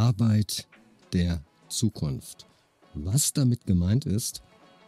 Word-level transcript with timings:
Arbeit 0.00 0.66
der 1.12 1.44
Zukunft. 1.68 2.46
Was 2.94 3.34
damit 3.34 3.66
gemeint 3.66 4.06
ist, 4.06 4.42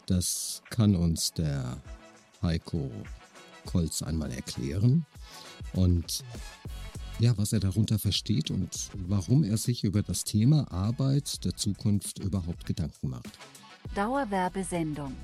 das 0.07 0.63
kann 0.71 0.95
uns 0.95 1.31
der 1.33 1.77
Heiko 2.41 2.89
Kolz 3.67 4.01
einmal 4.01 4.31
erklären. 4.31 5.05
Und 5.73 6.23
ja, 7.19 7.37
was 7.37 7.53
er 7.53 7.59
darunter 7.59 7.99
versteht 7.99 8.49
und 8.49 8.89
warum 9.07 9.43
er 9.43 9.57
sich 9.57 9.83
über 9.83 10.01
das 10.01 10.23
Thema 10.23 10.71
Arbeit 10.71 11.45
der 11.45 11.55
Zukunft 11.55 12.17
überhaupt 12.17 12.65
Gedanken 12.65 13.09
macht. 13.09 13.37
Dauerwerbesendung. 13.93 15.15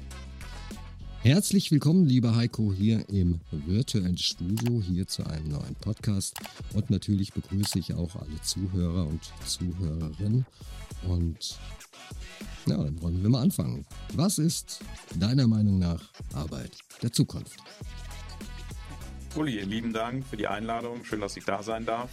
Herzlich 1.22 1.70
willkommen, 1.70 2.06
lieber 2.06 2.38
Heiko, 2.38 2.72
hier 2.72 3.04
im 3.10 3.42
virtuellen 3.52 4.18
Studio, 4.18 4.82
hier 4.82 5.06
zu 5.06 5.26
einem 5.26 5.50
neuen 5.50 5.76
Podcast. 5.76 6.40
Und 6.74 6.90
natürlich 6.90 7.34
begrüße 7.34 7.78
ich 7.78 7.94
auch 7.94 8.16
alle 8.16 8.42
Zuhörer 8.42 9.06
und 9.06 9.22
Zuhörerinnen. 9.46 10.46
Und 11.10 11.60
ja, 12.68 12.78
dann 12.78 13.02
wollen 13.02 13.22
wir 13.22 13.30
mal 13.30 13.42
anfangen. 13.42 13.86
Was 14.14 14.38
ist 14.38 14.80
deiner 15.20 15.46
Meinung 15.46 15.78
nach 15.78 16.02
Arbeit 16.34 16.78
der 17.04 17.12
Zukunft? 17.12 17.60
Uli, 19.36 19.60
lieben 19.60 19.92
Dank 19.92 20.26
für 20.26 20.38
die 20.38 20.48
Einladung. 20.48 21.04
Schön, 21.04 21.20
dass 21.20 21.36
ich 21.36 21.44
da 21.44 21.62
sein 21.62 21.86
darf 21.86 22.10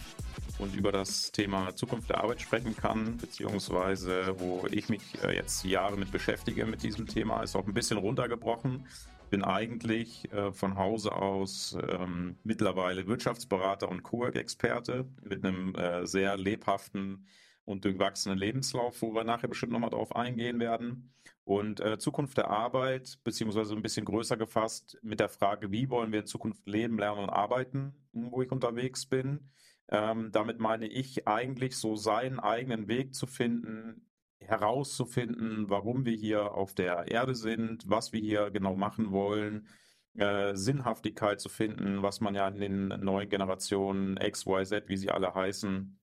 und 0.59 0.75
über 0.75 0.91
das 0.91 1.31
Thema 1.31 1.75
Zukunft 1.75 2.09
der 2.09 2.23
Arbeit 2.23 2.41
sprechen 2.41 2.75
kann, 2.75 3.17
beziehungsweise 3.17 4.39
wo 4.39 4.65
ich 4.71 4.89
mich 4.89 5.01
äh, 5.23 5.35
jetzt 5.35 5.63
Jahre 5.63 5.97
mit 5.97 6.11
beschäftige 6.11 6.65
mit 6.65 6.83
diesem 6.83 7.07
Thema, 7.07 7.43
ist 7.43 7.55
auch 7.55 7.67
ein 7.67 7.73
bisschen 7.73 7.97
runtergebrochen. 7.97 8.87
Bin 9.29 9.43
eigentlich 9.43 10.31
äh, 10.31 10.51
von 10.51 10.77
Hause 10.77 11.11
aus 11.11 11.77
ähm, 11.89 12.37
mittlerweile 12.43 13.07
Wirtschaftsberater 13.07 13.89
und 13.89 14.03
Cowork-Experte 14.03 15.05
mit 15.21 15.43
einem 15.43 15.75
äh, 15.75 16.07
sehr 16.07 16.37
lebhaften 16.37 17.27
und 17.65 17.83
durchwachsenen 17.83 18.37
Lebenslauf, 18.37 19.01
wo 19.01 19.13
wir 19.13 19.25
nachher 19.25 19.49
bestimmt 19.49 19.73
nochmal 19.73 19.89
drauf 19.89 20.15
eingehen 20.15 20.59
werden. 20.59 21.13
Und 21.43 21.81
äh, 21.81 21.97
Zukunft 21.97 22.37
der 22.37 22.49
Arbeit, 22.49 23.19
beziehungsweise 23.23 23.75
ein 23.75 23.81
bisschen 23.81 24.05
größer 24.05 24.37
gefasst 24.37 24.97
mit 25.01 25.19
der 25.19 25.29
Frage, 25.29 25.71
wie 25.71 25.89
wollen 25.89 26.13
wir 26.13 26.21
in 26.21 26.25
Zukunft 26.25 26.65
leben, 26.65 26.97
lernen 26.97 27.23
und 27.23 27.29
arbeiten, 27.29 27.93
wo 28.13 28.41
ich 28.41 28.51
unterwegs 28.51 29.05
bin. 29.05 29.49
Ähm, 29.89 30.31
damit 30.31 30.59
meine 30.59 30.87
ich 30.87 31.27
eigentlich 31.27 31.77
so 31.77 31.95
seinen 31.95 32.39
eigenen 32.39 32.87
Weg 32.87 33.15
zu 33.15 33.25
finden, 33.25 34.07
herauszufinden, 34.39 35.69
warum 35.69 36.05
wir 36.05 36.15
hier 36.15 36.53
auf 36.53 36.73
der 36.73 37.07
Erde 37.09 37.35
sind, 37.35 37.89
was 37.89 38.13
wir 38.13 38.21
hier 38.21 38.51
genau 38.51 38.75
machen 38.75 39.11
wollen, 39.11 39.67
äh, 40.17 40.55
Sinnhaftigkeit 40.55 41.39
zu 41.39 41.49
finden, 41.49 42.01
was 42.01 42.21
man 42.21 42.35
ja 42.35 42.47
in 42.47 42.59
den 42.59 42.87
neuen 42.87 43.29
Generationen 43.29 44.17
X, 44.17 44.45
Y, 44.45 44.65
Z, 44.65 44.89
wie 44.89 44.97
sie 44.97 45.11
alle 45.11 45.33
heißen, 45.33 45.99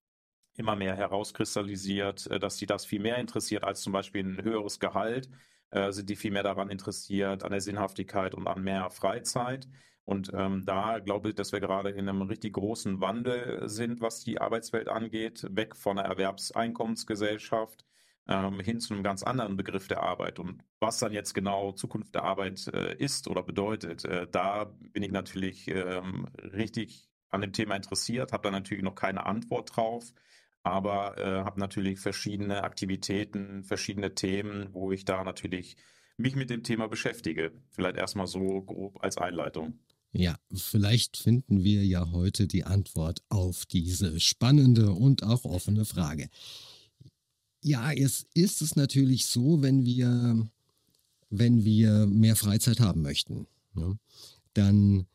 immer 0.57 0.77
mehr 0.77 0.95
herauskristallisiert, 0.97 2.27
äh, 2.29 2.39
dass 2.39 2.59
sie 2.59 2.67
das 2.67 2.87
viel 2.87 3.01
mehr 3.01 3.19
interessiert 3.19 3.65
als 3.65 3.81
zum 3.83 3.93
Beispiel 3.93 4.25
ein 4.25 4.43
höheres 4.43 4.79
Gehalt, 4.79 5.29
äh, 5.71 5.91
sind 5.93 6.09
die 6.11 6.17
viel 6.17 6.31
mehr 6.31 6.43
daran 6.43 6.71
interessiert, 6.71 7.45
an 7.45 7.51
der 7.51 7.61
Sinnhaftigkeit 7.61 8.35
und 8.35 8.47
an 8.47 8.63
mehr 8.63 8.91
Freizeit. 8.91 9.69
Und 10.05 10.31
ähm, 10.35 10.65
da 10.67 10.99
glaube 10.99 11.31
ich, 11.31 11.35
dass 11.35 11.53
wir 11.53 11.61
gerade 11.61 11.91
in 11.91 12.09
einem 12.09 12.23
richtig 12.23 12.55
großen 12.55 13.01
Wandel 13.01 13.69
sind, 13.69 14.01
was 14.01 14.23
die 14.23 14.41
Arbeitswelt 14.41 14.89
angeht, 14.89 15.47
weg 15.51 15.75
von 15.75 15.99
einer 15.99 16.09
Erwerbseinkommensgesellschaft 16.09 17.87
ähm, 18.29 18.61
hin 18.61 18.81
zu 18.81 18.95
einem 18.95 19.03
ganz 19.03 19.23
anderen 19.23 19.57
Begriff 19.57 19.89
der 19.89 20.03
Arbeit. 20.03 20.39
Und 20.39 20.63
was 20.81 20.99
dann 20.99 21.13
jetzt 21.13 21.35
genau 21.35 21.73
Zukunft 21.73 22.15
der 22.15 22.25
Arbeit 22.25 22.67
äh, 22.69 22.97
ist 22.97 23.29
oder 23.29 23.43
bedeutet, 23.43 24.05
äh, 24.05 24.27
da 24.31 24.65
bin 24.93 25.03
ich 25.03 25.13
natürlich 25.13 25.69
ähm, 25.69 26.27
richtig 26.39 27.09
an 27.31 27.41
dem 27.41 27.53
Thema 27.53 27.77
interessiert, 27.77 28.33
habe 28.33 28.45
da 28.45 28.51
natürlich 28.51 28.85
noch 28.85 28.95
keine 28.95 29.27
Antwort 29.27 29.77
drauf, 29.77 30.13
aber 30.63 31.19
äh, 31.19 31.45
habe 31.45 31.61
natürlich 31.61 32.01
verschiedene 32.01 32.63
Aktivitäten, 32.63 33.65
verschiedene 33.65 34.15
Themen, 34.15 34.69
wo 34.73 34.93
ich 34.93 35.05
da 35.05 35.25
natürlich 35.25 35.77
mich 36.17 36.37
mit 36.37 36.51
dem 36.51 36.63
Thema 36.63 36.89
beschäftige. 36.89 37.53
Vielleicht 37.71 37.97
erstmal 37.97 38.27
so 38.27 38.63
grob 38.63 39.03
als 39.03 39.19
Einleitung. 39.19 39.81
Ja, 40.17 40.39
vielleicht 40.53 41.17
finden 41.17 41.65
wir 41.65 41.85
ja 41.85 42.13
heute 42.13 42.47
die 42.47 42.63
Antwort 42.63 43.25
auf 43.31 43.67
diese 43.67 44.21
spannende 44.21 44.93
und 44.93 45.25
auch 45.25 45.45
offene 45.45 45.85
Frage. 45.85 46.31
Ja, 47.63 47.93
es 47.93 48.25
ist 48.33 48.63
es 48.63 48.77
natürlich 48.77 49.27
so, 49.27 49.61
wenn 49.61 49.85
wir, 49.85 50.49
wenn 51.31 51.65
wir 51.65 52.07
mehr 52.07 52.37
Freizeit 52.37 52.79
haben 52.79 53.03
möchten, 53.03 53.49
ne, 53.75 53.99
dann 54.53 55.07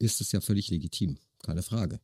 ist 0.00 0.20
es 0.20 0.32
ja 0.32 0.40
völlig 0.40 0.68
legitim, 0.68 1.18
keine 1.42 1.62
Frage. 1.62 2.00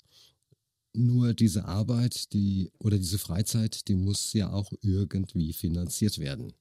Nur 0.93 1.35
diese 1.35 1.65
Arbeit, 1.65 2.33
die 2.33 2.71
oder 2.79 2.97
diese 2.97 3.19
Freizeit, 3.19 3.89
die 3.89 3.97
muss 3.97 4.33
ja 4.35 4.53
auch 4.53 4.73
irgendwie 4.83 5.53
finanziert 5.53 6.19
werden. 6.19 6.53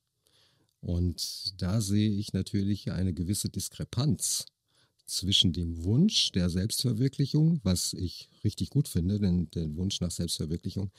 Und 0.80 1.62
da 1.62 1.80
sehe 1.80 2.10
ich 2.10 2.34
natürlich 2.34 2.92
eine 2.92 3.14
gewisse 3.14 3.50
Diskrepanz 3.50 4.48
zwischen 5.12 5.54
dem 5.54 5.84
Wunsch 5.84 6.32
der 6.32 6.50
Selbstverwirklichung, 6.50 7.60
was 7.64 7.94
ich 7.94 8.30
richtig 8.44 8.70
gut 8.70 8.88
finde, 8.88 9.20
denn 9.20 9.50
den 9.52 9.76
Wunsch 9.76 10.02
nach 10.02 10.12
Selbstverwirklichung, 10.12 10.92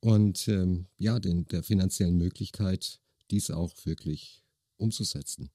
und 0.00 0.46
ähm, 0.46 0.86
ja, 0.98 1.18
den, 1.18 1.46
der 1.48 1.62
finanziellen 1.62 2.16
Möglichkeit, 2.16 3.00
dies 3.30 3.50
auch 3.50 3.72
wirklich 3.84 4.44
umzusetzen. 4.76 5.50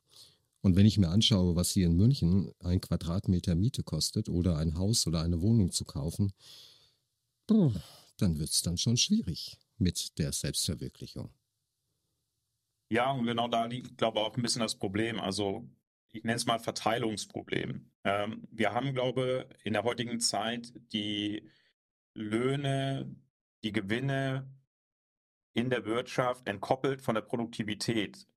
Und 0.61 0.75
wenn 0.75 0.85
ich 0.85 0.97
mir 0.97 1.09
anschaue, 1.09 1.55
was 1.55 1.71
hier 1.71 1.87
in 1.87 1.95
München 1.95 2.51
ein 2.59 2.81
Quadratmeter 2.81 3.55
Miete 3.55 3.83
kostet 3.83 4.29
oder 4.29 4.57
ein 4.57 4.77
Haus 4.77 5.07
oder 5.07 5.21
eine 5.21 5.41
Wohnung 5.41 5.71
zu 5.71 5.85
kaufen, 5.85 6.33
dann 7.47 8.39
wird 8.39 8.49
es 8.49 8.61
dann 8.61 8.77
schon 8.77 8.97
schwierig 8.97 9.57
mit 9.77 10.17
der 10.19 10.31
Selbstverwirklichung. 10.31 11.29
Ja, 12.91 13.11
und 13.11 13.25
genau 13.25 13.47
da 13.47 13.65
liegt, 13.65 13.97
glaube 13.97 14.19
ich, 14.19 14.25
auch 14.25 14.35
ein 14.35 14.41
bisschen 14.41 14.61
das 14.61 14.75
Problem. 14.75 15.19
Also 15.19 15.65
ich 16.11 16.23
nenne 16.23 16.35
es 16.35 16.45
mal 16.45 16.59
Verteilungsproblem. 16.59 17.91
Ähm, 18.03 18.47
wir 18.51 18.73
haben, 18.73 18.93
glaube 18.93 19.47
ich, 19.57 19.65
in 19.65 19.73
der 19.73 19.83
heutigen 19.83 20.19
Zeit 20.19 20.73
die 20.93 21.49
Löhne, 22.13 23.15
die 23.63 23.71
Gewinne 23.71 24.49
in 25.53 25.69
der 25.69 25.85
Wirtschaft 25.85 26.47
entkoppelt 26.47 27.01
von 27.01 27.15
der 27.15 27.21
Produktivität. 27.21 28.27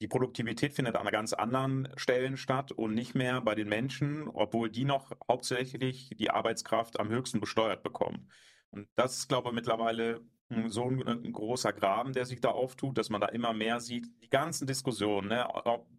Die 0.00 0.08
Produktivität 0.08 0.72
findet 0.72 0.96
an 0.96 1.06
ganz 1.06 1.32
anderen 1.32 1.88
Stellen 1.96 2.36
statt 2.36 2.72
und 2.72 2.94
nicht 2.94 3.14
mehr 3.14 3.40
bei 3.40 3.54
den 3.54 3.68
Menschen, 3.68 4.28
obwohl 4.28 4.68
die 4.68 4.84
noch 4.84 5.12
hauptsächlich 5.28 6.10
die 6.18 6.30
Arbeitskraft 6.30 6.98
am 6.98 7.08
höchsten 7.08 7.38
besteuert 7.38 7.84
bekommen. 7.84 8.28
Und 8.70 8.88
das 8.96 9.18
ist, 9.18 9.28
glaube 9.28 9.50
ich, 9.50 9.54
mittlerweile 9.54 10.20
so 10.68 10.84
ein, 10.84 11.06
ein, 11.06 11.32
großer 11.32 11.72
Graben, 11.72 12.12
der 12.12 12.26
sich 12.26 12.40
da 12.40 12.50
auftut, 12.50 12.98
dass 12.98 13.10
man 13.10 13.20
da 13.20 13.28
immer 13.28 13.52
mehr 13.52 13.80
sieht. 13.80 14.06
Die 14.22 14.28
ganzen 14.28 14.66
Diskussionen, 14.66 15.28
ne, 15.28 15.46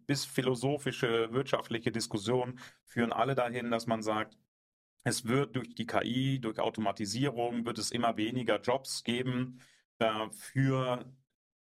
bis 0.06 0.24
philosophische, 0.24 1.32
wirtschaftliche 1.32 1.92
Diskussionen 1.92 2.58
führen 2.84 3.12
alle 3.12 3.34
dahin, 3.34 3.70
dass 3.70 3.86
man 3.86 4.02
sagt, 4.02 4.36
es 5.04 5.26
wird 5.26 5.56
durch 5.56 5.74
die 5.74 5.86
KI, 5.86 6.40
durch 6.40 6.58
Automatisierung, 6.58 7.66
wird 7.66 7.78
es 7.78 7.90
immer 7.90 8.16
weniger 8.16 8.60
Jobs 8.60 9.04
geben 9.04 9.60
äh, 9.98 10.30
für, 10.30 11.04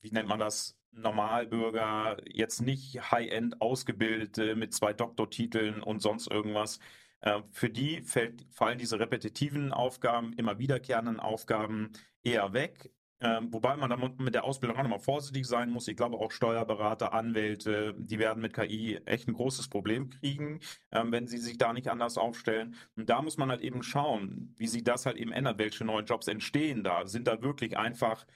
wie 0.02 0.12
nennt 0.12 0.28
man 0.28 0.40
das, 0.40 0.78
Normalbürger, 0.92 2.18
jetzt 2.26 2.62
nicht 2.62 3.12
High-End 3.12 3.62
ausgebildete 3.62 4.56
mit 4.56 4.74
zwei 4.74 4.94
Doktortiteln 4.94 5.84
und 5.84 6.02
sonst 6.02 6.28
irgendwas. 6.28 6.80
Äh, 7.22 7.42
für 7.52 7.70
die 7.70 8.02
fällt, 8.02 8.46
fallen 8.52 8.78
diese 8.78 9.00
repetitiven 9.00 9.74
Aufgaben, 9.74 10.34
immer 10.34 10.60
wiederkehrenden 10.60 11.20
Aufgaben 11.20 11.92
eher 12.24 12.54
weg. 12.54 12.92
Ähm, 13.20 13.52
wobei 13.52 13.76
man 13.76 13.90
da 13.90 13.98
mit 13.98 14.36
der 14.36 14.44
Ausbildung 14.44 14.78
auch 14.78 14.84
nochmal 14.84 15.00
vorsichtig 15.00 15.48
sein 15.48 15.72
muss. 15.72 15.88
Ich 15.88 15.98
glaube 15.98 16.18
auch 16.18 16.32
Steuerberater, 16.32 17.14
Anwälte, 17.14 17.96
die 17.98 18.20
werden 18.20 18.42
mit 18.42 18.54
KI 18.54 18.98
echt 19.06 19.28
ein 19.28 19.34
großes 19.34 19.70
Problem 19.70 20.10
kriegen, 20.12 20.60
ähm, 20.92 21.12
wenn 21.12 21.26
sie 21.26 21.40
sich 21.40 21.58
da 21.58 21.74
nicht 21.74 21.88
anders 21.88 22.20
aufstellen. 22.20 22.76
Und 22.96 23.10
da 23.10 23.24
muss 23.24 23.38
man 23.38 23.50
halt 23.50 23.62
eben 23.62 23.82
schauen, 23.82 24.54
wie 24.58 24.68
sich 24.68 24.84
das 24.84 25.08
halt 25.08 25.18
eben 25.18 25.32
ändert, 25.32 25.58
welche 25.58 25.84
neuen 25.84 26.06
Jobs 26.06 26.28
entstehen 26.28 26.84
da. 26.84 27.08
Sind 27.08 27.28
da 27.28 27.42
wirklich 27.42 27.76
einfach 27.78 28.28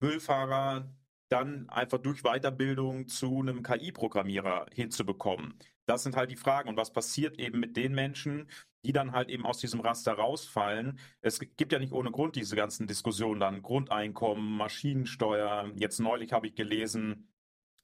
Müllfahrer 0.00 0.94
dann 1.28 1.68
einfach 1.68 1.98
durch 1.98 2.22
Weiterbildung 2.22 3.06
zu 3.06 3.40
einem 3.40 3.62
KI-Programmierer 3.62 4.66
hinzubekommen? 4.72 5.58
Das 5.90 6.04
sind 6.04 6.14
halt 6.14 6.30
die 6.30 6.36
Fragen. 6.36 6.68
Und 6.68 6.76
was 6.76 6.92
passiert 6.92 7.40
eben 7.40 7.58
mit 7.58 7.76
den 7.76 7.92
Menschen, 7.96 8.48
die 8.84 8.92
dann 8.92 9.10
halt 9.10 9.28
eben 9.28 9.44
aus 9.44 9.58
diesem 9.58 9.80
Raster 9.80 10.12
rausfallen? 10.12 11.00
Es 11.20 11.40
gibt 11.40 11.72
ja 11.72 11.80
nicht 11.80 11.92
ohne 11.92 12.12
Grund 12.12 12.36
diese 12.36 12.54
ganzen 12.54 12.86
Diskussionen 12.86 13.40
dann. 13.40 13.60
Grundeinkommen, 13.60 14.56
Maschinensteuer. 14.56 15.72
Jetzt 15.74 15.98
neulich 15.98 16.32
habe 16.32 16.46
ich 16.46 16.54
gelesen, 16.54 17.28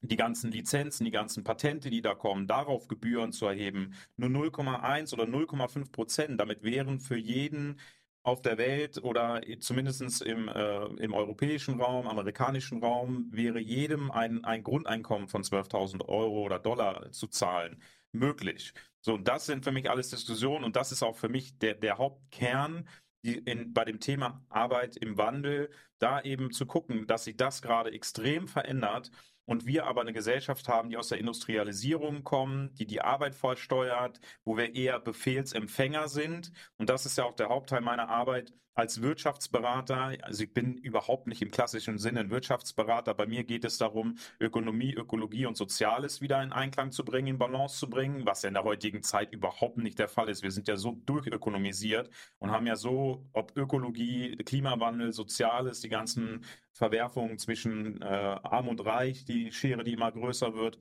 die 0.02 0.14
ganzen 0.14 0.52
Lizenzen, 0.52 1.04
die 1.04 1.10
ganzen 1.10 1.42
Patente, 1.42 1.90
die 1.90 2.00
da 2.00 2.14
kommen, 2.14 2.46
darauf 2.46 2.86
Gebühren 2.86 3.32
zu 3.32 3.46
erheben, 3.46 3.94
nur 4.16 4.28
0,1 4.28 5.12
oder 5.12 5.24
0,5 5.24 5.90
Prozent. 5.90 6.40
Damit 6.40 6.62
wären 6.62 7.00
für 7.00 7.16
jeden 7.18 7.80
auf 8.22 8.40
der 8.40 8.56
Welt 8.56 9.02
oder 9.02 9.40
zumindest 9.58 10.22
im, 10.22 10.46
äh, 10.46 10.84
im 11.02 11.12
europäischen 11.12 11.80
Raum, 11.80 12.06
amerikanischen 12.06 12.84
Raum, 12.84 13.26
wäre 13.32 13.58
jedem 13.58 14.12
ein, 14.12 14.44
ein 14.44 14.62
Grundeinkommen 14.62 15.26
von 15.26 15.42
12.000 15.42 16.04
Euro 16.08 16.42
oder 16.42 16.60
Dollar 16.60 17.10
zu 17.10 17.26
zahlen 17.26 17.82
möglich. 18.12 18.72
So, 19.00 19.14
und 19.14 19.28
das 19.28 19.46
sind 19.46 19.64
für 19.64 19.72
mich 19.72 19.90
alles 19.90 20.10
Diskussionen 20.10 20.64
und 20.64 20.76
das 20.76 20.92
ist 20.92 21.02
auch 21.02 21.16
für 21.16 21.28
mich 21.28 21.58
der, 21.58 21.74
der 21.74 21.98
Hauptkern 21.98 22.88
in, 23.22 23.72
bei 23.72 23.84
dem 23.84 24.00
Thema 24.00 24.44
Arbeit 24.48 24.96
im 24.96 25.18
Wandel, 25.18 25.70
da 25.98 26.20
eben 26.20 26.52
zu 26.52 26.66
gucken, 26.66 27.06
dass 27.06 27.24
sich 27.24 27.36
das 27.36 27.62
gerade 27.62 27.92
extrem 27.92 28.48
verändert 28.48 29.10
und 29.46 29.66
wir 29.66 29.86
aber 29.86 30.00
eine 30.00 30.12
Gesellschaft 30.12 30.68
haben, 30.68 30.90
die 30.90 30.96
aus 30.96 31.08
der 31.08 31.18
Industrialisierung 31.18 32.24
kommt, 32.24 32.78
die 32.78 32.86
die 32.86 33.00
Arbeit 33.00 33.34
vollsteuert, 33.34 34.20
wo 34.44 34.56
wir 34.56 34.74
eher 34.74 35.00
Befehlsempfänger 35.00 36.08
sind. 36.08 36.52
Und 36.76 36.90
das 36.90 37.06
ist 37.06 37.16
ja 37.18 37.24
auch 37.24 37.34
der 37.34 37.48
Hauptteil 37.48 37.80
meiner 37.80 38.08
Arbeit 38.08 38.52
als 38.76 39.00
Wirtschaftsberater. 39.00 40.12
Also 40.22 40.44
ich 40.44 40.52
bin 40.52 40.76
überhaupt 40.76 41.26
nicht 41.26 41.40
im 41.40 41.50
klassischen 41.50 41.98
Sinne 41.98 42.20
ein 42.20 42.30
Wirtschaftsberater. 42.30 43.14
Bei 43.14 43.26
mir 43.26 43.42
geht 43.42 43.64
es 43.64 43.78
darum, 43.78 44.18
Ökonomie, 44.38 44.94
Ökologie 44.94 45.46
und 45.46 45.56
Soziales 45.56 46.20
wieder 46.20 46.42
in 46.42 46.52
Einklang 46.52 46.92
zu 46.92 47.04
bringen, 47.04 47.28
in 47.28 47.38
Balance 47.38 47.78
zu 47.78 47.88
bringen, 47.88 48.26
was 48.26 48.42
ja 48.42 48.48
in 48.48 48.54
der 48.54 48.64
heutigen 48.64 49.02
Zeit 49.02 49.32
überhaupt 49.32 49.78
nicht 49.78 49.98
der 49.98 50.08
Fall 50.08 50.28
ist. 50.28 50.42
Wir 50.42 50.50
sind 50.52 50.68
ja 50.68 50.76
so 50.76 50.92
durchökonomisiert 51.06 52.10
und 52.38 52.50
haben 52.50 52.66
ja 52.66 52.76
so, 52.76 53.26
ob 53.32 53.56
Ökologie, 53.56 54.36
Klimawandel, 54.36 55.12
Soziales, 55.12 55.80
die 55.80 55.88
ganzen 55.88 56.44
Verwerfungen 56.72 57.38
zwischen 57.38 58.02
äh, 58.02 58.04
Arm 58.04 58.68
und 58.68 58.84
Reich, 58.84 59.24
die 59.24 59.52
Schere, 59.52 59.84
die 59.84 59.94
immer 59.94 60.12
größer 60.12 60.54
wird. 60.54 60.78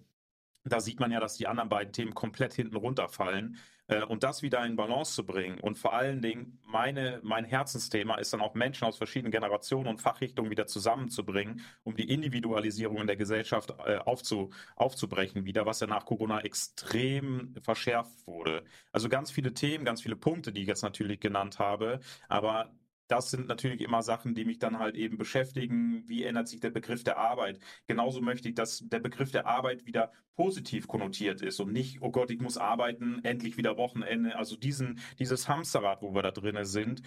Da 0.65 0.81
sieht 0.81 0.99
man 0.99 1.11
ja, 1.11 1.19
dass 1.19 1.37
die 1.37 1.47
anderen 1.47 1.69
beiden 1.69 1.93
Themen 1.93 2.13
komplett 2.13 2.53
hinten 2.53 2.75
runterfallen. 2.75 3.57
Äh, 3.87 4.03
und 4.03 4.23
das 4.23 4.41
wieder 4.41 4.65
in 4.65 4.75
Balance 4.75 5.13
zu 5.13 5.25
bringen. 5.25 5.59
Und 5.59 5.77
vor 5.77 5.93
allen 5.93 6.21
Dingen, 6.21 6.59
meine, 6.65 7.19
mein 7.23 7.45
Herzensthema 7.45 8.15
ist 8.15 8.33
dann 8.33 8.41
auch 8.41 8.55
Menschen 8.55 8.85
aus 8.85 8.97
verschiedenen 8.97 9.31
Generationen 9.31 9.87
und 9.87 10.01
Fachrichtungen 10.01 10.49
wieder 10.51 10.67
zusammenzubringen, 10.67 11.61
um 11.83 11.95
die 11.95 12.09
Individualisierung 12.11 12.97
in 12.97 13.07
der 13.07 13.17
Gesellschaft 13.17 13.73
äh, 13.85 13.97
aufzu, 13.97 14.49
aufzubrechen 14.75 15.45
wieder, 15.45 15.65
was 15.65 15.79
ja 15.79 15.87
nach 15.87 16.05
Corona 16.05 16.41
extrem 16.41 17.55
verschärft 17.61 18.25
wurde. 18.25 18.63
Also 18.91 19.09
ganz 19.09 19.31
viele 19.31 19.53
Themen, 19.53 19.85
ganz 19.85 20.01
viele 20.01 20.15
Punkte, 20.15 20.51
die 20.51 20.61
ich 20.61 20.67
jetzt 20.67 20.83
natürlich 20.83 21.19
genannt 21.19 21.59
habe, 21.59 21.99
aber 22.27 22.71
das 23.07 23.29
sind 23.29 23.47
natürlich 23.47 23.81
immer 23.81 24.01
Sachen, 24.01 24.33
die 24.35 24.45
mich 24.45 24.59
dann 24.59 24.79
halt 24.79 24.95
eben 24.95 25.17
beschäftigen. 25.17 26.07
Wie 26.07 26.23
ändert 26.23 26.47
sich 26.47 26.59
der 26.59 26.71
Begriff 26.71 27.03
der 27.03 27.17
Arbeit? 27.17 27.59
Genauso 27.87 28.21
möchte 28.21 28.49
ich, 28.49 28.55
dass 28.55 28.79
der 28.79 28.99
Begriff 28.99 29.31
der 29.31 29.45
Arbeit 29.45 29.85
wieder 29.85 30.11
positiv 30.35 30.87
konnotiert 30.87 31.41
ist 31.41 31.59
und 31.59 31.71
nicht, 31.71 32.01
oh 32.01 32.11
Gott, 32.11 32.31
ich 32.31 32.41
muss 32.41 32.57
arbeiten, 32.57 33.23
endlich 33.23 33.57
wieder 33.57 33.77
Wochenende. 33.77 34.35
Also 34.35 34.55
diesen, 34.55 34.99
dieses 35.19 35.47
Hamsterrad, 35.47 36.01
wo 36.01 36.13
wir 36.13 36.23
da 36.23 36.31
drinnen 36.31 36.65
sind, 36.65 37.01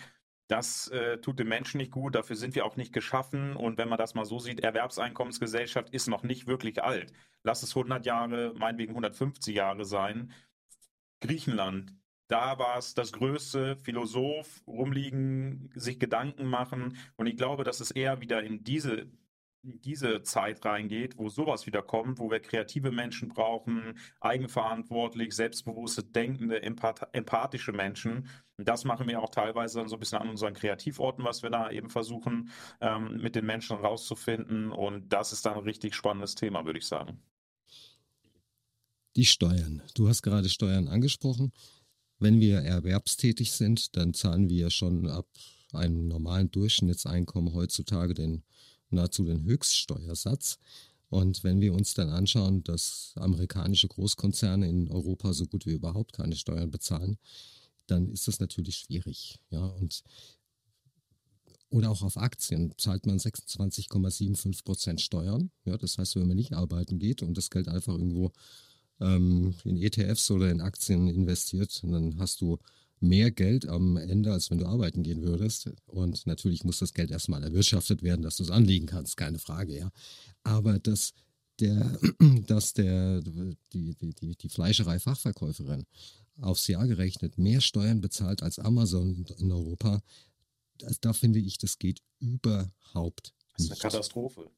das 0.48 0.88
äh, 0.88 1.18
tut 1.18 1.38
dem 1.38 1.48
Menschen 1.48 1.76
nicht 1.76 1.92
gut, 1.92 2.14
dafür 2.14 2.34
sind 2.34 2.54
wir 2.54 2.64
auch 2.64 2.76
nicht 2.76 2.94
geschaffen. 2.94 3.54
Und 3.54 3.76
wenn 3.76 3.88
man 3.88 3.98
das 3.98 4.14
mal 4.14 4.24
so 4.24 4.38
sieht, 4.38 4.60
Erwerbseinkommensgesellschaft 4.60 5.90
ist 5.90 6.08
noch 6.08 6.22
nicht 6.22 6.46
wirklich 6.46 6.82
alt. 6.82 7.12
Lass 7.42 7.62
es 7.62 7.76
100 7.76 8.06
Jahre, 8.06 8.54
meinetwegen 8.56 8.92
150 8.92 9.54
Jahre 9.54 9.84
sein. 9.84 10.32
Griechenland, 11.20 11.92
da 12.28 12.58
war 12.58 12.78
es 12.78 12.94
das 12.94 13.12
größte 13.12 13.76
Philosoph 13.76 14.62
rumliegen, 14.66 15.70
sich 15.74 15.98
Gedanken 15.98 16.46
machen. 16.46 16.96
Und 17.16 17.26
ich 17.26 17.36
glaube, 17.36 17.64
dass 17.64 17.80
es 17.80 17.90
eher 17.90 18.20
wieder 18.20 18.42
in 18.42 18.62
diese, 18.64 19.06
in 19.62 19.80
diese 19.80 20.22
Zeit 20.22 20.62
reingeht, 20.64 21.16
wo 21.16 21.30
sowas 21.30 21.66
wieder 21.66 21.82
kommt, 21.82 22.18
wo 22.18 22.30
wir 22.30 22.40
kreative 22.40 22.92
Menschen 22.92 23.30
brauchen, 23.30 23.98
eigenverantwortlich, 24.20 25.34
selbstbewusste, 25.34 26.04
denkende, 26.04 26.62
empath 26.62 27.08
empathische 27.12 27.72
Menschen. 27.72 28.28
Und 28.58 28.68
das 28.68 28.84
machen 28.84 29.08
wir 29.08 29.22
auch 29.22 29.30
teilweise 29.30 29.78
dann 29.78 29.88
so 29.88 29.96
ein 29.96 30.00
bisschen 30.00 30.18
an 30.18 30.28
unseren 30.28 30.52
Kreativorten, 30.52 31.24
was 31.24 31.42
wir 31.42 31.50
da 31.50 31.70
eben 31.70 31.88
versuchen, 31.88 32.50
ähm, 32.82 33.16
mit 33.22 33.36
den 33.36 33.46
Menschen 33.46 33.78
rauszufinden. 33.78 34.70
Und 34.70 35.08
das 35.08 35.32
ist 35.32 35.46
dann 35.46 35.54
ein 35.54 35.64
richtig 35.64 35.94
spannendes 35.94 36.34
Thema, 36.34 36.66
würde 36.66 36.78
ich 36.78 36.86
sagen. 36.86 37.22
Die 39.16 39.24
Steuern. 39.24 39.82
Du 39.94 40.08
hast 40.08 40.22
gerade 40.22 40.48
Steuern 40.50 40.88
angesprochen. 40.88 41.52
Wenn 42.18 42.40
wir 42.40 42.58
erwerbstätig 42.58 43.52
sind, 43.52 43.96
dann 43.96 44.14
zahlen 44.14 44.48
wir 44.48 44.70
schon 44.70 45.06
ab 45.08 45.28
einem 45.72 46.08
normalen 46.08 46.50
Durchschnittseinkommen 46.50 47.54
heutzutage 47.54 48.14
den 48.14 48.42
nahezu 48.90 49.24
den 49.24 49.44
Höchststeuersatz. 49.44 50.58
Und 51.10 51.42
wenn 51.44 51.60
wir 51.60 51.72
uns 51.72 51.94
dann 51.94 52.10
anschauen, 52.10 52.64
dass 52.64 53.12
amerikanische 53.16 53.88
Großkonzerne 53.88 54.68
in 54.68 54.90
Europa 54.90 55.32
so 55.32 55.46
gut 55.46 55.66
wie 55.66 55.72
überhaupt 55.72 56.12
keine 56.12 56.36
Steuern 56.36 56.70
bezahlen, 56.70 57.18
dann 57.86 58.10
ist 58.10 58.28
das 58.28 58.40
natürlich 58.40 58.76
schwierig. 58.76 59.38
Ja, 59.50 59.64
und 59.64 60.02
oder 61.70 61.90
auch 61.90 62.02
auf 62.02 62.16
Aktien 62.16 62.72
zahlt 62.78 63.04
man 63.06 63.18
26,75 63.18 64.64
Prozent 64.64 65.00
Steuern. 65.02 65.50
Ja, 65.64 65.76
das 65.76 65.98
heißt, 65.98 66.16
wenn 66.16 66.26
man 66.26 66.36
nicht 66.36 66.54
arbeiten 66.54 66.98
geht 66.98 67.22
und 67.22 67.36
das 67.36 67.50
Geld 67.50 67.68
einfach 67.68 67.92
irgendwo 67.92 68.32
ähm, 69.00 69.54
in 69.64 69.76
ETFs 69.76 70.30
oder 70.30 70.50
in 70.50 70.60
Aktien 70.60 71.08
investiert, 71.08 71.80
dann 71.82 72.18
hast 72.18 72.40
du 72.40 72.58
mehr 73.00 73.30
Geld 73.30 73.66
am 73.68 73.96
Ende, 73.96 74.32
als 74.32 74.50
wenn 74.50 74.58
du 74.58 74.66
arbeiten 74.66 75.02
gehen 75.02 75.22
würdest. 75.22 75.70
Und 75.86 76.26
natürlich 76.26 76.64
muss 76.64 76.78
das 76.78 76.94
Geld 76.94 77.10
erstmal 77.10 77.42
erwirtschaftet 77.42 78.02
werden, 78.02 78.22
dass 78.22 78.36
du 78.36 78.42
es 78.42 78.50
anlegen 78.50 78.86
kannst, 78.86 79.16
keine 79.16 79.38
Frage, 79.38 79.76
ja. 79.76 79.90
Aber 80.42 80.78
dass 80.78 81.12
der, 81.60 81.98
dass 82.46 82.72
der, 82.72 83.20
die, 83.72 83.94
die, 83.94 84.36
die, 84.36 84.48
Fleischerei-Fachverkäuferin 84.48 85.86
aufs 86.40 86.66
Jahr 86.68 86.86
gerechnet 86.86 87.38
mehr 87.38 87.60
Steuern 87.60 88.00
bezahlt 88.00 88.42
als 88.42 88.58
Amazon 88.58 89.26
in 89.38 89.52
Europa, 89.52 90.00
das, 90.78 91.00
da 91.00 91.12
finde 91.12 91.40
ich, 91.40 91.58
das 91.58 91.78
geht 91.78 92.00
überhaupt 92.20 93.32
nicht. 93.58 93.58
Das 93.58 93.64
ist 93.64 93.70
eine 93.72 93.80
Katastrophe. 93.80 94.50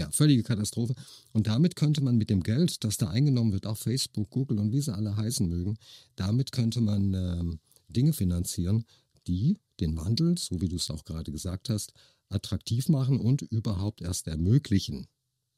Ja, 0.00 0.10
völlige 0.12 0.42
Katastrophe. 0.42 0.94
Und 1.34 1.46
damit 1.46 1.76
könnte 1.76 2.02
man 2.02 2.16
mit 2.16 2.30
dem 2.30 2.42
Geld, 2.42 2.84
das 2.84 2.96
da 2.96 3.10
eingenommen 3.10 3.52
wird, 3.52 3.66
auch 3.66 3.76
Facebook, 3.76 4.30
Google 4.30 4.58
und 4.58 4.72
wie 4.72 4.80
sie 4.80 4.94
alle 4.94 5.14
heißen 5.14 5.46
mögen, 5.46 5.76
damit 6.16 6.52
könnte 6.52 6.80
man 6.80 7.12
ähm, 7.12 7.60
Dinge 7.86 8.14
finanzieren, 8.14 8.86
die 9.26 9.58
den 9.78 9.98
Wandel, 9.98 10.38
so 10.38 10.58
wie 10.62 10.70
du 10.70 10.76
es 10.76 10.90
auch 10.90 11.04
gerade 11.04 11.30
gesagt 11.30 11.68
hast, 11.68 11.92
attraktiv 12.30 12.88
machen 12.88 13.20
und 13.20 13.42
überhaupt 13.42 14.00
erst 14.00 14.26
ermöglichen. 14.26 15.06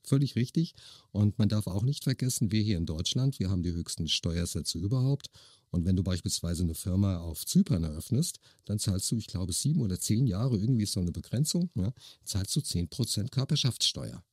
Völlig 0.03 0.35
richtig. 0.35 0.75
Und 1.12 1.39
man 1.39 1.49
darf 1.49 1.69
auch 1.69 1.85
nicht 1.85 2.03
vergessen, 2.03 2.50
wir 2.50 2.62
hier 2.62 2.79
in 2.79 2.87
Deutschland, 2.87 3.39
wir 3.39 3.49
haben 3.49 3.62
die 3.62 3.71
höchsten 3.71 4.09
Steuersätze 4.09 4.77
überhaupt. 4.77 5.31
Und 5.71 5.85
wenn 5.85 5.94
du 5.94 6.03
beispielsweise 6.03 6.65
eine 6.65 6.75
Firma 6.75 7.19
auf 7.19 7.47
Zypern 7.47 7.85
eröffnest, 7.85 8.41
dann 8.65 8.81
zahlst 8.81 9.09
du, 9.12 9.17
ich 9.17 9.29
glaube, 9.29 9.53
sieben 9.53 9.83
oder 9.83 10.00
zehn 10.00 10.27
Jahre, 10.27 10.59
irgendwie 10.59 10.83
ist 10.83 10.93
so 10.93 11.00
eine 11.00 11.12
Begrenzung, 11.12 11.71
ja, 11.77 11.93
zahlst 12.25 12.56
du 12.56 12.61
zehn 12.61 12.89
Prozent 12.89 13.31
Körperschaftssteuer. 13.31 14.25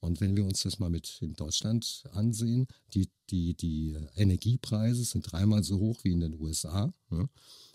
Und 0.00 0.20
wenn 0.20 0.36
wir 0.36 0.44
uns 0.44 0.62
das 0.62 0.78
mal 0.78 0.90
mit 0.90 1.18
in 1.20 1.34
Deutschland 1.34 2.04
ansehen, 2.12 2.66
die, 2.94 3.08
die, 3.28 3.54
die 3.54 3.96
Energiepreise 4.16 5.04
sind 5.04 5.30
dreimal 5.30 5.62
so 5.62 5.78
hoch 5.78 6.04
wie 6.04 6.12
in 6.12 6.20
den 6.20 6.40
USA. 6.40 6.92
Ja. 7.10 7.28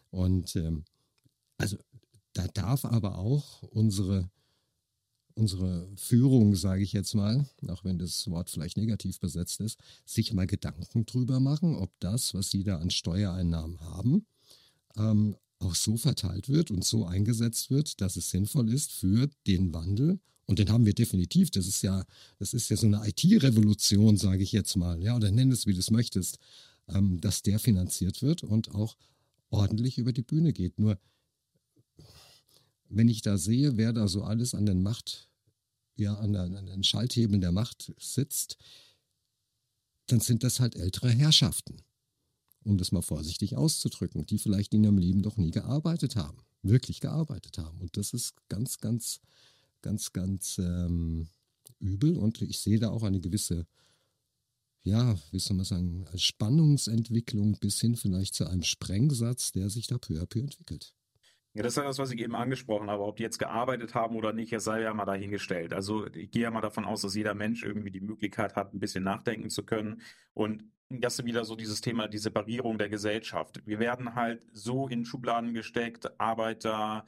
Und 0.10 0.56
ähm, 0.56 0.86
also 1.58 1.78
da 2.34 2.48
darf 2.48 2.84
aber 2.86 3.18
auch 3.18 3.64
unsere 3.64 4.30
unsere 5.36 5.90
Führung, 5.98 6.56
sage 6.56 6.82
ich 6.82 6.94
jetzt 6.94 7.14
mal, 7.14 7.46
auch 7.68 7.84
wenn 7.84 8.00
das 8.00 8.30
Wort 8.30 8.50
vielleicht 8.50 8.78
negativ 8.78 9.20
besetzt 9.20 9.60
ist, 9.60 9.78
sich 10.06 10.34
mal 10.34 10.48
Gedanken 10.48 11.06
drüber 11.06 11.40
machen, 11.40 11.76
ob 11.76 11.92
das, 12.00 12.34
was 12.34 12.50
sie 12.50 12.64
da 12.64 12.78
an 12.78 12.90
Steuereinnahmen 12.90 13.82
haben, 13.82 14.26
ähm, 14.96 15.36
auch 15.60 15.76
so 15.76 15.98
verteilt 15.98 16.50
wird 16.50 16.72
und 16.72 16.84
so 16.84 17.06
eingesetzt 17.06 17.70
wird, 17.70 18.00
dass 18.02 18.16
es 18.16 18.30
sinnvoll 18.30 18.72
ist 18.72 18.92
für 18.92 19.30
den 19.46 19.74
Wandel. 19.74 20.20
Und 20.46 20.60
den 20.60 20.70
haben 20.70 20.86
wir 20.86 20.94
definitiv. 20.94 21.50
Das 21.52 21.68
ist 21.68 21.82
ja, 21.82 22.06
das 22.40 22.54
ist 22.54 22.70
ja 22.70 22.78
so 22.78 22.86
eine 22.86 23.08
IT-Revolution, 23.08 24.18
sage 24.18 24.44
ich 24.44 24.52
jetzt 24.52 24.76
mal, 24.76 25.02
ja, 25.02 25.16
oder 25.16 25.32
nenn 25.32 25.52
es, 25.52 25.66
wie 25.66 25.74
du 25.74 25.80
es 25.80 25.92
möchtest, 25.92 26.40
ähm, 26.88 27.20
dass 27.22 27.42
der 27.42 27.60
finanziert 27.60 28.22
wird 28.22 28.44
und 28.44 28.74
auch 28.76 28.96
ordentlich 29.50 29.98
über 29.98 30.14
die 30.14 30.22
Bühne 30.22 30.54
geht. 30.54 30.78
Nur 30.78 31.00
wenn 32.90 33.10
ich 33.10 33.22
da 33.22 33.38
sehe, 33.38 33.78
wer 33.78 33.94
da 33.94 34.08
so 34.08 34.24
alles 34.24 34.54
an 34.54 34.66
den 34.66 34.84
Macht, 34.84 35.30
ja, 35.98 36.16
an, 36.16 36.34
den, 36.34 36.56
an 36.56 36.66
den 36.66 36.84
Schalthebeln 36.84 37.42
der 37.42 37.52
Macht 37.52 37.94
sitzt, 38.00 38.58
dann 40.08 40.20
sind 40.20 40.44
das 40.44 40.60
halt 40.60 40.76
ältere 40.76 41.10
Herrschaften. 41.10 41.78
Um 42.64 42.78
das 42.78 42.92
mal 42.92 43.02
vorsichtig 43.02 43.56
auszudrücken, 43.56 44.26
die 44.26 44.40
vielleicht 44.40 44.74
in 44.74 44.84
ihrem 44.84 44.98
Leben 44.98 45.22
doch 45.22 45.38
nie 45.38 45.52
gearbeitet 45.52 46.16
haben, 46.16 46.40
wirklich 46.64 47.00
gearbeitet 47.00 47.60
haben. 47.60 47.80
Und 47.80 47.96
das 47.96 48.12
ist 48.14 48.34
ganz, 48.50 48.80
ganz, 48.80 49.22
ganz, 49.86 50.12
ganz 50.12 50.58
ähm, 50.58 51.28
übel. 51.80 52.18
Und 52.18 52.42
ich 52.42 52.60
sehe 52.60 52.80
da 52.80 52.90
auch 52.90 53.04
eine 53.04 53.22
gewisse, 53.22 53.68
ja, 54.84 55.16
wie 55.32 55.40
soll 55.40 55.56
man 55.56 55.66
sagen, 55.66 56.06
Spannungsentwicklung 56.16 57.58
bis 57.60 57.80
hin 57.80 57.96
vielleicht 57.96 58.34
zu 58.34 58.48
einem 58.48 58.64
Sprengsatz, 58.64 59.52
der 59.52 59.70
sich 59.70 59.88
da 59.88 59.98
peu 59.98 60.16
à 60.16 60.26
peu 60.26 60.40
entwickelt. 60.40 60.94
Ja, 61.54 61.64
das 61.64 61.74
ist 61.74 61.78
ja 61.78 61.84
das, 61.84 62.00
was 62.00 62.12
ich 62.12 62.20
eben 62.20 62.36
angesprochen 62.36 62.90
habe. 62.90 63.04
Ob 63.04 63.16
die 63.16 63.24
jetzt 63.24 63.38
gearbeitet 63.38 63.96
haben 63.96 64.18
oder 64.18 64.34
nicht, 64.34 64.52
es 64.52 64.66
sei 64.66 64.82
ja 64.82 64.94
mal 64.94 65.06
dahingestellt. 65.06 65.74
Also 65.74 66.06
ich 66.08 66.32
gehe 66.32 66.44
ja 66.44 66.52
mal 66.52 66.60
davon 66.60 66.84
aus, 66.84 67.02
dass 67.02 67.16
jeder 67.16 67.34
Mensch 67.34 67.64
irgendwie 67.64 67.92
die 67.92 68.02
Möglichkeit 68.02 68.56
hat, 68.56 68.74
ein 68.74 68.80
bisschen 68.80 69.06
nachdenken 69.06 69.50
zu 69.50 69.64
können. 69.64 70.02
Und 70.34 70.64
das 70.90 71.20
ist 71.20 71.26
wieder 71.26 71.46
so 71.46 71.56
dieses 71.56 71.80
Thema, 71.80 72.08
die 72.10 72.18
Separierung 72.18 72.78
der 72.78 72.90
Gesellschaft. 72.90 73.62
Wir 73.66 73.80
werden 73.80 74.16
halt 74.16 74.42
so 74.52 74.88
in 74.88 75.06
Schubladen 75.06 75.54
gesteckt, 75.54 76.20
Arbeiter, 76.20 77.06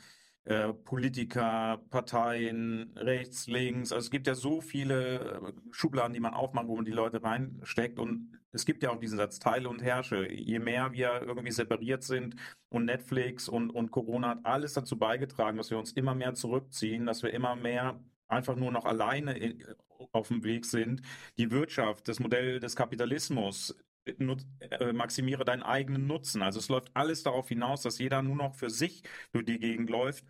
äh, 0.48 0.74
Politiker, 0.74 1.82
Parteien, 1.89 2.94
rechts, 2.96 3.48
links. 3.48 3.92
Also 3.92 4.06
es 4.06 4.12
gibt 4.12 4.27
ja 4.27 4.36
so 4.36 4.62
viele 4.62 5.20
äh, 5.20 5.54
Schubladen, 5.72 6.13
die 6.13 6.22
man 6.22 6.34
aufmacht, 6.34 6.68
wo 6.68 6.75
man 6.77 6.86
die 6.86 6.92
Leute 6.92 7.22
reinsteckt. 7.22 8.00
Und 8.00 8.39
es 8.54 8.66
gibt 8.66 8.82
ja 8.82 8.92
auch 8.92 9.00
diesen 9.00 9.18
Satz 9.18 9.39
Teile 9.39 9.68
und 9.68 9.82
Herrsche. 9.82 10.32
Je 10.32 10.60
mehr 10.60 10.94
wir 10.94 11.22
irgendwie 11.22 11.51
separiert 11.51 12.04
sind 12.04 12.36
und 12.70 12.86
Netflix 12.86 13.50
und, 13.50 13.72
und 13.72 13.92
Corona 13.92 14.30
hat 14.30 14.46
alles 14.46 14.72
dazu 14.72 14.98
beigetragen, 14.98 15.58
dass 15.58 15.70
wir 15.70 15.77
uns 15.77 15.92
immer 15.92 16.16
mehr 16.16 16.34
zurückziehen, 16.34 17.06
dass 17.06 17.24
wir 17.24 17.34
immer 17.34 17.58
mehr 17.58 18.00
einfach 18.30 18.56
nur 18.56 18.72
noch 18.72 18.86
alleine 18.86 19.38
in, 19.38 19.66
auf 20.13 20.30
dem 20.30 20.46
Weg 20.46 20.63
sind. 20.66 21.01
Die 21.38 21.51
Wirtschaft, 21.51 22.08
das 22.08 22.22
Modell 22.22 22.62
des 22.62 22.75
Kapitalismus, 22.77 23.75
äh, 24.08 24.94
maximiere 24.94 25.44
deinen 25.44 25.63
eigenen 25.63 26.08
Nutzen. 26.08 26.42
Also 26.42 26.60
es 26.60 26.70
läuft 26.70 26.89
alles 26.94 27.24
darauf 27.24 27.50
hinaus, 27.50 27.82
dass 27.82 28.00
jeder 28.00 28.22
nur 28.22 28.36
noch 28.36 28.56
für 28.56 28.70
sich 28.70 29.04
durch 29.34 29.46
die 29.46 29.60
Gegend 29.60 29.89
läuft. 29.89 30.24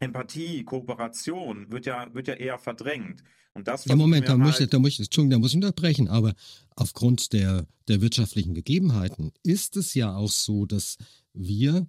Empathie, 0.00 0.64
Kooperation 0.64 1.70
wird 1.70 1.86
ja, 1.86 2.12
wird 2.14 2.28
ja 2.28 2.34
eher 2.34 2.58
verdrängt. 2.58 3.22
Und 3.54 3.66
das 3.66 3.86
ja, 3.86 3.96
Moment, 3.96 4.26
da, 4.26 4.32
halt 4.32 4.40
möchte, 4.40 4.66
da, 4.66 4.78
möchte, 4.78 5.02
Entschuldigung, 5.02 5.30
da 5.30 5.38
muss 5.38 5.50
ich 5.50 5.56
unterbrechen, 5.56 6.08
aber 6.08 6.34
aufgrund 6.76 7.32
der, 7.32 7.66
der 7.88 8.00
wirtschaftlichen 8.00 8.54
Gegebenheiten 8.54 9.32
ist 9.42 9.76
es 9.76 9.94
ja 9.94 10.14
auch 10.14 10.30
so, 10.30 10.66
dass 10.66 10.96
wir, 11.32 11.88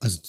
also 0.00 0.20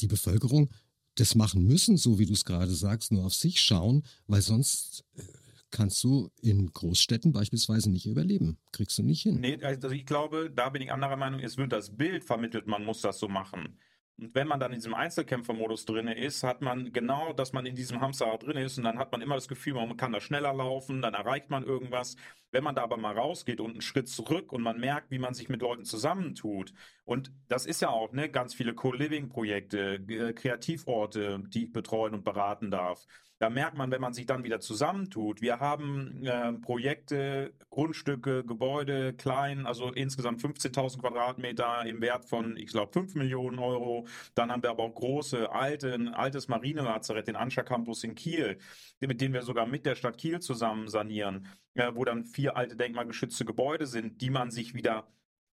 die 0.00 0.06
Bevölkerung, 0.06 0.70
das 1.14 1.34
machen 1.34 1.64
müssen, 1.64 1.96
so 1.96 2.18
wie 2.18 2.26
du 2.26 2.32
es 2.32 2.44
gerade 2.44 2.70
sagst, 2.70 3.10
nur 3.10 3.24
auf 3.24 3.34
sich 3.34 3.60
schauen, 3.60 4.04
weil 4.26 4.42
sonst 4.42 5.04
äh, 5.16 5.22
kannst 5.70 6.02
du 6.04 6.30
in 6.40 6.72
Großstädten 6.72 7.32
beispielsweise 7.32 7.90
nicht 7.90 8.06
überleben. 8.06 8.58
Kriegst 8.72 8.98
du 8.98 9.02
nicht 9.02 9.22
hin. 9.22 9.40
Nee, 9.40 9.58
also 9.62 9.90
ich 9.90 10.06
glaube, 10.06 10.50
da 10.54 10.68
bin 10.68 10.82
ich 10.82 10.92
anderer 10.92 11.16
Meinung, 11.16 11.40
es 11.40 11.56
wird 11.56 11.72
das 11.72 11.96
Bild 11.96 12.24
vermittelt, 12.24 12.66
man 12.66 12.84
muss 12.84 13.00
das 13.00 13.18
so 13.18 13.28
machen. 13.28 13.78
Und 14.18 14.34
wenn 14.34 14.48
man 14.48 14.58
dann 14.58 14.72
in 14.72 14.78
diesem 14.78 14.94
Einzelkämpfermodus 14.94 15.84
drin 15.84 16.08
ist, 16.08 16.42
hat 16.42 16.60
man 16.60 16.92
genau, 16.92 17.32
dass 17.32 17.52
man 17.52 17.66
in 17.66 17.76
diesem 17.76 18.00
Hamsterrad 18.00 18.42
drin 18.42 18.56
ist 18.56 18.76
und 18.76 18.84
dann 18.84 18.98
hat 18.98 19.12
man 19.12 19.20
immer 19.22 19.36
das 19.36 19.46
Gefühl, 19.46 19.74
man 19.74 19.96
kann 19.96 20.12
da 20.12 20.20
schneller 20.20 20.52
laufen, 20.52 21.00
dann 21.02 21.14
erreicht 21.14 21.50
man 21.50 21.62
irgendwas. 21.64 22.16
Wenn 22.50 22.64
man 22.64 22.74
da 22.74 22.82
aber 22.82 22.96
mal 22.96 23.16
rausgeht 23.16 23.60
und 23.60 23.70
einen 23.72 23.80
Schritt 23.80 24.08
zurück 24.08 24.52
und 24.52 24.62
man 24.62 24.80
merkt, 24.80 25.12
wie 25.12 25.20
man 25.20 25.34
sich 25.34 25.48
mit 25.48 25.62
Leuten 25.62 25.84
zusammentut 25.84 26.72
und 27.04 27.30
das 27.48 27.64
ist 27.64 27.80
ja 27.80 27.90
auch 27.90 28.12
ne, 28.12 28.28
ganz 28.28 28.54
viele 28.54 28.74
Co-Living-Projekte, 28.74 30.34
Kreativorte, 30.34 31.40
die 31.46 31.66
ich 31.66 31.72
betreuen 31.72 32.14
und 32.14 32.24
beraten 32.24 32.70
darf. 32.72 33.06
Da 33.40 33.50
merkt 33.50 33.76
man, 33.76 33.92
wenn 33.92 34.00
man 34.00 34.12
sich 34.12 34.26
dann 34.26 34.42
wieder 34.42 34.58
zusammentut, 34.58 35.40
wir 35.40 35.60
haben 35.60 36.24
äh, 36.24 36.52
Projekte, 36.54 37.54
Grundstücke, 37.70 38.44
Gebäude, 38.44 39.12
klein, 39.14 39.64
also 39.64 39.92
insgesamt 39.92 40.42
15.000 40.42 41.00
Quadratmeter 41.00 41.86
im 41.86 42.00
Wert 42.00 42.24
von, 42.24 42.56
ich 42.56 42.66
glaube, 42.66 42.92
5 42.92 43.14
Millionen 43.14 43.60
Euro. 43.60 44.08
Dann 44.34 44.50
haben 44.50 44.64
wir 44.64 44.70
aber 44.70 44.82
auch 44.82 44.94
große, 44.94 45.52
alte, 45.52 45.94
ein 45.94 46.08
altes 46.08 46.48
Marinelazarett, 46.48 47.28
den 47.28 47.36
Anscha 47.36 47.62
Campus 47.62 48.02
in 48.02 48.16
Kiel, 48.16 48.58
mit 48.98 49.20
dem 49.20 49.32
wir 49.32 49.42
sogar 49.42 49.66
mit 49.66 49.86
der 49.86 49.94
Stadt 49.94 50.18
Kiel 50.18 50.40
zusammen 50.40 50.88
sanieren, 50.88 51.46
äh, 51.74 51.92
wo 51.94 52.04
dann 52.04 52.24
vier 52.24 52.56
alte 52.56 52.76
denkmalgeschützte 52.76 53.44
Gebäude 53.44 53.86
sind, 53.86 54.20
die 54.20 54.30
man 54.30 54.50
sich 54.50 54.74
wieder 54.74 55.06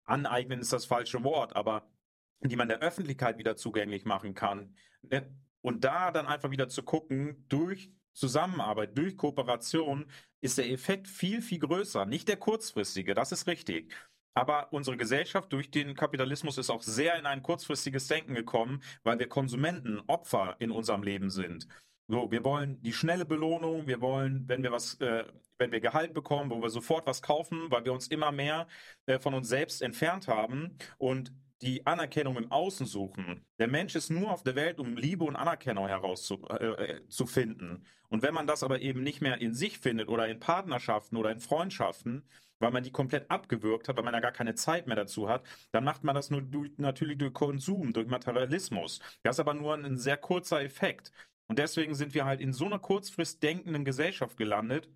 aneignen, 0.03 0.59
ist 0.59 0.73
das 0.73 0.85
falsche 0.85 1.23
Wort, 1.23 1.55
aber 1.55 1.87
die 2.41 2.57
man 2.57 2.67
der 2.67 2.79
Öffentlichkeit 2.79 3.37
wieder 3.37 3.55
zugänglich 3.55 4.03
machen 4.03 4.33
kann. 4.33 4.75
Und 5.61 5.83
da 5.83 6.11
dann 6.11 6.27
einfach 6.27 6.51
wieder 6.51 6.69
zu 6.69 6.83
gucken, 6.83 7.45
durch 7.49 7.91
Zusammenarbeit, 8.13 8.97
durch 8.97 9.17
Kooperation 9.17 10.05
ist 10.41 10.57
der 10.57 10.69
Effekt 10.69 11.07
viel, 11.07 11.41
viel 11.41 11.59
größer. 11.59 12.05
Nicht 12.05 12.27
der 12.27 12.37
kurzfristige, 12.37 13.13
das 13.13 13.31
ist 13.31 13.47
richtig. 13.47 13.93
Aber 14.33 14.71
unsere 14.71 14.95
Gesellschaft 14.95 15.51
durch 15.51 15.71
den 15.71 15.95
Kapitalismus 15.95 16.57
ist 16.57 16.69
auch 16.69 16.81
sehr 16.81 17.17
in 17.17 17.25
ein 17.25 17.43
kurzfristiges 17.43 18.07
Denken 18.07 18.35
gekommen, 18.35 18.81
weil 19.03 19.19
wir 19.19 19.27
Konsumenten, 19.27 20.01
Opfer 20.07 20.55
in 20.59 20.71
unserem 20.71 21.03
Leben 21.03 21.29
sind. 21.29 21.67
So, 22.07 22.31
wir 22.31 22.43
wollen 22.43 22.81
die 22.81 22.93
schnelle 22.93 23.25
Belohnung, 23.25 23.85
wir 23.85 24.01
wollen, 24.01 24.47
wenn 24.47 24.63
wir 24.63 24.71
was, 24.71 24.95
äh, 24.95 25.25
wenn 25.57 25.71
wir 25.71 25.79
Gehalt 25.79 26.13
bekommen, 26.13 26.49
wo 26.49 26.61
wir 26.61 26.69
sofort 26.69 27.05
was 27.05 27.21
kaufen, 27.21 27.69
weil 27.69 27.85
wir 27.85 27.93
uns 27.93 28.07
immer 28.07 28.31
mehr 28.31 28.67
äh, 29.05 29.19
von 29.19 29.33
uns 29.33 29.47
selbst 29.47 29.81
entfernt 29.81 30.27
haben 30.27 30.75
und 30.97 31.31
die 31.61 31.85
Anerkennung 31.85 32.37
im 32.37 32.51
Außen 32.51 32.85
suchen. 32.85 33.45
Der 33.59 33.67
Mensch 33.67 33.95
ist 33.95 34.09
nur 34.09 34.31
auf 34.31 34.43
der 34.43 34.55
Welt, 34.55 34.79
um 34.79 34.95
Liebe 34.95 35.25
und 35.25 35.35
Anerkennung 35.35 35.87
herauszufinden. 35.87 37.75
Äh, 37.75 37.87
und 38.09 38.23
wenn 38.23 38.33
man 38.33 38.47
das 38.47 38.63
aber 38.63 38.81
eben 38.81 39.03
nicht 39.03 39.21
mehr 39.21 39.39
in 39.39 39.53
sich 39.53 39.79
findet 39.79 40.07
oder 40.07 40.27
in 40.27 40.39
Partnerschaften 40.39 41.17
oder 41.17 41.31
in 41.31 41.39
Freundschaften, 41.39 42.23
weil 42.59 42.71
man 42.71 42.83
die 42.83 42.91
komplett 42.91 43.29
abgewürgt 43.31 43.87
hat, 43.87 43.97
weil 43.97 44.03
man 44.03 44.13
ja 44.13 44.19
gar 44.19 44.31
keine 44.31 44.55
Zeit 44.55 44.87
mehr 44.87 44.95
dazu 44.95 45.29
hat, 45.29 45.43
dann 45.71 45.83
macht 45.83 46.03
man 46.03 46.15
das 46.15 46.29
nur 46.29 46.41
durch, 46.41 46.71
natürlich 46.77 47.17
durch 47.17 47.33
Konsum, 47.33 47.93
durch 47.93 48.07
Materialismus. 48.07 48.99
Das 49.23 49.35
ist 49.35 49.39
aber 49.39 49.53
nur 49.53 49.75
ein 49.75 49.97
sehr 49.97 50.17
kurzer 50.17 50.61
Effekt. 50.61 51.11
Und 51.47 51.57
deswegen 51.59 51.95
sind 51.95 52.13
wir 52.13 52.25
halt 52.25 52.41
in 52.41 52.53
so 52.53 52.65
einer 52.65 52.79
kurzfrist 52.79 53.41
denkenden 53.41 53.85
Gesellschaft 53.85 54.37
gelandet, 54.37 54.89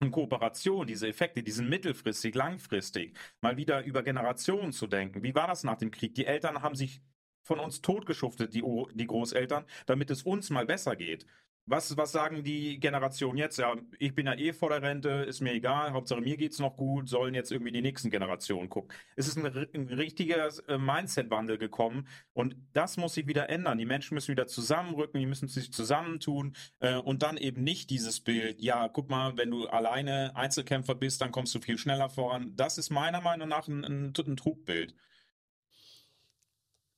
in 0.00 0.10
Kooperation, 0.10 0.86
diese 0.86 1.08
Effekte, 1.08 1.42
die 1.42 1.50
sind 1.50 1.68
mittelfristig, 1.68 2.34
langfristig, 2.34 3.16
mal 3.40 3.56
wieder 3.56 3.84
über 3.84 4.02
Generationen 4.02 4.72
zu 4.72 4.86
denken. 4.86 5.22
Wie 5.22 5.34
war 5.34 5.46
das 5.46 5.64
nach 5.64 5.76
dem 5.76 5.90
Krieg? 5.90 6.14
Die 6.14 6.26
Eltern 6.26 6.62
haben 6.62 6.74
sich 6.74 7.00
von 7.42 7.60
uns 7.60 7.80
totgeschuftet, 7.80 8.54
die, 8.54 8.62
die 8.94 9.06
Großeltern, 9.06 9.64
damit 9.86 10.10
es 10.10 10.22
uns 10.24 10.50
mal 10.50 10.66
besser 10.66 10.96
geht. 10.96 11.26
Was, 11.68 11.96
was 11.96 12.12
sagen 12.12 12.44
die 12.44 12.78
Generationen 12.78 13.38
jetzt? 13.38 13.58
Ja, 13.58 13.74
ich 13.98 14.14
bin 14.14 14.26
ja 14.26 14.34
eh 14.34 14.52
vor 14.52 14.68
der 14.68 14.82
Rente, 14.82 15.08
ist 15.08 15.40
mir 15.40 15.52
egal, 15.52 15.92
Hauptsache 15.92 16.20
mir 16.20 16.36
geht's 16.36 16.60
noch 16.60 16.76
gut, 16.76 17.08
sollen 17.08 17.34
jetzt 17.34 17.50
irgendwie 17.50 17.72
die 17.72 17.82
nächsten 17.82 18.08
Generationen 18.08 18.68
gucken. 18.68 18.96
Es 19.16 19.26
ist 19.26 19.36
ein, 19.36 19.46
ein 19.46 19.88
richtiger 19.88 20.48
äh, 20.68 20.78
Mindset-Wandel 20.78 21.58
gekommen 21.58 22.06
und 22.34 22.54
das 22.72 22.96
muss 22.98 23.14
sich 23.14 23.26
wieder 23.26 23.50
ändern. 23.50 23.78
Die 23.78 23.84
Menschen 23.84 24.14
müssen 24.14 24.30
wieder 24.30 24.46
zusammenrücken, 24.46 25.18
die 25.18 25.26
müssen 25.26 25.48
sich 25.48 25.72
zusammentun 25.72 26.54
äh, 26.78 26.98
und 26.98 27.24
dann 27.24 27.36
eben 27.36 27.64
nicht 27.64 27.90
dieses 27.90 28.20
Bild, 28.20 28.62
ja, 28.62 28.88
guck 28.88 29.10
mal, 29.10 29.36
wenn 29.36 29.50
du 29.50 29.66
alleine 29.66 30.36
Einzelkämpfer 30.36 30.94
bist, 30.94 31.20
dann 31.20 31.32
kommst 31.32 31.52
du 31.52 31.58
viel 31.58 31.78
schneller 31.78 32.08
voran. 32.08 32.52
Das 32.54 32.78
ist 32.78 32.90
meiner 32.90 33.22
Meinung 33.22 33.48
nach 33.48 33.66
ein, 33.66 33.84
ein, 33.84 34.12
ein 34.16 34.36
Trugbild. 34.36 34.94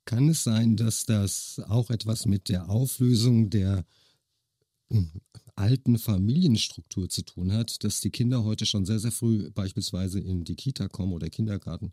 Kann 0.05 0.29
es 0.29 0.45
sein, 0.45 0.77
dass 0.77 1.07
das 1.07 1.59
auch 1.69 1.89
etwas 1.89 2.27
mit 2.27 2.51
der 2.51 2.69
Auflösung 2.69 3.49
der 3.49 3.87
alten 5.55 5.99
Familienstruktur 5.99 7.09
zu 7.09 7.23
tun 7.23 7.53
hat, 7.53 7.83
dass 7.85 8.01
die 8.01 8.11
Kinder 8.11 8.45
heute 8.45 8.65
schon 8.65 8.87
sehr, 8.87 8.99
sehr 8.99 9.13
früh 9.13 9.51
beispielsweise 9.51 10.21
in 10.21 10.45
die 10.45 10.57
Kita 10.57 10.89
kommen 10.89 11.13
oder 11.13 11.29
Kindergarten 11.29 11.93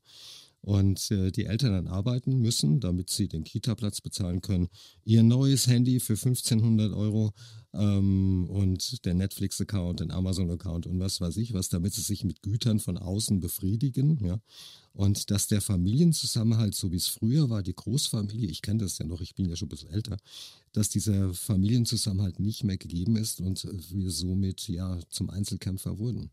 und 0.66 1.12
äh, 1.12 1.32
die 1.32 1.46
Eltern 1.46 1.74
dann 1.74 1.88
arbeiten 1.88 2.40
müssen, 2.40 2.80
damit 2.80 3.12
sie 3.12 3.28
den 3.28 3.44
Kita-Platz 3.44 4.02
bezahlen 4.02 4.42
können, 4.42 4.68
ihr 5.04 5.22
neues 5.22 5.68
Handy 5.68 6.00
für 6.00 6.14
1500 6.14 6.92
Euro 6.92 7.34
ähm, 7.74 8.48
und 8.50 9.06
der 9.06 9.14
Netflix-Account, 9.14 10.00
den 10.00 10.10
Amazon-Account 10.10 10.88
und 10.88 11.00
was 11.00 11.22
weiß 11.22 11.38
ich 11.38 11.54
was, 11.54 11.70
damit 11.70 11.94
sie 11.94 12.02
sich 12.02 12.24
mit 12.24 12.42
Gütern 12.42 12.80
von 12.80 12.98
außen 12.98 13.40
befriedigen, 13.40 14.18
ja. 14.25 14.40
Und 14.94 15.30
dass 15.30 15.48
der 15.48 15.60
Familienzusammenhalt, 15.60 16.74
so 16.74 16.90
wie 16.92 16.96
es 16.96 17.08
früher 17.08 17.50
war, 17.50 17.62
die 17.62 17.75
Großfamilie, 17.75 18.50
ich 18.50 18.62
kenne 18.62 18.80
das 18.80 18.98
ja 18.98 19.06
noch, 19.06 19.20
ich 19.20 19.36
bin 19.36 19.50
ja 19.50 19.58
schon 19.58 19.66
ein 19.66 19.70
bisschen 19.70 19.90
älter, 19.90 20.18
dass 20.75 20.89
dieser 20.89 21.34
Familienzusammenhalt 21.34 22.39
nicht 22.39 22.63
mehr 22.63 22.77
gegeben 22.77 23.15
ist 23.15 23.39
und 23.41 23.63
wir 23.91 24.10
somit 24.10 24.67
ja 24.67 25.00
zum 25.10 25.29
Einzelkämpfer 25.29 25.98
wurden. 26.00 26.32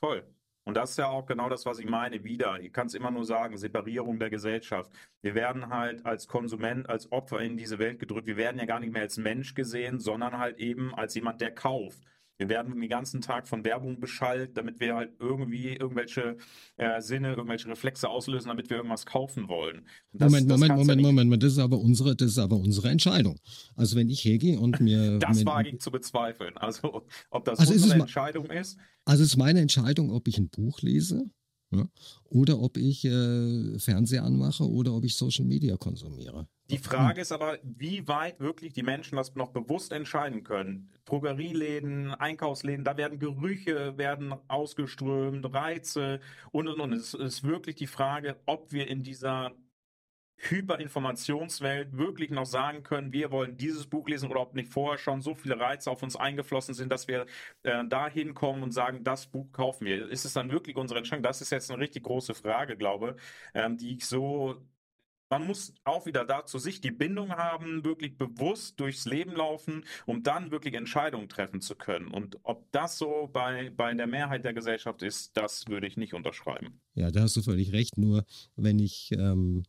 Voll. 0.00 0.24
Und 0.64 0.74
das 0.74 0.90
ist 0.90 0.98
ja 0.98 1.08
auch 1.08 1.24
genau 1.24 1.48
das, 1.48 1.64
was 1.64 1.78
ich 1.78 1.86
meine, 1.86 2.24
wieder. 2.24 2.60
Ich 2.60 2.74
kann 2.74 2.88
es 2.88 2.94
immer 2.94 3.10
nur 3.10 3.24
sagen, 3.24 3.56
Separierung 3.56 4.18
der 4.18 4.28
Gesellschaft. 4.28 4.92
Wir 5.22 5.34
werden 5.34 5.70
halt 5.70 6.04
als 6.04 6.28
Konsument, 6.28 6.90
als 6.90 7.10
Opfer 7.10 7.40
in 7.40 7.56
diese 7.56 7.78
Welt 7.78 7.98
gedrückt. 7.98 8.26
Wir 8.26 8.36
werden 8.36 8.58
ja 8.58 8.66
gar 8.66 8.78
nicht 8.78 8.92
mehr 8.92 9.00
als 9.00 9.16
Mensch 9.16 9.54
gesehen, 9.54 9.98
sondern 9.98 10.36
halt 10.36 10.58
eben 10.58 10.94
als 10.94 11.14
jemand, 11.14 11.40
der 11.40 11.54
kauft. 11.54 12.02
Wir 12.38 12.48
werden 12.48 12.80
den 12.80 12.88
ganzen 12.88 13.20
Tag 13.20 13.48
von 13.48 13.64
Werbung 13.64 13.98
beschallt, 13.98 14.56
damit 14.56 14.78
wir 14.78 14.94
halt 14.94 15.12
irgendwie 15.18 15.74
irgendwelche 15.74 16.36
äh, 16.76 17.00
Sinne, 17.00 17.30
irgendwelche 17.30 17.68
Reflexe 17.68 18.08
auslösen, 18.08 18.48
damit 18.48 18.70
wir 18.70 18.76
irgendwas 18.76 19.04
kaufen 19.04 19.48
wollen. 19.48 19.86
Das, 20.12 20.30
Moment, 20.30 20.50
das 20.50 20.60
Moment, 20.60 20.78
Moment, 20.78 21.00
ja 21.00 21.12
Moment, 21.12 21.42
das 21.42 21.52
ist 21.52 21.58
aber 21.58 21.78
unsere, 21.78 22.14
das 22.14 22.28
ist 22.28 22.38
aber 22.38 22.56
unsere 22.56 22.90
Entscheidung. 22.90 23.40
Also 23.74 23.96
wenn 23.96 24.08
ich 24.08 24.24
hergehe 24.24 24.58
und 24.58 24.80
mir. 24.80 25.18
das 25.18 25.44
wage 25.44 25.70
ich 25.70 25.80
zu 25.80 25.90
bezweifeln. 25.90 26.56
Also 26.56 27.04
ob 27.30 27.44
das 27.44 27.58
also 27.58 27.72
unsere 27.72 28.00
Entscheidung 28.00 28.46
ist. 28.46 28.78
Also 29.04 29.24
es 29.24 29.30
ist 29.30 29.36
meine 29.36 29.60
Entscheidung, 29.60 30.10
ob 30.10 30.28
ich 30.28 30.38
ein 30.38 30.48
Buch 30.48 30.80
lese 30.80 31.28
ja? 31.70 31.88
Oder 32.30 32.60
ob 32.60 32.76
ich 32.76 33.04
äh, 33.04 33.78
Fernseher 33.78 34.24
anmache 34.24 34.68
oder 34.68 34.92
ob 34.94 35.04
ich 35.04 35.16
Social 35.16 35.44
Media 35.44 35.76
konsumiere. 35.76 36.46
Die 36.70 36.78
Frage 36.78 37.22
ist 37.22 37.32
aber, 37.32 37.58
wie 37.62 38.06
weit 38.08 38.40
wirklich 38.40 38.74
die 38.74 38.82
Menschen 38.82 39.16
das 39.16 39.34
noch 39.34 39.52
bewusst 39.52 39.90
entscheiden 39.90 40.44
können. 40.44 40.90
Drogerieläden, 41.06 42.10
Einkaufsläden, 42.10 42.84
da 42.84 42.98
werden 42.98 43.18
Gerüche, 43.18 43.96
werden 43.96 44.34
ausgeströmt, 44.48 45.50
Reize 45.54 46.20
und 46.52 46.68
und 46.68 46.80
und. 46.80 46.92
Es 46.92 47.14
ist 47.14 47.42
wirklich 47.42 47.76
die 47.76 47.86
Frage, 47.86 48.36
ob 48.44 48.70
wir 48.70 48.86
in 48.86 49.02
dieser 49.02 49.52
Hyperinformationswelt 50.38 51.96
wirklich 51.96 52.30
noch 52.30 52.46
sagen 52.46 52.82
können, 52.82 53.12
wir 53.12 53.30
wollen 53.30 53.56
dieses 53.56 53.86
Buch 53.86 54.08
lesen 54.08 54.30
oder 54.30 54.40
ob 54.40 54.54
nicht 54.54 54.72
vorher 54.72 54.98
schon 54.98 55.20
so 55.20 55.34
viele 55.34 55.58
Reize 55.58 55.90
auf 55.90 56.02
uns 56.02 56.16
eingeflossen 56.16 56.74
sind, 56.74 56.90
dass 56.90 57.08
wir 57.08 57.26
äh, 57.64 57.84
dahin 57.86 58.34
kommen 58.34 58.62
und 58.62 58.72
sagen, 58.72 59.04
das 59.04 59.26
Buch 59.26 59.50
kaufen 59.52 59.86
wir. 59.86 60.08
Ist 60.08 60.24
es 60.24 60.32
dann 60.32 60.50
wirklich 60.50 60.76
unsere 60.76 60.98
Entscheidung? 60.98 61.22
Das 61.22 61.40
ist 61.40 61.50
jetzt 61.50 61.70
eine 61.70 61.80
richtig 61.80 62.04
große 62.04 62.34
Frage, 62.34 62.76
glaube 62.76 63.16
ähm, 63.54 63.76
die 63.76 63.96
ich 63.96 64.06
so 64.06 64.56
man 65.30 65.46
muss 65.46 65.74
auch 65.84 66.06
wieder 66.06 66.24
da 66.24 66.46
zu 66.46 66.58
sich 66.58 66.80
die 66.80 66.90
Bindung 66.90 67.30
haben, 67.32 67.84
wirklich 67.84 68.16
bewusst 68.16 68.80
durchs 68.80 69.04
Leben 69.04 69.32
laufen, 69.32 69.84
um 70.06 70.22
dann 70.22 70.50
wirklich 70.50 70.74
Entscheidungen 70.74 71.28
treffen 71.28 71.60
zu 71.60 71.74
können. 71.74 72.08
Und 72.08 72.38
ob 72.42 72.70
das 72.72 72.98
so 72.98 73.28
bei, 73.32 73.70
bei 73.76 73.92
der 73.94 74.06
Mehrheit 74.06 74.44
der 74.44 74.54
Gesellschaft 74.54 75.02
ist, 75.02 75.36
das 75.36 75.68
würde 75.68 75.86
ich 75.86 75.96
nicht 75.96 76.14
unterschreiben. 76.14 76.80
Ja, 76.94 77.10
da 77.10 77.22
hast 77.22 77.36
du 77.36 77.42
völlig 77.42 77.72
recht. 77.72 77.98
Nur 77.98 78.24
wenn 78.56 78.78
ich, 78.78 79.12
ähm, 79.12 79.64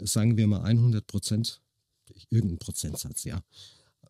sagen 0.00 0.36
wir 0.36 0.46
mal 0.46 0.62
100 0.62 1.06
Prozent, 1.06 1.60
irgendein 2.30 2.58
Prozentsatz, 2.58 3.24
ja, 3.24 3.42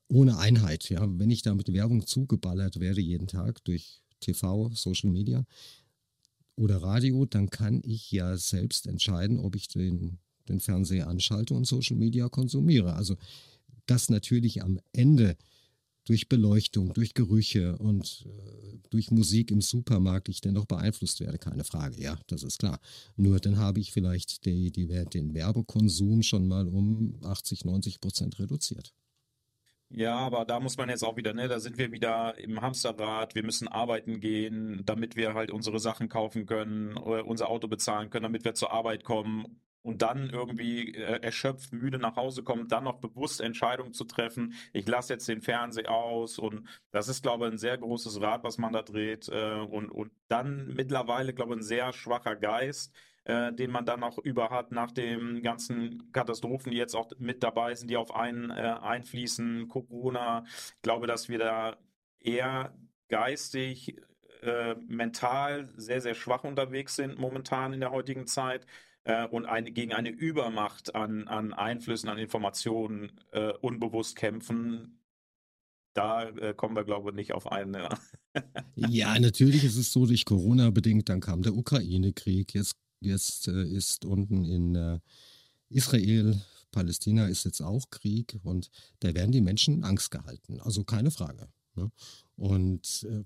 ohne 0.08 0.38
Einheit, 0.38 0.88
ja, 0.88 1.06
wenn 1.18 1.30
ich 1.30 1.42
da 1.42 1.54
mit 1.54 1.72
Werbung 1.72 2.06
zugeballert 2.06 2.80
werde 2.80 3.00
jeden 3.00 3.26
Tag 3.26 3.64
durch 3.64 4.02
TV, 4.20 4.70
Social 4.74 5.10
Media 5.10 5.44
oder 6.56 6.82
Radio, 6.82 7.24
dann 7.26 7.50
kann 7.50 7.82
ich 7.84 8.10
ja 8.12 8.36
selbst 8.36 8.86
entscheiden, 8.86 9.38
ob 9.38 9.56
ich 9.56 9.68
den 9.68 10.18
den 10.48 10.60
Fernseher 10.60 11.08
anschalte 11.08 11.54
und 11.54 11.66
Social 11.66 11.96
Media 11.96 12.28
konsumiere. 12.28 12.94
Also 12.94 13.16
das 13.86 14.08
natürlich 14.08 14.62
am 14.62 14.80
Ende 14.92 15.36
durch 16.06 16.28
Beleuchtung, 16.28 16.92
durch 16.94 17.14
Gerüche 17.14 17.76
und 17.78 18.24
äh, 18.26 18.78
durch 18.90 19.10
Musik 19.10 19.50
im 19.50 19.60
Supermarkt 19.60 20.28
ich 20.28 20.40
dennoch 20.40 20.64
beeinflusst 20.64 21.20
werde, 21.20 21.38
keine 21.38 21.64
Frage, 21.64 22.00
ja, 22.00 22.16
das 22.28 22.42
ist 22.42 22.58
klar. 22.58 22.80
Nur 23.16 23.38
dann 23.40 23.58
habe 23.58 23.80
ich 23.80 23.92
vielleicht 23.92 24.46
die, 24.46 24.70
die, 24.70 24.86
den 24.86 25.34
Werbekonsum 25.34 26.22
schon 26.22 26.48
mal 26.48 26.66
um 26.68 27.18
80, 27.22 27.64
90 27.64 28.00
Prozent 28.00 28.38
reduziert. 28.38 28.94
Ja, 29.88 30.16
aber 30.16 30.44
da 30.44 30.58
muss 30.58 30.76
man 30.76 30.88
jetzt 30.88 31.04
auch 31.04 31.16
wieder, 31.16 31.32
ne, 31.32 31.46
da 31.46 31.60
sind 31.60 31.78
wir 31.78 31.92
wieder 31.92 32.36
im 32.38 32.60
Hamsterrad, 32.60 33.36
wir 33.36 33.44
müssen 33.44 33.68
arbeiten 33.68 34.18
gehen, 34.20 34.82
damit 34.84 35.14
wir 35.14 35.34
halt 35.34 35.52
unsere 35.52 35.78
Sachen 35.78 36.08
kaufen 36.08 36.46
können, 36.46 36.96
unser 36.96 37.48
Auto 37.48 37.68
bezahlen 37.68 38.10
können, 38.10 38.24
damit 38.24 38.44
wir 38.44 38.54
zur 38.54 38.72
Arbeit 38.72 39.04
kommen 39.04 39.60
und 39.86 40.02
dann 40.02 40.30
irgendwie 40.30 40.94
äh, 40.94 41.22
erschöpft, 41.22 41.72
müde 41.72 41.98
nach 41.98 42.16
Hause 42.16 42.42
kommen, 42.42 42.66
dann 42.66 42.84
noch 42.84 42.98
bewusst 42.98 43.40
Entscheidungen 43.40 43.92
zu 43.92 44.04
treffen. 44.04 44.54
Ich 44.72 44.88
lasse 44.88 45.12
jetzt 45.12 45.28
den 45.28 45.42
Fernseher 45.42 45.92
aus 45.92 46.40
und 46.40 46.68
das 46.90 47.06
ist, 47.06 47.22
glaube 47.22 47.46
ich, 47.46 47.52
ein 47.52 47.58
sehr 47.58 47.78
großes 47.78 48.20
Rad, 48.20 48.42
was 48.42 48.58
man 48.58 48.72
da 48.72 48.82
dreht 48.82 49.28
äh, 49.28 49.60
und, 49.60 49.90
und 49.90 50.10
dann 50.26 50.74
mittlerweile, 50.74 51.32
glaube 51.32 51.54
ich, 51.54 51.60
ein 51.60 51.62
sehr 51.62 51.92
schwacher 51.92 52.34
Geist, 52.34 52.92
äh, 53.24 53.52
den 53.52 53.70
man 53.70 53.86
dann 53.86 54.02
auch 54.02 54.18
über 54.18 54.50
hat 54.50 54.72
nach 54.72 54.90
den 54.90 55.40
ganzen 55.40 56.10
Katastrophen, 56.10 56.72
die 56.72 56.78
jetzt 56.78 56.96
auch 56.96 57.12
mit 57.18 57.44
dabei 57.44 57.72
sind, 57.76 57.88
die 57.88 57.96
auf 57.96 58.12
einen 58.12 58.50
äh, 58.50 58.54
einfließen, 58.82 59.68
Corona. 59.68 60.42
Ich 60.48 60.82
glaube, 60.82 61.06
dass 61.06 61.28
wir 61.28 61.38
da 61.38 61.76
eher 62.18 62.74
geistig, 63.08 63.96
äh, 64.42 64.74
mental 64.88 65.72
sehr, 65.76 66.00
sehr 66.00 66.14
schwach 66.14 66.42
unterwegs 66.42 66.96
sind 66.96 67.18
momentan 67.20 67.72
in 67.72 67.80
der 67.80 67.92
heutigen 67.92 68.26
Zeit 68.26 68.66
äh, 69.06 69.26
und 69.28 69.46
eine, 69.46 69.70
gegen 69.70 69.92
eine 69.92 70.10
Übermacht 70.10 70.94
an, 70.94 71.28
an 71.28 71.52
Einflüssen, 71.52 72.08
an 72.08 72.18
Informationen 72.18 73.12
äh, 73.30 73.52
unbewusst 73.60 74.16
kämpfen, 74.16 74.98
da 75.94 76.28
äh, 76.28 76.54
kommen 76.54 76.74
wir, 76.76 76.84
glaube 76.84 77.10
ich, 77.10 77.16
nicht 77.16 77.32
auf 77.32 77.50
eine. 77.50 77.88
ja, 78.74 79.18
natürlich 79.18 79.64
ist 79.64 79.76
es 79.76 79.92
so, 79.92 80.06
durch 80.06 80.24
Corona 80.24 80.70
bedingt, 80.70 81.08
dann 81.08 81.20
kam 81.20 81.42
der 81.42 81.54
Ukraine-Krieg, 81.54 82.52
jetzt, 82.52 82.76
jetzt 83.00 83.48
äh, 83.48 83.64
ist 83.64 84.04
unten 84.04 84.44
in 84.44 84.74
äh, 84.74 84.98
Israel, 85.68 86.42
Palästina 86.72 87.28
ist 87.28 87.44
jetzt 87.44 87.62
auch 87.62 87.88
Krieg 87.90 88.38
und 88.42 88.70
da 89.00 89.14
werden 89.14 89.32
die 89.32 89.40
Menschen 89.40 89.84
Angst 89.84 90.10
gehalten, 90.10 90.60
also 90.60 90.84
keine 90.84 91.10
Frage. 91.10 91.48
Ne? 91.74 91.90
Und 92.36 93.06
äh, 93.08 93.24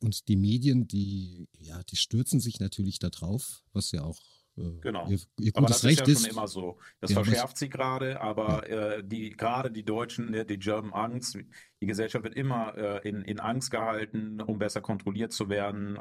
und 0.00 0.28
die 0.28 0.36
Medien, 0.36 0.88
die, 0.88 1.48
ja, 1.58 1.82
die 1.82 1.96
stürzen 1.96 2.40
sich 2.40 2.60
natürlich 2.60 2.98
darauf, 2.98 3.62
was 3.72 3.92
ja 3.92 4.02
auch 4.02 4.18
genau. 4.56 5.08
Ihr, 5.08 5.18
ihr 5.38 5.52
aber 5.54 5.66
das 5.66 5.84
Recht 5.84 6.06
ist 6.06 6.22
ja 6.22 6.28
schon 6.28 6.38
immer 6.38 6.48
so. 6.48 6.78
Das 7.00 7.10
ja, 7.10 7.22
verschärft 7.22 7.56
sie 7.56 7.68
gerade, 7.68 8.20
aber 8.20 8.68
ja. 8.68 8.92
äh, 8.92 9.04
die 9.04 9.30
gerade 9.30 9.70
die 9.70 9.84
Deutschen, 9.84 10.30
ne, 10.30 10.44
die 10.44 10.58
German 10.58 10.92
Angst, 10.92 11.38
die 11.80 11.86
Gesellschaft 11.86 12.24
wird 12.24 12.34
immer 12.34 12.76
äh, 12.76 13.08
in, 13.08 13.22
in 13.22 13.40
Angst 13.40 13.70
gehalten, 13.70 14.40
um 14.40 14.58
besser 14.58 14.80
kontrolliert 14.80 15.32
zu 15.32 15.48
werden. 15.48 15.98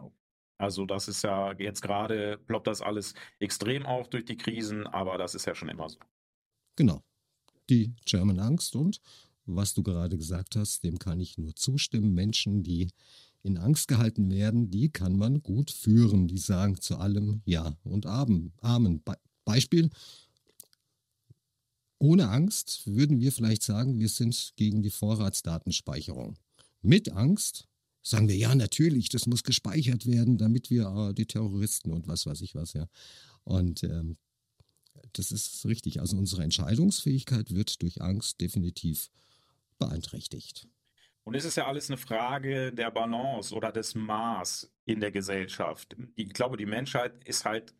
Also 0.57 0.85
das 0.85 1.07
ist 1.07 1.23
ja 1.23 1.53
jetzt 1.53 1.81
gerade 1.81 2.37
ploppt 2.37 2.67
das 2.67 2.81
alles 2.81 3.15
extrem 3.39 3.85
auf 3.85 4.09
durch 4.09 4.25
die 4.25 4.37
Krisen, 4.37 4.85
aber 4.87 5.17
das 5.17 5.35
ist 5.35 5.45
ja 5.45 5.55
schon 5.55 5.69
immer 5.69 5.89
so. 5.89 5.99
Genau. 6.75 7.03
Die 7.69 7.93
German 8.05 8.39
Angst 8.39 8.75
und 8.75 9.01
was 9.45 9.73
du 9.73 9.83
gerade 9.83 10.17
gesagt 10.17 10.55
hast, 10.55 10.83
dem 10.83 10.99
kann 10.99 11.19
ich 11.19 11.37
nur 11.37 11.55
zustimmen. 11.55 12.13
Menschen, 12.13 12.63
die 12.63 12.89
in 13.43 13.57
Angst 13.57 13.87
gehalten 13.87 14.31
werden, 14.31 14.71
die 14.71 14.89
kann 14.89 15.17
man 15.17 15.43
gut 15.43 15.69
führen. 15.69 16.27
Die 16.27 16.37
sagen 16.37 16.79
zu 16.79 16.97
allem 16.97 17.41
Ja 17.45 17.77
und 17.83 18.05
Amen. 18.05 18.53
Be 19.03 19.17
Beispiel. 19.45 19.89
Ohne 21.99 22.29
Angst 22.29 22.83
würden 22.85 23.19
wir 23.19 23.31
vielleicht 23.33 23.63
sagen, 23.63 23.99
wir 23.99 24.07
sind 24.07 24.53
gegen 24.55 24.81
die 24.81 24.89
Vorratsdatenspeicherung. 24.89 26.37
Mit 26.81 27.11
Angst 27.11 27.67
sagen 28.01 28.27
wir, 28.27 28.35
ja, 28.35 28.55
natürlich, 28.55 29.09
das 29.09 29.27
muss 29.27 29.43
gespeichert 29.43 30.05
werden, 30.05 30.37
damit 30.37 30.69
wir 30.69 31.09
äh, 31.09 31.13
die 31.13 31.25
Terroristen 31.25 31.91
und 31.91 32.07
was 32.07 32.25
weiß 32.25 32.41
ich 32.41 32.55
was, 32.55 32.73
ja. 32.73 32.87
Und 33.43 33.83
ähm, 33.83 34.17
das 35.13 35.31
ist 35.31 35.65
richtig. 35.65 35.99
Also 35.99 36.17
unsere 36.17 36.43
Entscheidungsfähigkeit 36.43 37.53
wird 37.53 37.81
durch 37.81 38.01
Angst 38.01 38.41
definitiv 38.41 39.09
beeinträchtigt. 39.79 40.67
Und 41.25 41.35
es 41.35 41.45
ist 41.45 41.55
ja 41.55 41.67
alles 41.67 41.89
eine 41.89 41.97
Frage 41.97 42.73
der 42.73 42.91
Balance 42.91 43.55
oder 43.55 43.71
des 43.71 43.95
Maß 43.95 44.73
in 44.85 44.99
der 44.99 45.11
Gesellschaft. 45.11 45.95
Ich 46.15 46.33
glaube, 46.33 46.57
die 46.57 46.65
Menschheit 46.65 47.23
ist 47.23 47.45
halt 47.45 47.73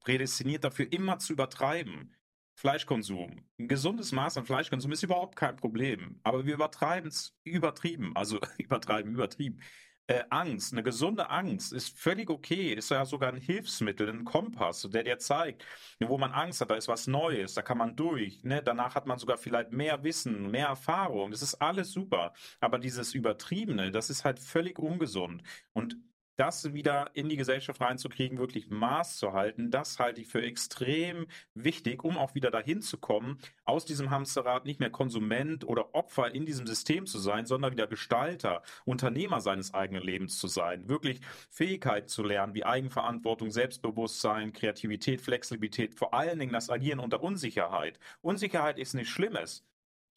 prädestiniert 0.00 0.64
dafür, 0.64 0.92
immer 0.92 1.18
zu 1.18 1.32
übertreiben. 1.32 2.14
Fleischkonsum. 2.56 3.48
Ein 3.58 3.68
gesundes 3.68 4.12
Maß 4.12 4.38
an 4.38 4.46
Fleischkonsum 4.46 4.92
ist 4.92 5.02
überhaupt 5.02 5.36
kein 5.36 5.56
Problem. 5.56 6.20
Aber 6.22 6.46
wir 6.46 6.54
übertreiben 6.54 7.08
es 7.08 7.36
übertrieben. 7.44 8.14
Also 8.14 8.38
übertreiben, 8.58 9.14
übertrieben 9.14 9.60
äh, 10.06 10.24
Angst, 10.30 10.72
eine 10.72 10.82
gesunde 10.82 11.30
Angst 11.30 11.72
ist 11.72 11.98
völlig 11.98 12.28
okay, 12.28 12.74
ist 12.74 12.90
ja 12.90 13.04
sogar 13.06 13.32
ein 13.32 13.40
Hilfsmittel, 13.40 14.08
ein 14.08 14.24
Kompass, 14.24 14.88
der 14.92 15.02
dir 15.02 15.18
zeigt, 15.18 15.64
wo 16.00 16.18
man 16.18 16.32
Angst 16.32 16.60
hat, 16.60 16.70
da 16.70 16.74
ist 16.74 16.88
was 16.88 17.06
Neues, 17.06 17.54
da 17.54 17.62
kann 17.62 17.78
man 17.78 17.96
durch, 17.96 18.44
ne? 18.44 18.62
danach 18.62 18.94
hat 18.94 19.06
man 19.06 19.18
sogar 19.18 19.38
vielleicht 19.38 19.72
mehr 19.72 20.02
Wissen, 20.04 20.50
mehr 20.50 20.66
Erfahrung, 20.68 21.30
das 21.30 21.42
ist 21.42 21.54
alles 21.56 21.92
super, 21.92 22.34
aber 22.60 22.78
dieses 22.78 23.14
Übertriebene, 23.14 23.90
das 23.90 24.10
ist 24.10 24.24
halt 24.24 24.38
völlig 24.38 24.78
ungesund. 24.78 25.42
Und 25.72 25.96
das 26.36 26.72
wieder 26.74 27.10
in 27.14 27.28
die 27.28 27.36
Gesellschaft 27.36 27.80
reinzukriegen, 27.80 28.38
wirklich 28.38 28.68
Maß 28.68 29.18
zu 29.18 29.32
halten, 29.32 29.70
das 29.70 29.98
halte 29.98 30.20
ich 30.20 30.28
für 30.28 30.42
extrem 30.42 31.26
wichtig, 31.54 32.04
um 32.04 32.18
auch 32.18 32.34
wieder 32.34 32.50
dahin 32.50 32.82
zu 32.82 32.98
kommen, 32.98 33.38
aus 33.64 33.84
diesem 33.84 34.10
Hamsterrad 34.10 34.64
nicht 34.64 34.80
mehr 34.80 34.90
Konsument 34.90 35.66
oder 35.66 35.94
Opfer 35.94 36.34
in 36.34 36.46
diesem 36.46 36.66
System 36.66 37.06
zu 37.06 37.18
sein, 37.18 37.46
sondern 37.46 37.72
wieder 37.72 37.86
Gestalter, 37.86 38.62
Unternehmer 38.84 39.40
seines 39.40 39.74
eigenen 39.74 40.02
Lebens 40.02 40.38
zu 40.38 40.48
sein, 40.48 40.88
wirklich 40.88 41.20
Fähigkeit 41.50 42.08
zu 42.08 42.22
lernen, 42.22 42.54
wie 42.54 42.64
Eigenverantwortung, 42.64 43.50
Selbstbewusstsein, 43.50 44.52
Kreativität, 44.52 45.20
Flexibilität, 45.20 45.94
vor 45.94 46.14
allen 46.14 46.38
Dingen 46.38 46.52
das 46.52 46.70
Agieren 46.70 47.00
unter 47.00 47.22
Unsicherheit. 47.22 47.98
Unsicherheit 48.20 48.78
ist 48.78 48.94
nichts 48.94 49.10
Schlimmes 49.10 49.64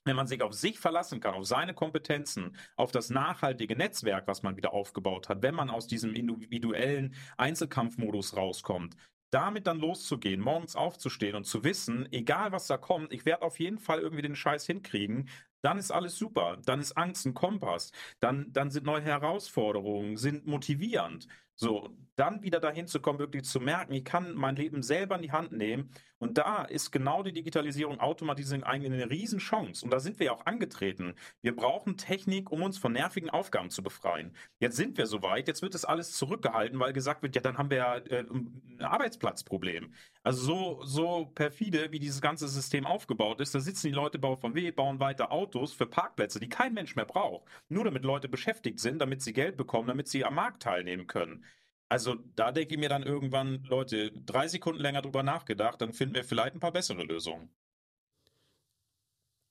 wenn 0.07 0.15
man 0.15 0.27
sich 0.27 0.41
auf 0.41 0.53
sich 0.53 0.79
verlassen 0.79 1.19
kann, 1.19 1.35
auf 1.35 1.45
seine 1.45 1.73
Kompetenzen, 1.73 2.55
auf 2.75 2.91
das 2.91 3.09
nachhaltige 3.09 3.75
Netzwerk, 3.75 4.27
was 4.27 4.43
man 4.43 4.57
wieder 4.57 4.73
aufgebaut 4.73 5.29
hat, 5.29 5.41
wenn 5.41 5.55
man 5.55 5.69
aus 5.69 5.87
diesem 5.87 6.13
individuellen 6.13 7.13
Einzelkampfmodus 7.37 8.35
rauskommt, 8.35 8.95
damit 9.29 9.67
dann 9.67 9.79
loszugehen, 9.79 10.41
morgens 10.41 10.75
aufzustehen 10.75 11.35
und 11.35 11.43
zu 11.43 11.63
wissen, 11.63 12.11
egal 12.11 12.51
was 12.51 12.67
da 12.67 12.77
kommt, 12.77 13.11
ich 13.11 13.25
werde 13.25 13.43
auf 13.43 13.59
jeden 13.59 13.77
Fall 13.77 13.99
irgendwie 13.99 14.21
den 14.21 14.35
Scheiß 14.35 14.65
hinkriegen, 14.65 15.29
dann 15.61 15.79
ist 15.79 15.91
alles 15.91 16.17
super. 16.17 16.57
Dann 16.65 16.79
ist 16.79 16.93
Angst 16.93 17.25
ein 17.25 17.33
Kompass. 17.33 17.91
Dann, 18.19 18.51
dann 18.53 18.69
sind 18.69 18.85
neue 18.85 19.01
Herausforderungen, 19.01 20.17
sind 20.17 20.45
motivierend. 20.45 21.27
So, 21.55 21.89
dann 22.15 22.43
wieder 22.43 22.59
dahin 22.59 22.87
zu 22.87 23.01
kommen, 23.01 23.19
wirklich 23.19 23.43
zu 23.45 23.59
merken, 23.59 23.93
ich 23.93 24.05
kann 24.05 24.35
mein 24.35 24.55
Leben 24.55 24.83
selber 24.83 25.15
in 25.15 25.23
die 25.23 25.31
Hand 25.31 25.51
nehmen. 25.51 25.89
Und 26.19 26.37
da 26.37 26.63
ist 26.63 26.91
genau 26.91 27.23
die 27.23 27.31
Digitalisierung, 27.31 27.99
Automatisierung 27.99 28.63
eigentlich 28.63 28.91
eine 28.91 29.09
Riesenchance. 29.09 29.85
Und 29.85 29.91
da 29.91 29.99
sind 29.99 30.19
wir 30.19 30.33
auch 30.33 30.45
angetreten. 30.45 31.15
Wir 31.41 31.55
brauchen 31.55 31.97
Technik, 31.97 32.51
um 32.51 32.63
uns 32.63 32.77
von 32.77 32.93
nervigen 32.93 33.29
Aufgaben 33.29 33.69
zu 33.69 33.83
befreien. 33.83 34.35
Jetzt 34.59 34.77
sind 34.77 34.97
wir 34.97 35.05
soweit, 35.05 35.47
jetzt 35.47 35.61
wird 35.61 35.73
das 35.73 35.85
alles 35.85 36.13
zurückgehalten, 36.13 36.79
weil 36.79 36.93
gesagt 36.93 37.21
wird, 37.21 37.35
ja, 37.35 37.41
dann 37.41 37.57
haben 37.57 37.69
wir 37.69 37.77
ja 37.77 37.97
äh, 37.97 38.25
ein 38.29 38.77
Arbeitsplatzproblem. 38.79 39.93
Also 40.23 40.43
so, 40.43 40.83
so 40.85 41.25
perfide, 41.35 41.91
wie 41.91 41.99
dieses 41.99 42.21
ganze 42.21 42.47
System 42.47 42.85
aufgebaut 42.85 43.39
ist, 43.39 43.53
da 43.53 43.59
sitzen 43.59 43.87
die 43.87 43.93
Leute 43.93 44.17
bei 44.19 44.35
VW, 44.35 44.71
bauen 44.71 44.99
weiter 44.99 45.31
Autos 45.31 45.73
für 45.73 45.85
Parkplätze, 45.85 46.39
die 46.39 46.49
kein 46.49 46.73
Mensch 46.73 46.95
mehr 46.95 47.05
braucht. 47.05 47.47
Nur 47.69 47.83
damit 47.83 48.03
Leute 48.03 48.27
beschäftigt 48.27 48.79
sind, 48.79 48.99
damit 48.99 49.21
sie 49.21 49.33
Geld 49.33 49.57
bekommen, 49.57 49.87
damit 49.87 50.07
sie 50.07 50.25
am 50.25 50.35
Markt 50.35 50.63
teilnehmen 50.63 51.07
können. 51.07 51.45
Also 51.89 52.15
da 52.35 52.51
denke 52.51 52.75
ich 52.75 52.79
mir 52.79 52.89
dann 52.89 53.03
irgendwann, 53.03 53.63
Leute, 53.63 54.11
drei 54.11 54.47
Sekunden 54.47 54.81
länger 54.81 55.01
drüber 55.01 55.23
nachgedacht, 55.23 55.81
dann 55.81 55.93
finden 55.93 56.15
wir 56.15 56.23
vielleicht 56.23 56.55
ein 56.55 56.59
paar 56.59 56.73
bessere 56.73 57.03
Lösungen. 57.03 57.49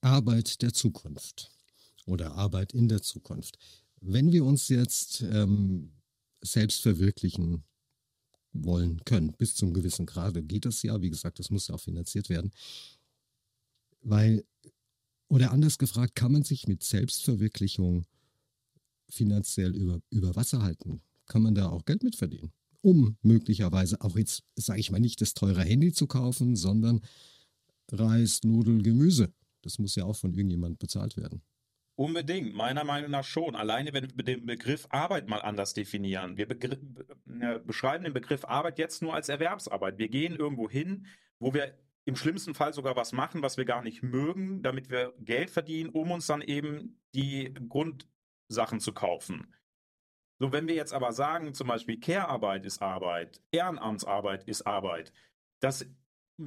Arbeit 0.02 0.60
der 0.62 0.72
Zukunft 0.72 1.50
oder 2.04 2.32
Arbeit 2.32 2.74
in 2.74 2.88
der 2.88 3.02
Zukunft. 3.02 3.58
Wenn 4.00 4.32
wir 4.32 4.44
uns 4.44 4.68
jetzt 4.68 5.22
ähm, 5.22 5.92
selbst 6.42 6.82
verwirklichen 6.82 7.64
wollen 8.64 9.04
können. 9.04 9.32
Bis 9.32 9.54
zum 9.54 9.72
gewissen 9.74 10.06
Grade 10.06 10.42
geht 10.42 10.64
das 10.64 10.82
ja. 10.82 11.00
Wie 11.00 11.10
gesagt, 11.10 11.38
das 11.38 11.50
muss 11.50 11.68
ja 11.68 11.74
auch 11.74 11.80
finanziert 11.80 12.28
werden. 12.28 12.50
Weil, 14.02 14.44
oder 15.28 15.50
anders 15.50 15.78
gefragt, 15.78 16.14
kann 16.14 16.32
man 16.32 16.42
sich 16.42 16.66
mit 16.66 16.82
Selbstverwirklichung 16.82 18.06
finanziell 19.08 19.74
über, 19.74 20.00
über 20.10 20.36
Wasser 20.36 20.62
halten? 20.62 21.02
Kann 21.26 21.42
man 21.42 21.54
da 21.54 21.68
auch 21.68 21.84
Geld 21.84 22.02
mit 22.02 22.16
verdienen? 22.16 22.52
Um 22.82 23.16
möglicherweise 23.22 24.00
auch 24.00 24.16
jetzt, 24.16 24.44
sage 24.54 24.80
ich 24.80 24.90
mal, 24.90 25.00
nicht 25.00 25.20
das 25.20 25.34
teure 25.34 25.62
Handy 25.62 25.92
zu 25.92 26.06
kaufen, 26.06 26.56
sondern 26.56 27.00
Reis, 27.90 28.40
Nudeln, 28.44 28.82
Gemüse. 28.82 29.32
Das 29.62 29.78
muss 29.78 29.96
ja 29.96 30.04
auch 30.04 30.16
von 30.16 30.34
irgendjemand 30.34 30.78
bezahlt 30.78 31.16
werden. 31.16 31.42
Unbedingt, 31.96 32.54
meiner 32.54 32.84
Meinung 32.84 33.10
nach 33.10 33.24
schon. 33.24 33.56
Alleine 33.56 33.94
wenn 33.94 34.12
wir 34.14 34.24
den 34.24 34.44
Begriff 34.44 34.86
Arbeit 34.90 35.28
mal 35.28 35.40
anders 35.40 35.72
definieren. 35.72 36.36
Wir 36.36 36.50
äh, 36.50 37.58
beschreiben 37.64 38.04
den 38.04 38.12
Begriff 38.12 38.44
Arbeit 38.44 38.78
jetzt 38.78 39.00
nur 39.00 39.14
als 39.14 39.30
Erwerbsarbeit. 39.30 39.96
Wir 39.96 40.08
gehen 40.08 40.36
irgendwo 40.36 40.68
hin, 40.68 41.06
wo 41.38 41.54
wir 41.54 41.74
im 42.04 42.14
schlimmsten 42.14 42.54
Fall 42.54 42.74
sogar 42.74 42.96
was 42.96 43.12
machen, 43.12 43.42
was 43.42 43.56
wir 43.56 43.64
gar 43.64 43.82
nicht 43.82 44.02
mögen, 44.02 44.62
damit 44.62 44.90
wir 44.90 45.14
Geld 45.20 45.50
verdienen, 45.50 45.88
um 45.90 46.10
uns 46.10 46.26
dann 46.26 46.42
eben 46.42 47.00
die 47.14 47.52
Grundsachen 47.68 48.78
zu 48.78 48.92
kaufen. 48.92 49.52
So, 50.38 50.52
wenn 50.52 50.68
wir 50.68 50.74
jetzt 50.74 50.92
aber 50.92 51.12
sagen, 51.12 51.54
zum 51.54 51.68
Beispiel 51.68 51.98
Care-Arbeit 51.98 52.66
ist 52.66 52.82
Arbeit, 52.82 53.40
Ehrenamtsarbeit 53.52 54.44
ist 54.44 54.66
Arbeit, 54.66 55.12
das 55.60 55.86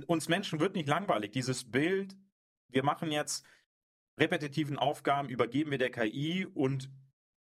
uns 0.06 0.30
Menschen 0.30 0.60
wird 0.60 0.76
nicht 0.76 0.88
langweilig. 0.88 1.32
Dieses 1.32 1.70
Bild, 1.70 2.16
wir 2.68 2.84
machen 2.84 3.12
jetzt 3.12 3.46
repetitiven 4.20 4.78
Aufgaben 4.78 5.30
übergeben 5.30 5.72
wir 5.72 5.78
der 5.78 5.92
KI 5.92 6.46
und 6.46 6.90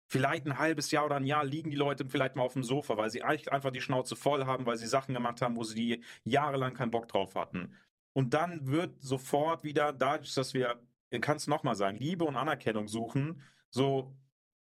vielleicht 0.08 0.48
ein 0.48 0.58
halbes 0.58 0.90
Jahr 0.92 1.06
oder 1.06 1.18
ein 1.18 1.26
Jahr 1.26 1.46
liegen 1.46 1.70
die 1.70 1.78
Leute 1.78 2.06
vielleicht 2.08 2.36
mal 2.36 2.44
auf 2.44 2.54
dem 2.54 2.64
Sofa, 2.64 2.98
weil 2.98 3.12
sie 3.12 3.22
einfach 3.22 3.72
die 3.72 3.82
Schnauze 3.82 4.16
voll 4.16 4.46
haben, 4.46 4.66
weil 4.66 4.78
sie 4.78 4.88
Sachen 4.88 5.14
gemacht 5.14 5.42
haben, 5.42 5.56
wo 5.56 5.64
sie 5.64 6.04
jahrelang 6.24 6.74
keinen 6.74 6.92
Bock 6.92 7.08
drauf 7.08 7.36
hatten. 7.36 7.76
Und 8.14 8.34
dann 8.34 8.68
wird 8.68 9.02
sofort 9.02 9.64
wieder, 9.64 9.94
dadurch, 9.94 10.34
dass 10.34 10.54
wir, 10.56 10.82
kann 11.22 11.38
es 11.38 11.48
nochmal 11.48 11.76
sagen, 11.76 11.98
Liebe 11.98 12.26
und 12.26 12.38
Anerkennung 12.38 12.88
suchen, 12.88 13.42
so 13.70 14.16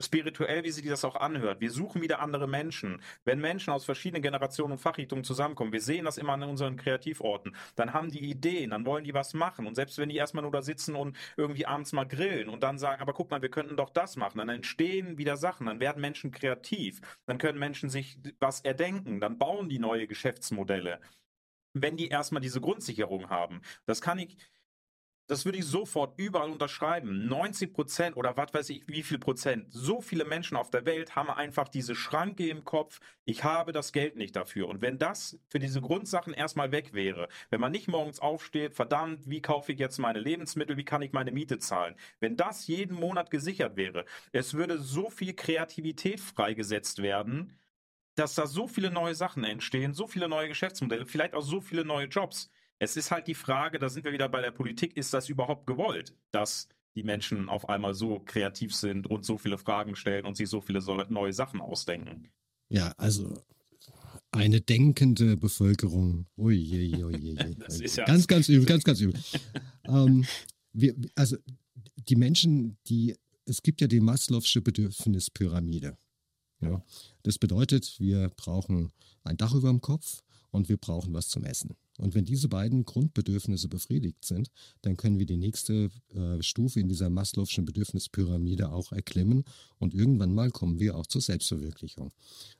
spirituell, 0.05 0.65
wie 0.65 0.71
sie 0.71 0.83
das 0.89 1.05
auch 1.05 1.17
anhört. 1.17 1.61
Wir 1.61 1.71
suchen 1.71 2.03
wieder 2.03 2.21
andere 2.21 2.49
Menschen. 2.49 3.01
Wenn 3.25 3.41
Menschen 3.41 3.73
aus 3.73 3.85
verschiedenen 3.85 4.23
Generationen 4.23 4.73
und 4.73 4.79
Fachrichtungen 4.79 5.25
zusammenkommen, 5.25 5.73
wir 5.73 5.81
sehen 5.81 6.05
das 6.05 6.19
immer 6.19 6.35
an 6.35 6.43
unseren 6.43 6.77
Kreativorten, 6.77 7.55
dann 7.77 7.93
haben 7.93 8.11
die 8.11 8.31
Ideen, 8.31 8.71
dann 8.71 8.87
wollen 8.87 9.05
die 9.05 9.15
was 9.15 9.35
machen. 9.35 9.67
Und 9.67 9.75
selbst 9.75 9.99
wenn 9.99 10.09
die 10.09 10.17
erstmal 10.17 10.43
nur 10.43 10.53
da 10.53 10.63
sitzen 10.63 10.95
und 10.95 11.17
irgendwie 11.37 11.67
abends 11.67 11.93
mal 11.93 12.05
grillen 12.05 12.49
und 12.49 12.63
dann 12.63 12.79
sagen, 12.79 13.03
aber 13.03 13.13
guck 13.13 13.31
mal, 13.31 13.43
wir 13.43 13.51
könnten 13.51 13.77
doch 13.77 13.91
das 13.91 14.17
machen, 14.17 14.39
dann 14.39 14.49
entstehen 14.49 15.19
wieder 15.19 15.37
Sachen, 15.37 15.67
dann 15.67 15.81
werden 15.81 16.01
Menschen 16.01 16.31
kreativ, 16.31 17.01
dann 17.27 17.39
können 17.39 17.59
Menschen 17.59 17.91
sich 17.91 18.19
was 18.41 18.61
erdenken, 18.61 19.21
dann 19.21 19.39
bauen 19.39 19.69
die 19.69 19.79
neue 19.79 20.07
Geschäftsmodelle. 20.07 21.01
Wenn 21.75 21.97
die 21.97 22.09
erstmal 22.09 22.43
diese 22.43 22.61
Grundsicherung 22.61 23.31
haben. 23.31 23.63
Das 23.87 24.03
kann 24.03 24.19
ich, 24.19 24.37
das 25.33 25.47
würde 25.47 25.57
ich 25.57 25.65
sofort 25.65 26.19
überall 26.19 26.51
unterschreiben. 26.51 27.27
90 27.27 27.73
Prozent 27.73 28.17
oder 28.19 28.37
was 28.37 28.53
weiß 28.53 28.69
ich, 28.69 28.87
wie 28.87 29.03
viel 29.03 29.19
Prozent. 29.19 29.65
So 29.71 30.03
viele 30.03 30.27
Menschen 30.27 30.59
auf 30.59 30.69
der 30.69 30.85
Welt 30.85 31.17
haben 31.17 31.31
einfach 31.31 31.69
diese 31.69 31.95
Schranke 31.95 32.47
im 32.49 32.65
Kopf. 32.67 33.01
Ich 33.25 33.43
habe 33.43 33.73
das 33.73 33.93
Geld 33.93 34.17
nicht 34.17 34.37
dafür. 34.37 34.69
Und 34.69 34.83
wenn 34.83 34.99
das 34.99 35.41
für 35.49 35.59
diese 35.59 35.81
Grundsachen 35.81 36.35
erstmal 36.35 36.71
weg 36.71 36.93
wäre, 36.93 37.29
wenn 37.49 37.63
man 37.63 37.73
nicht 37.73 37.89
morgens 37.89 38.21
aufsteht, 38.21 38.75
verdammt, 38.75 39.21
wie 39.25 39.41
kaufe 39.41 39.73
ich 39.73 39.79
jetzt 39.79 39.97
meine 39.97 40.21
Lebensmittel, 40.21 40.77
wie 40.77 40.85
kann 40.85 41.01
ich 41.01 41.13
meine 41.13 41.33
Miete 41.33 41.59
zahlen? 41.59 41.95
Wenn 42.21 42.37
das 42.37 42.67
jeden 42.67 42.95
Monat 42.95 43.31
gesichert 43.31 43.75
wäre, 43.77 44.05
es 44.33 44.53
würde 44.53 44.79
so 44.79 45.09
viel 45.09 45.33
Kreativität 45.33 46.21
freigesetzt 46.21 47.01
werden, 47.01 47.59
dass 48.17 48.35
da 48.35 48.47
so 48.47 48.69
viele 48.69 48.91
neue 48.91 49.15
Sachen 49.15 49.45
entstehen, 49.45 49.95
so 49.95 50.07
viele 50.07 50.29
neue 50.29 50.49
Geschäftsmodelle, 50.49 51.07
vielleicht 51.07 51.33
auch 51.33 51.41
so 51.41 51.63
viele 51.63 51.87
neue 51.87 52.09
Jobs. 52.09 52.51
Es 52.83 52.97
ist 52.97 53.13
halt 53.13 53.29
die 53.29 53.37
Frage, 53.37 53.79
da 53.79 53.89
sind 53.89 54.05
wir 54.05 54.13
wieder 54.13 54.29
bei 54.29 54.41
der 54.41 54.51
Politik, 54.51 54.97
ist 54.97 55.15
das 55.15 55.29
überhaupt 55.29 55.69
gewollt, 55.69 56.17
dass 56.33 56.67
die 56.97 57.05
Menschen 57.05 57.49
auf 57.49 57.69
einmal 57.69 57.95
so 57.95 58.19
kreativ 58.19 58.75
sind 58.75 59.07
und 59.07 59.25
so 59.25 59.39
viele 59.39 59.57
Fragen 59.57 59.95
stellen 59.95 60.27
und 60.27 60.37
sich 60.37 60.49
so 60.49 60.61
viele 60.61 60.81
neue 61.09 61.33
Sachen 61.33 61.61
ausdenken? 61.61 62.33
Ja, 62.71 62.93
also 62.97 63.41
eine 64.33 64.61
denkende 64.61 65.37
Bevölkerung. 65.37 66.27
Ui, 66.37 66.57
ui, 67.05 67.17
je. 67.17 67.55
das 67.59 67.79
ist 67.79 67.99
ja 67.99 68.05
ganz, 68.05 68.27
ganz 68.27 68.49
übel, 68.49 68.67
ganz, 68.67 68.83
ganz 68.83 69.01
übel. 69.01 69.15
ähm, 69.85 70.27
wir, 70.73 70.97
also 71.15 71.37
die 72.09 72.17
Menschen, 72.17 72.79
die, 72.89 73.15
es 73.45 73.63
gibt 73.63 73.81
ja 73.81 73.87
die 73.87 74.01
Maslow'sche 74.01 74.61
Bedürfnispyramide. 74.61 75.97
Ja. 76.59 76.83
Das 77.23 77.39
bedeutet, 77.39 77.95
wir 78.01 78.31
brauchen 78.31 78.91
ein 79.23 79.37
Dach 79.37 79.55
über 79.55 79.69
dem 79.69 79.81
Kopf 79.81 80.25
und 80.51 80.69
wir 80.69 80.79
brauchen 80.79 81.15
was 81.15 81.29
zum 81.29 81.45
Essen. 81.45 81.77
Und 81.99 82.15
wenn 82.15 82.25
diese 82.25 82.49
beiden 82.49 82.85
Grundbedürfnisse 82.85 83.69
befriedigt 83.69 84.25
sind, 84.25 84.51
dann 84.81 84.97
können 84.97 85.19
wir 85.19 85.27
die 85.27 85.37
nächste 85.37 85.91
äh, 86.15 86.43
Stufe 86.43 86.81
in 86.81 86.89
dieser 86.89 87.09
Maslow'schen 87.09 87.65
Bedürfnispyramide 87.65 88.73
auch 88.73 88.93
erklimmen 88.93 89.45
und 89.79 89.95
irgendwann 89.95 90.35
mal 90.35 90.51
kommen 90.51 90.81
wir 90.81 90.97
auch 90.97 91.07
zur 91.07 91.21
Selbstverwirklichung. 91.21 92.11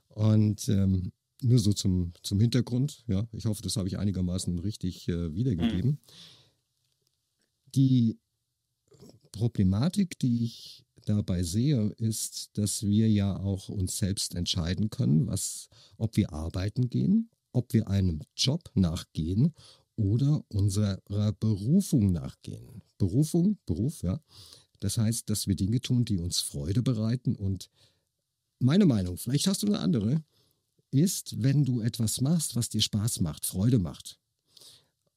Und 0.09 0.69
ähm, 0.69 1.13
nur 1.41 1.59
so 1.59 1.73
zum, 1.73 2.13
zum 2.23 2.41
Hintergrund, 2.41 3.05
ja, 3.09 3.27
ich 3.33 3.47
hoffe, 3.47 3.63
das 3.63 3.77
habe 3.77 3.89
ich 3.89 3.99
einigermaßen 3.99 4.59
richtig 4.59 5.09
äh, 5.09 5.35
wiedergegeben. 5.35 5.93
Mhm. 5.93 5.99
Die 7.75 8.19
Problematik, 9.33 10.19
die 10.19 10.45
ich 10.45 10.85
dabei 11.07 11.43
sehe, 11.43 11.95
ist, 11.97 12.51
dass 12.59 12.83
wir 12.83 13.11
ja 13.11 13.41
auch 13.41 13.71
uns 13.71 13.99
selbst 13.99 14.35
entscheiden 14.35 14.91
können, 14.91 15.27
was, 15.27 15.69
ob 15.97 16.17
wir 16.17 16.33
arbeiten 16.33 16.91
gehen 16.91 17.31
ob 17.53 17.73
wir 17.73 17.89
einem 17.89 18.23
Job 18.37 18.71
nachgehen 18.75 19.55
oder 19.97 20.45
unserer 20.49 21.01
Berufung 21.39 22.13
nachgehen. 22.13 22.83
Berufung, 22.99 23.59
Beruf, 23.67 24.03
ja. 24.03 24.21
Das 24.81 24.99
heißt, 24.99 25.31
dass 25.31 25.47
wir 25.47 25.55
Dinge 25.55 25.81
tun, 25.81 26.05
die 26.05 26.19
uns 26.19 26.41
Freude 26.41 26.83
bereiten. 26.83 27.37
Und 27.37 27.71
meine 28.59 28.87
Meinung, 28.87 29.17
vielleicht 29.17 29.47
hast 29.47 29.63
du 29.63 29.69
eine 29.69 29.79
andere, 29.79 30.23
ist, 30.91 31.43
wenn 31.43 31.65
du 31.65 31.81
etwas 31.81 32.21
machst, 32.21 32.57
was 32.57 32.69
dir 32.69 32.83
Spaß 32.83 33.21
macht, 33.21 33.47
Freude 33.47 33.79
macht 33.79 34.19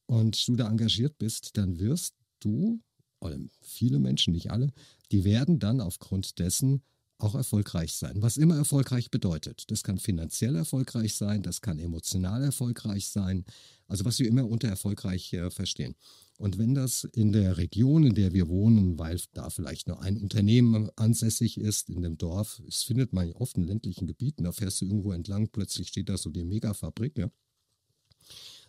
und 0.05 0.47
du 0.47 0.55
da 0.55 0.69
engagiert 0.69 1.17
bist, 1.17 1.57
dann 1.57 1.79
wirst 1.79 2.15
du, 2.39 2.79
oder 3.19 3.37
viele 3.61 3.99
Menschen, 3.99 4.33
nicht 4.33 4.51
alle, 4.51 4.71
die 5.11 5.23
werden 5.23 5.59
dann 5.59 5.81
aufgrund 5.81 6.39
dessen 6.39 6.81
auch 7.17 7.35
erfolgreich 7.35 7.93
sein. 7.93 8.21
Was 8.21 8.37
immer 8.37 8.57
erfolgreich 8.57 9.09
bedeutet. 9.09 9.71
Das 9.71 9.83
kann 9.83 9.99
finanziell 9.99 10.55
erfolgreich 10.55 11.15
sein, 11.15 11.43
das 11.43 11.61
kann 11.61 11.79
emotional 11.79 12.43
erfolgreich 12.43 13.07
sein. 13.07 13.45
Also 13.87 14.03
was 14.05 14.19
wir 14.19 14.27
immer 14.27 14.47
unter 14.47 14.67
erfolgreich 14.67 15.31
äh, 15.33 15.49
verstehen. 15.49 15.95
Und 16.37 16.57
wenn 16.57 16.75
das 16.75 17.05
in 17.05 17.31
der 17.31 17.57
Region, 17.57 18.05
in 18.05 18.15
der 18.15 18.33
wir 18.33 18.49
wohnen, 18.49 18.99
weil 18.99 19.21
da 19.33 19.49
vielleicht 19.49 19.87
nur 19.87 20.01
ein 20.01 20.17
Unternehmen 20.17 20.89
ansässig 20.97 21.57
ist, 21.57 21.89
in 21.89 22.01
dem 22.01 22.17
Dorf, 22.17 22.61
das 22.65 22.83
findet 22.83 23.13
man 23.13 23.31
oft 23.33 23.55
in 23.55 23.63
ländlichen 23.63 24.07
Gebieten, 24.07 24.43
da 24.43 24.51
fährst 24.51 24.81
du 24.81 24.85
irgendwo 24.85 25.13
entlang, 25.13 25.47
plötzlich 25.47 25.87
steht 25.87 26.09
da 26.09 26.17
so 26.17 26.29
die 26.29 26.43
Megafabrik. 26.43 27.17
Ja? 27.17 27.31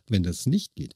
Wenn 0.07 0.23
das 0.23 0.47
nicht 0.47 0.77
geht, 0.77 0.95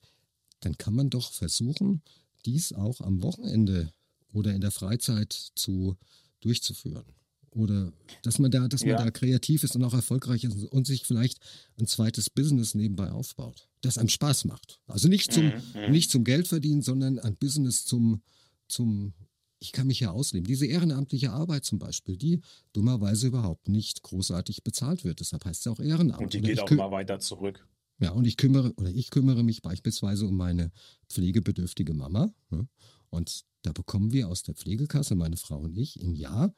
dann 0.60 0.78
kann 0.78 0.94
man 0.94 1.10
doch 1.10 1.32
versuchen, 1.32 2.02
dies 2.46 2.72
auch 2.72 3.00
am 3.00 3.22
Wochenende 3.22 3.92
oder 4.32 4.54
in 4.54 4.60
der 4.60 4.70
Freizeit 4.70 5.32
zu 5.32 5.96
durchzuführen 6.40 7.04
oder 7.52 7.92
dass 8.22 8.38
man 8.38 8.50
da, 8.50 8.68
dass 8.68 8.82
man 8.82 8.90
ja. 8.90 9.04
da 9.04 9.10
kreativ 9.10 9.64
ist 9.64 9.74
und 9.74 9.84
auch 9.84 9.94
erfolgreich 9.94 10.44
ist 10.44 10.64
und 10.66 10.86
sich 10.86 11.04
vielleicht 11.04 11.38
ein 11.78 11.86
zweites 11.86 12.30
Business 12.30 12.74
nebenbei 12.74 13.10
aufbaut, 13.10 13.68
das 13.80 13.98
einem 13.98 14.08
Spaß 14.08 14.44
macht. 14.44 14.80
Also 14.86 15.08
nicht 15.08 15.32
zum, 15.32 15.46
mhm. 15.46 15.90
nicht 15.90 16.10
zum 16.10 16.24
Geld 16.24 16.48
verdienen, 16.48 16.82
sondern 16.82 17.18
ein 17.18 17.36
Business 17.36 17.84
zum, 17.84 18.22
zum, 18.68 19.14
ich 19.58 19.72
kann 19.72 19.88
mich 19.88 20.00
ja 20.00 20.10
ausleben. 20.12 20.46
Diese 20.46 20.66
ehrenamtliche 20.66 21.32
Arbeit 21.32 21.64
zum 21.64 21.78
Beispiel, 21.78 22.16
die 22.16 22.40
dummerweise 22.72 23.26
überhaupt 23.26 23.68
nicht 23.68 24.02
großartig 24.02 24.62
bezahlt 24.62 25.04
wird. 25.04 25.20
Deshalb 25.20 25.44
heißt 25.44 25.66
es 25.66 25.72
auch 25.72 25.80
Ehrenamt. 25.80 26.22
Und 26.22 26.34
die 26.34 26.40
geht 26.40 26.60
auch 26.60 26.70
mal 26.70 26.90
weiter 26.92 27.18
zurück. 27.18 27.66
Ja, 27.98 28.12
und 28.12 28.26
ich 28.26 28.36
kümmere, 28.36 28.72
oder 28.74 28.90
ich 28.90 29.10
kümmere 29.10 29.42
mich 29.42 29.60
beispielsweise 29.60 30.26
um 30.26 30.36
meine 30.36 30.72
pflegebedürftige 31.10 31.92
Mama. 31.92 32.32
Ne? 32.48 32.66
Und 33.10 33.44
da 33.62 33.72
bekommen 33.72 34.12
wir 34.12 34.28
aus 34.28 34.42
der 34.42 34.54
Pflegekasse, 34.54 35.14
meine 35.14 35.36
Frau 35.36 35.58
und 35.58 35.76
ich, 35.76 36.00
im 36.00 36.14
Jahr 36.14 36.54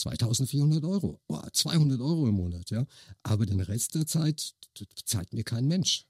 2400 0.00 0.84
Euro, 0.84 1.20
oh, 1.28 1.40
200 1.52 2.00
Euro 2.00 2.28
im 2.28 2.34
Monat, 2.34 2.70
ja. 2.70 2.86
Aber 3.22 3.46
den 3.46 3.60
Rest 3.60 3.94
der 3.94 4.06
Zeit 4.06 4.54
zahlt 5.04 5.32
mir 5.32 5.44
kein 5.44 5.66
Mensch. 5.66 6.06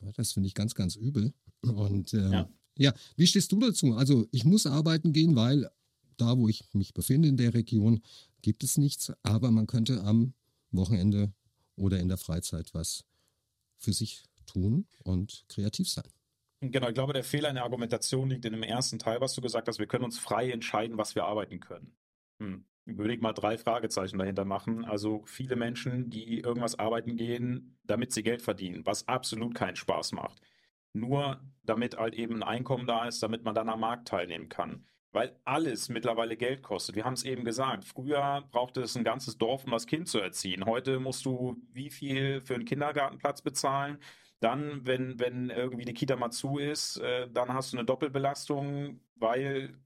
Ja, 0.00 0.10
das 0.12 0.32
finde 0.32 0.48
ich 0.48 0.54
ganz, 0.54 0.74
ganz 0.74 0.96
übel. 0.96 1.32
Und 1.62 2.12
äh, 2.12 2.30
ja. 2.30 2.48
ja, 2.76 2.94
wie 3.16 3.26
stehst 3.26 3.52
du 3.52 3.60
dazu? 3.60 3.94
Also 3.94 4.26
ich 4.32 4.44
muss 4.44 4.66
arbeiten 4.66 5.12
gehen, 5.12 5.36
weil 5.36 5.70
da, 6.16 6.36
wo 6.36 6.48
ich 6.48 6.64
mich 6.72 6.94
befinde 6.94 7.28
in 7.28 7.36
der 7.36 7.54
Region, 7.54 8.02
gibt 8.42 8.64
es 8.64 8.78
nichts. 8.78 9.12
Aber 9.22 9.50
man 9.50 9.66
könnte 9.66 10.02
am 10.02 10.34
Wochenende 10.70 11.32
oder 11.76 12.00
in 12.00 12.08
der 12.08 12.18
Freizeit 12.18 12.74
was 12.74 13.04
für 13.78 13.92
sich 13.92 14.24
tun 14.46 14.86
und 15.04 15.44
kreativ 15.48 15.88
sein. 15.88 16.08
Genau, 16.60 16.88
ich 16.88 16.94
glaube, 16.94 17.12
der 17.12 17.24
Fehler 17.24 17.48
in 17.48 17.56
der 17.56 17.64
Argumentation 17.64 18.30
liegt 18.30 18.44
in 18.44 18.52
dem 18.52 18.62
ersten 18.62 18.98
Teil, 18.98 19.20
was 19.20 19.34
du 19.34 19.40
gesagt 19.40 19.66
hast. 19.66 19.80
Wir 19.80 19.88
können 19.88 20.04
uns 20.04 20.18
frei 20.18 20.50
entscheiden, 20.50 20.96
was 20.96 21.16
wir 21.16 21.24
arbeiten 21.24 21.58
können. 21.58 21.92
Hm. 22.40 22.64
würde 22.84 23.14
ich 23.14 23.20
mal 23.20 23.32
drei 23.32 23.58
Fragezeichen 23.58 24.18
dahinter 24.18 24.44
machen. 24.44 24.84
Also 24.84 25.22
viele 25.26 25.56
Menschen, 25.56 26.10
die 26.10 26.40
irgendwas 26.40 26.78
arbeiten 26.78 27.16
gehen, 27.16 27.78
damit 27.84 28.12
sie 28.12 28.22
Geld 28.22 28.42
verdienen, 28.42 28.84
was 28.86 29.08
absolut 29.08 29.54
keinen 29.54 29.76
Spaß 29.76 30.12
macht. 30.12 30.40
Nur 30.92 31.40
damit 31.62 31.96
halt 31.96 32.14
eben 32.14 32.36
ein 32.36 32.42
Einkommen 32.42 32.86
da 32.86 33.06
ist, 33.06 33.22
damit 33.22 33.44
man 33.44 33.54
dann 33.54 33.68
am 33.68 33.80
Markt 33.80 34.08
teilnehmen 34.08 34.48
kann. 34.48 34.86
Weil 35.12 35.38
alles 35.44 35.88
mittlerweile 35.90 36.36
Geld 36.36 36.62
kostet. 36.62 36.96
Wir 36.96 37.04
haben 37.04 37.12
es 37.14 37.24
eben 37.24 37.44
gesagt. 37.44 37.84
Früher 37.84 38.44
brauchte 38.50 38.80
es 38.82 38.96
ein 38.96 39.04
ganzes 39.04 39.36
Dorf, 39.38 39.64
um 39.64 39.70
das 39.70 39.86
Kind 39.86 40.08
zu 40.08 40.18
erziehen. 40.18 40.64
Heute 40.64 41.00
musst 41.00 41.24
du 41.26 41.62
wie 41.72 41.90
viel 41.90 42.40
für 42.40 42.54
einen 42.54 42.64
Kindergartenplatz 42.64 43.42
bezahlen? 43.42 43.98
Dann, 44.40 44.84
wenn, 44.86 45.20
wenn 45.20 45.50
irgendwie 45.50 45.84
die 45.84 45.94
Kita 45.94 46.16
mal 46.16 46.30
zu 46.30 46.58
ist, 46.58 46.96
äh, 46.98 47.28
dann 47.30 47.52
hast 47.52 47.72
du 47.72 47.76
eine 47.78 47.86
Doppelbelastung, 47.86 49.00
weil 49.16 49.78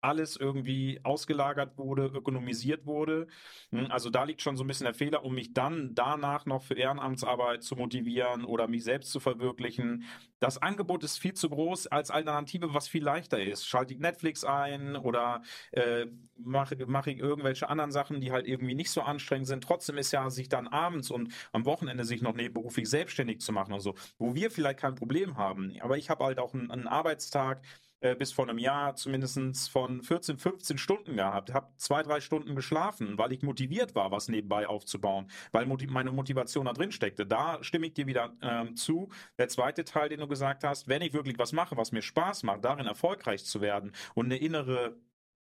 alles 0.00 0.36
irgendwie 0.36 1.00
ausgelagert 1.02 1.76
wurde, 1.76 2.06
ökonomisiert 2.06 2.86
wurde. 2.86 3.26
Hm, 3.70 3.90
also 3.90 4.10
da 4.10 4.24
liegt 4.24 4.42
schon 4.42 4.56
so 4.56 4.64
ein 4.64 4.66
bisschen 4.66 4.84
der 4.84 4.94
Fehler, 4.94 5.24
um 5.24 5.34
mich 5.34 5.52
dann 5.52 5.94
danach 5.94 6.46
noch 6.46 6.62
für 6.62 6.74
Ehrenamtsarbeit 6.74 7.62
zu 7.62 7.76
motivieren 7.76 8.44
oder 8.44 8.68
mich 8.68 8.84
selbst 8.84 9.10
zu 9.10 9.20
verwirklichen. 9.20 10.04
Das 10.40 10.60
Angebot 10.62 11.02
ist 11.02 11.18
viel 11.18 11.34
zu 11.34 11.50
groß 11.50 11.88
als 11.88 12.10
Alternative, 12.10 12.72
was 12.74 12.88
viel 12.88 13.02
leichter 13.02 13.42
ist. 13.42 13.66
Schalte 13.66 13.94
ich 13.94 14.00
Netflix 14.00 14.44
ein 14.44 14.96
oder 14.96 15.42
äh, 15.72 16.06
mache 16.36 16.76
mach 16.86 17.06
ich 17.06 17.18
irgendwelche 17.18 17.68
anderen 17.68 17.90
Sachen, 17.90 18.20
die 18.20 18.30
halt 18.30 18.46
irgendwie 18.46 18.74
nicht 18.74 18.90
so 18.90 19.02
anstrengend 19.02 19.48
sind. 19.48 19.64
Trotzdem 19.64 19.98
ist 19.98 20.12
ja, 20.12 20.30
sich 20.30 20.48
dann 20.48 20.68
abends 20.68 21.10
und 21.10 21.32
am 21.52 21.64
Wochenende 21.64 22.04
sich 22.04 22.22
noch 22.22 22.34
nebenberuflich 22.34 22.88
selbstständig 22.88 23.40
zu 23.40 23.52
machen 23.52 23.72
und 23.72 23.80
so, 23.80 23.94
wo 24.18 24.34
wir 24.34 24.50
vielleicht 24.50 24.78
kein 24.78 24.94
Problem 24.94 25.36
haben. 25.36 25.74
Aber 25.80 25.98
ich 25.98 26.10
habe 26.10 26.24
halt 26.24 26.38
auch 26.38 26.54
einen, 26.54 26.70
einen 26.70 26.86
Arbeitstag, 26.86 27.62
äh, 28.00 28.14
bis 28.14 28.32
vor 28.32 28.48
einem 28.48 28.58
Jahr 28.58 28.94
zumindest 28.94 29.70
von 29.70 30.02
14, 30.02 30.38
15 30.38 30.78
Stunden 30.78 31.16
gehabt, 31.16 31.52
habe 31.52 31.72
zwei, 31.76 32.02
drei 32.02 32.20
Stunden 32.20 32.54
geschlafen, 32.54 33.18
weil 33.18 33.32
ich 33.32 33.42
motiviert 33.42 33.94
war, 33.94 34.10
was 34.10 34.28
nebenbei 34.28 34.66
aufzubauen, 34.68 35.30
weil 35.52 35.66
meine 35.66 36.12
Motivation 36.12 36.66
da 36.66 36.72
drin 36.72 36.92
steckte. 36.92 37.26
Da 37.26 37.62
stimme 37.62 37.86
ich 37.88 37.94
dir 37.94 38.06
wieder 38.06 38.36
ähm, 38.42 38.76
zu. 38.76 39.08
Der 39.38 39.48
zweite 39.48 39.84
Teil, 39.84 40.08
den 40.08 40.20
du 40.20 40.28
gesagt 40.28 40.64
hast, 40.64 40.88
wenn 40.88 41.02
ich 41.02 41.12
wirklich 41.12 41.38
was 41.38 41.52
mache, 41.52 41.76
was 41.76 41.92
mir 41.92 42.02
Spaß 42.02 42.42
macht, 42.44 42.64
darin 42.64 42.86
erfolgreich 42.86 43.44
zu 43.44 43.60
werden 43.60 43.92
und 44.14 44.26
eine 44.26 44.36
innere 44.38 44.96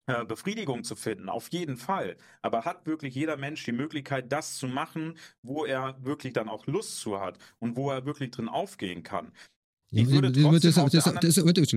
äh, 0.08 0.24
Befriedigung 0.26 0.84
zu 0.86 0.96
finden, 0.96 1.30
auf 1.30 1.50
jeden 1.50 1.76
Fall. 1.76 2.16
Aber 2.42 2.64
hat 2.64 2.86
wirklich 2.86 3.14
jeder 3.14 3.36
Mensch 3.38 3.64
die 3.66 3.74
Möglichkeit, 3.74 4.32
das 4.32 4.58
zu 4.58 4.68
machen, 4.68 5.18
wo 5.42 5.66
er 5.66 5.98
wirklich 6.04 6.34
dann 6.34 6.48
auch 6.50 6.66
Lust 6.66 7.00
zu 7.02 7.20
hat 7.20 7.38
und 7.60 7.76
wo 7.76 7.92
er 7.92 8.06
wirklich 8.06 8.32
drin 8.32 8.48
aufgehen 8.48 9.04
kann? 9.04 9.34
Ich 9.90 10.10
würde 10.10 10.32
trotzdem 10.34 10.74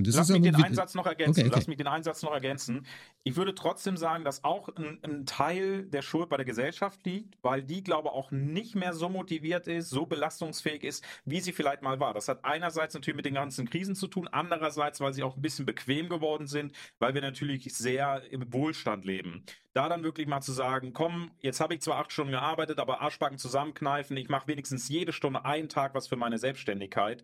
Lass 0.03 0.29
mich 0.29 0.41
den 0.41 0.55
Einsatz 0.55 0.95
noch 0.95 1.05
ergänzen. 1.05 1.39
Okay, 1.39 1.47
okay. 1.47 1.55
Lass 1.55 1.67
mich 1.67 1.77
den 1.77 1.87
Einsatz 1.87 2.23
noch 2.23 2.33
ergänzen. 2.33 2.85
Ich 3.23 3.37
würde 3.37 3.55
trotzdem 3.55 3.95
sagen, 3.95 4.25
dass 4.25 4.43
auch 4.43 4.67
ein, 4.75 4.99
ein, 5.03 5.25
Teil 5.25 5.85
der 5.85 6.01
Schuld 6.01 6.27
bei 6.27 6.35
der 6.35 6.45
Gesellschaft 6.45 7.05
liegt, 7.05 7.37
weil 7.41 7.63
die, 7.63 7.83
glaube 7.83 8.09
ich, 8.09 8.13
auch 8.13 8.31
nicht 8.31 8.75
mehr 8.75 8.93
so 8.93 9.07
motiviert 9.07 9.67
ist, 9.67 9.89
so 9.89 10.05
belastungsfähig 10.05 10.83
ist, 10.83 11.05
wie 11.23 11.39
sie 11.39 11.53
vielleicht 11.53 11.83
mal 11.83 12.01
war. 12.01 12.13
Das 12.13 12.27
hat 12.27 12.43
einerseits 12.43 12.93
natürlich 12.93 13.15
mit 13.15 13.25
den 13.25 13.35
ganzen 13.35 13.69
Krisen 13.69 13.95
zu 13.95 14.07
tun, 14.07 14.27
andererseits, 14.29 14.99
weil 14.99 15.13
sie 15.13 15.23
auch 15.23 15.37
ein 15.37 15.41
bisschen 15.41 15.65
bequem 15.65 16.09
geworden 16.09 16.47
sind, 16.47 16.73
weil 16.99 17.13
wir 17.13 17.21
natürlich 17.21 17.73
sehr 17.73 18.23
im 18.29 18.51
Wohlstand 18.51 19.05
leben. 19.05 19.45
Da 19.73 19.87
dann 19.87 20.03
wirklich 20.03 20.27
mal 20.27 20.41
zu 20.41 20.51
sagen, 20.51 20.91
komm, 20.91 21.31
jetzt 21.39 21.61
habe 21.61 21.75
ich 21.75 21.81
zwar 21.81 21.97
acht 21.97 22.11
Stunden 22.11 22.31
gearbeitet, 22.31 22.79
aber 22.79 22.99
Arschbacken 22.99 23.37
zusammenkneifen, 23.37 24.17
ich 24.17 24.27
mache 24.27 24.49
wenigstens 24.49 24.89
jede 24.89 25.13
Stunde 25.13 25.45
einen 25.45 25.69
Tag 25.69 25.95
was 25.95 26.09
für 26.09 26.17
meine 26.17 26.37
Selbstständigkeit. 26.37 27.23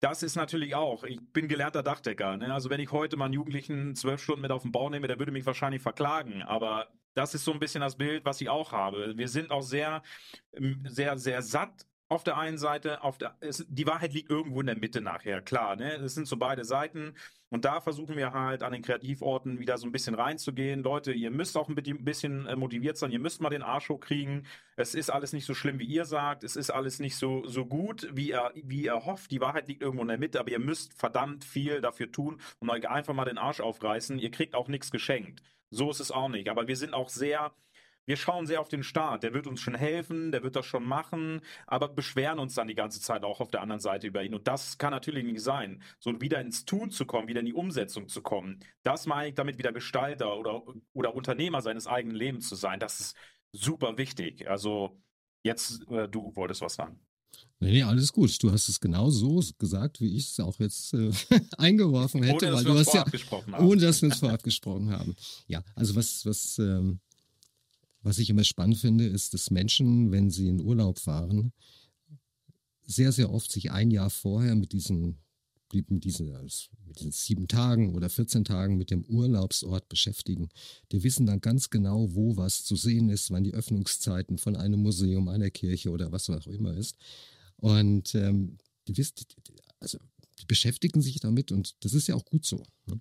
Das 0.00 0.22
ist 0.22 0.36
natürlich 0.36 0.74
auch. 0.74 1.04
Ich 1.04 1.20
bin 1.32 1.48
gelernter 1.48 1.82
Dachdecker. 1.82 2.36
Ne? 2.36 2.52
Also 2.52 2.68
wenn 2.68 2.80
ich 2.80 2.92
heute 2.92 3.16
mal 3.16 3.26
einen 3.26 3.34
Jugendlichen 3.34 3.94
zwölf 3.94 4.22
Stunden 4.22 4.42
mit 4.42 4.50
auf 4.50 4.62
den 4.62 4.72
Bau 4.72 4.90
nehme, 4.90 5.06
der 5.06 5.18
würde 5.18 5.32
mich 5.32 5.46
wahrscheinlich 5.46 5.82
verklagen. 5.82 6.42
Aber 6.42 6.88
das 7.14 7.34
ist 7.34 7.44
so 7.44 7.52
ein 7.52 7.58
bisschen 7.58 7.80
das 7.80 7.96
Bild, 7.96 8.24
was 8.24 8.40
ich 8.40 8.48
auch 8.50 8.72
habe. 8.72 9.16
Wir 9.16 9.28
sind 9.28 9.50
auch 9.50 9.62
sehr, 9.62 10.02
sehr, 10.84 11.16
sehr 11.18 11.42
satt 11.42 11.86
auf 12.08 12.22
der 12.22 12.38
einen 12.38 12.58
Seite, 12.58 13.02
auf 13.02 13.18
der, 13.18 13.36
es, 13.40 13.64
die 13.68 13.86
Wahrheit 13.86 14.12
liegt 14.12 14.30
irgendwo 14.30 14.60
in 14.60 14.66
der 14.66 14.78
Mitte 14.78 15.00
nachher, 15.00 15.42
klar, 15.42 15.76
ne? 15.76 15.94
Es 15.96 16.14
sind 16.14 16.28
so 16.28 16.36
beide 16.36 16.64
Seiten 16.64 17.14
und 17.48 17.64
da 17.64 17.80
versuchen 17.80 18.16
wir 18.16 18.32
halt 18.32 18.62
an 18.62 18.72
den 18.72 18.82
Kreativorten 18.82 19.58
wieder 19.58 19.76
so 19.76 19.86
ein 19.86 19.92
bisschen 19.92 20.14
reinzugehen. 20.14 20.82
Leute, 20.82 21.12
ihr 21.12 21.30
müsst 21.30 21.56
auch 21.56 21.68
ein 21.68 21.74
bisschen 21.74 22.46
äh, 22.46 22.54
motiviert 22.54 22.96
sein, 22.96 23.10
ihr 23.10 23.18
müsst 23.18 23.40
mal 23.40 23.50
den 23.50 23.62
Arsch 23.62 23.88
hochkriegen. 23.88 24.46
Es 24.76 24.94
ist 24.94 25.10
alles 25.10 25.32
nicht 25.32 25.46
so 25.46 25.54
schlimm, 25.54 25.78
wie 25.80 25.86
ihr 25.86 26.04
sagt, 26.04 26.44
es 26.44 26.54
ist 26.54 26.70
alles 26.70 27.00
nicht 27.00 27.16
so, 27.16 27.46
so 27.46 27.66
gut, 27.66 28.08
wie 28.12 28.30
ihr, 28.30 28.52
wie 28.54 28.84
ihr 28.84 29.04
hofft. 29.04 29.30
Die 29.32 29.40
Wahrheit 29.40 29.66
liegt 29.66 29.82
irgendwo 29.82 30.02
in 30.02 30.08
der 30.08 30.18
Mitte, 30.18 30.38
aber 30.38 30.50
ihr 30.50 30.60
müsst 30.60 30.94
verdammt 30.94 31.44
viel 31.44 31.80
dafür 31.80 32.12
tun 32.12 32.40
und 32.60 32.70
euch 32.70 32.88
einfach 32.88 33.14
mal 33.14 33.24
den 33.24 33.38
Arsch 33.38 33.60
aufreißen. 33.60 34.18
Ihr 34.18 34.30
kriegt 34.30 34.54
auch 34.54 34.68
nichts 34.68 34.90
geschenkt. 34.90 35.42
So 35.70 35.90
ist 35.90 36.00
es 36.00 36.12
auch 36.12 36.28
nicht. 36.28 36.48
Aber 36.48 36.68
wir 36.68 36.76
sind 36.76 36.94
auch 36.94 37.08
sehr 37.08 37.52
wir 38.06 38.16
schauen 38.16 38.46
sehr 38.46 38.60
auf 38.60 38.68
den 38.68 38.82
Staat. 38.82 39.22
Der 39.22 39.34
wird 39.34 39.46
uns 39.46 39.60
schon 39.60 39.74
helfen, 39.74 40.32
der 40.32 40.42
wird 40.42 40.56
das 40.56 40.64
schon 40.64 40.84
machen, 40.84 41.40
aber 41.66 41.88
beschweren 41.88 42.38
uns 42.38 42.54
dann 42.54 42.68
die 42.68 42.74
ganze 42.74 43.00
Zeit 43.00 43.24
auch 43.24 43.40
auf 43.40 43.50
der 43.50 43.62
anderen 43.62 43.80
Seite 43.80 44.06
über 44.06 44.22
ihn. 44.22 44.34
Und 44.34 44.46
das 44.46 44.78
kann 44.78 44.92
natürlich 44.92 45.24
nicht 45.24 45.40
sein. 45.40 45.82
So 45.98 46.20
wieder 46.20 46.40
ins 46.40 46.64
Tun 46.64 46.90
zu 46.90 47.04
kommen, 47.04 47.28
wieder 47.28 47.40
in 47.40 47.46
die 47.46 47.54
Umsetzung 47.54 48.08
zu 48.08 48.22
kommen. 48.22 48.60
Das 48.84 49.06
meine 49.06 49.30
ich 49.30 49.34
damit 49.34 49.58
wieder 49.58 49.72
Gestalter 49.72 50.38
oder, 50.38 50.62
oder 50.92 51.14
Unternehmer 51.14 51.60
seines 51.60 51.86
eigenen 51.86 52.16
Lebens 52.16 52.48
zu 52.48 52.54
sein. 52.54 52.78
Das 52.78 53.00
ist 53.00 53.16
super 53.52 53.98
wichtig. 53.98 54.48
Also 54.48 55.00
jetzt, 55.42 55.82
äh, 55.90 56.08
du 56.08 56.34
wolltest 56.36 56.60
was 56.60 56.74
sagen. 56.74 57.00
Nee, 57.58 57.72
nee, 57.72 57.82
alles 57.82 58.12
gut. 58.12 58.42
Du 58.42 58.52
hast 58.52 58.68
es 58.68 58.80
genau 58.80 59.10
so 59.10 59.42
gesagt, 59.58 60.00
wie 60.00 60.16
ich 60.16 60.30
es 60.30 60.40
auch 60.40 60.58
jetzt 60.58 60.94
äh, 60.94 61.10
eingeworfen 61.58 62.22
hätte, 62.22 62.46
ohne, 62.46 62.56
weil 62.56 62.64
du 62.64 62.78
hast 62.78 62.94
ja, 62.94 63.04
ohne 63.58 63.80
dass 63.80 64.00
wir 64.00 64.08
uns 64.08 64.18
vorab 64.18 64.42
gesprochen 64.42 64.90
haben. 64.90 65.16
Ja, 65.46 65.62
also 65.74 65.96
was, 65.96 66.24
was 66.24 66.58
ähm, 66.58 67.00
was 68.06 68.18
ich 68.18 68.30
immer 68.30 68.44
spannend 68.44 68.78
finde, 68.78 69.04
ist, 69.04 69.34
dass 69.34 69.50
Menschen, 69.50 70.12
wenn 70.12 70.30
sie 70.30 70.46
in 70.46 70.60
Urlaub 70.60 71.00
fahren, 71.00 71.52
sehr, 72.84 73.10
sehr 73.10 73.32
oft 73.32 73.50
sich 73.50 73.72
ein 73.72 73.90
Jahr 73.90 74.10
vorher 74.10 74.54
mit 74.54 74.72
diesen, 74.72 75.18
mit 75.72 76.04
diesen, 76.04 76.32
mit 76.86 77.00
diesen 77.00 77.10
sieben 77.10 77.48
Tagen 77.48 77.96
oder 77.96 78.08
14 78.08 78.44
Tagen 78.44 78.76
mit 78.76 78.92
dem 78.92 79.04
Urlaubsort 79.06 79.88
beschäftigen. 79.88 80.50
Die 80.92 81.02
wissen 81.02 81.26
dann 81.26 81.40
ganz 81.40 81.68
genau, 81.68 82.14
wo 82.14 82.36
was 82.36 82.62
zu 82.64 82.76
sehen 82.76 83.08
ist, 83.08 83.32
wann 83.32 83.42
die 83.42 83.54
Öffnungszeiten 83.54 84.38
von 84.38 84.54
einem 84.54 84.82
Museum, 84.82 85.26
einer 85.26 85.50
Kirche 85.50 85.90
oder 85.90 86.12
was 86.12 86.30
auch 86.30 86.46
immer 86.46 86.74
ist. 86.74 86.96
Und 87.56 88.14
ähm, 88.14 88.58
die 88.86 88.96
wissen, 88.96 89.14
also 89.80 89.98
die 90.40 90.46
beschäftigen 90.46 91.02
sich 91.02 91.18
damit 91.18 91.50
und 91.50 91.74
das 91.80 91.92
ist 91.92 92.06
ja 92.06 92.14
auch 92.14 92.24
gut 92.24 92.46
so. 92.46 92.62
Ne? 92.86 93.00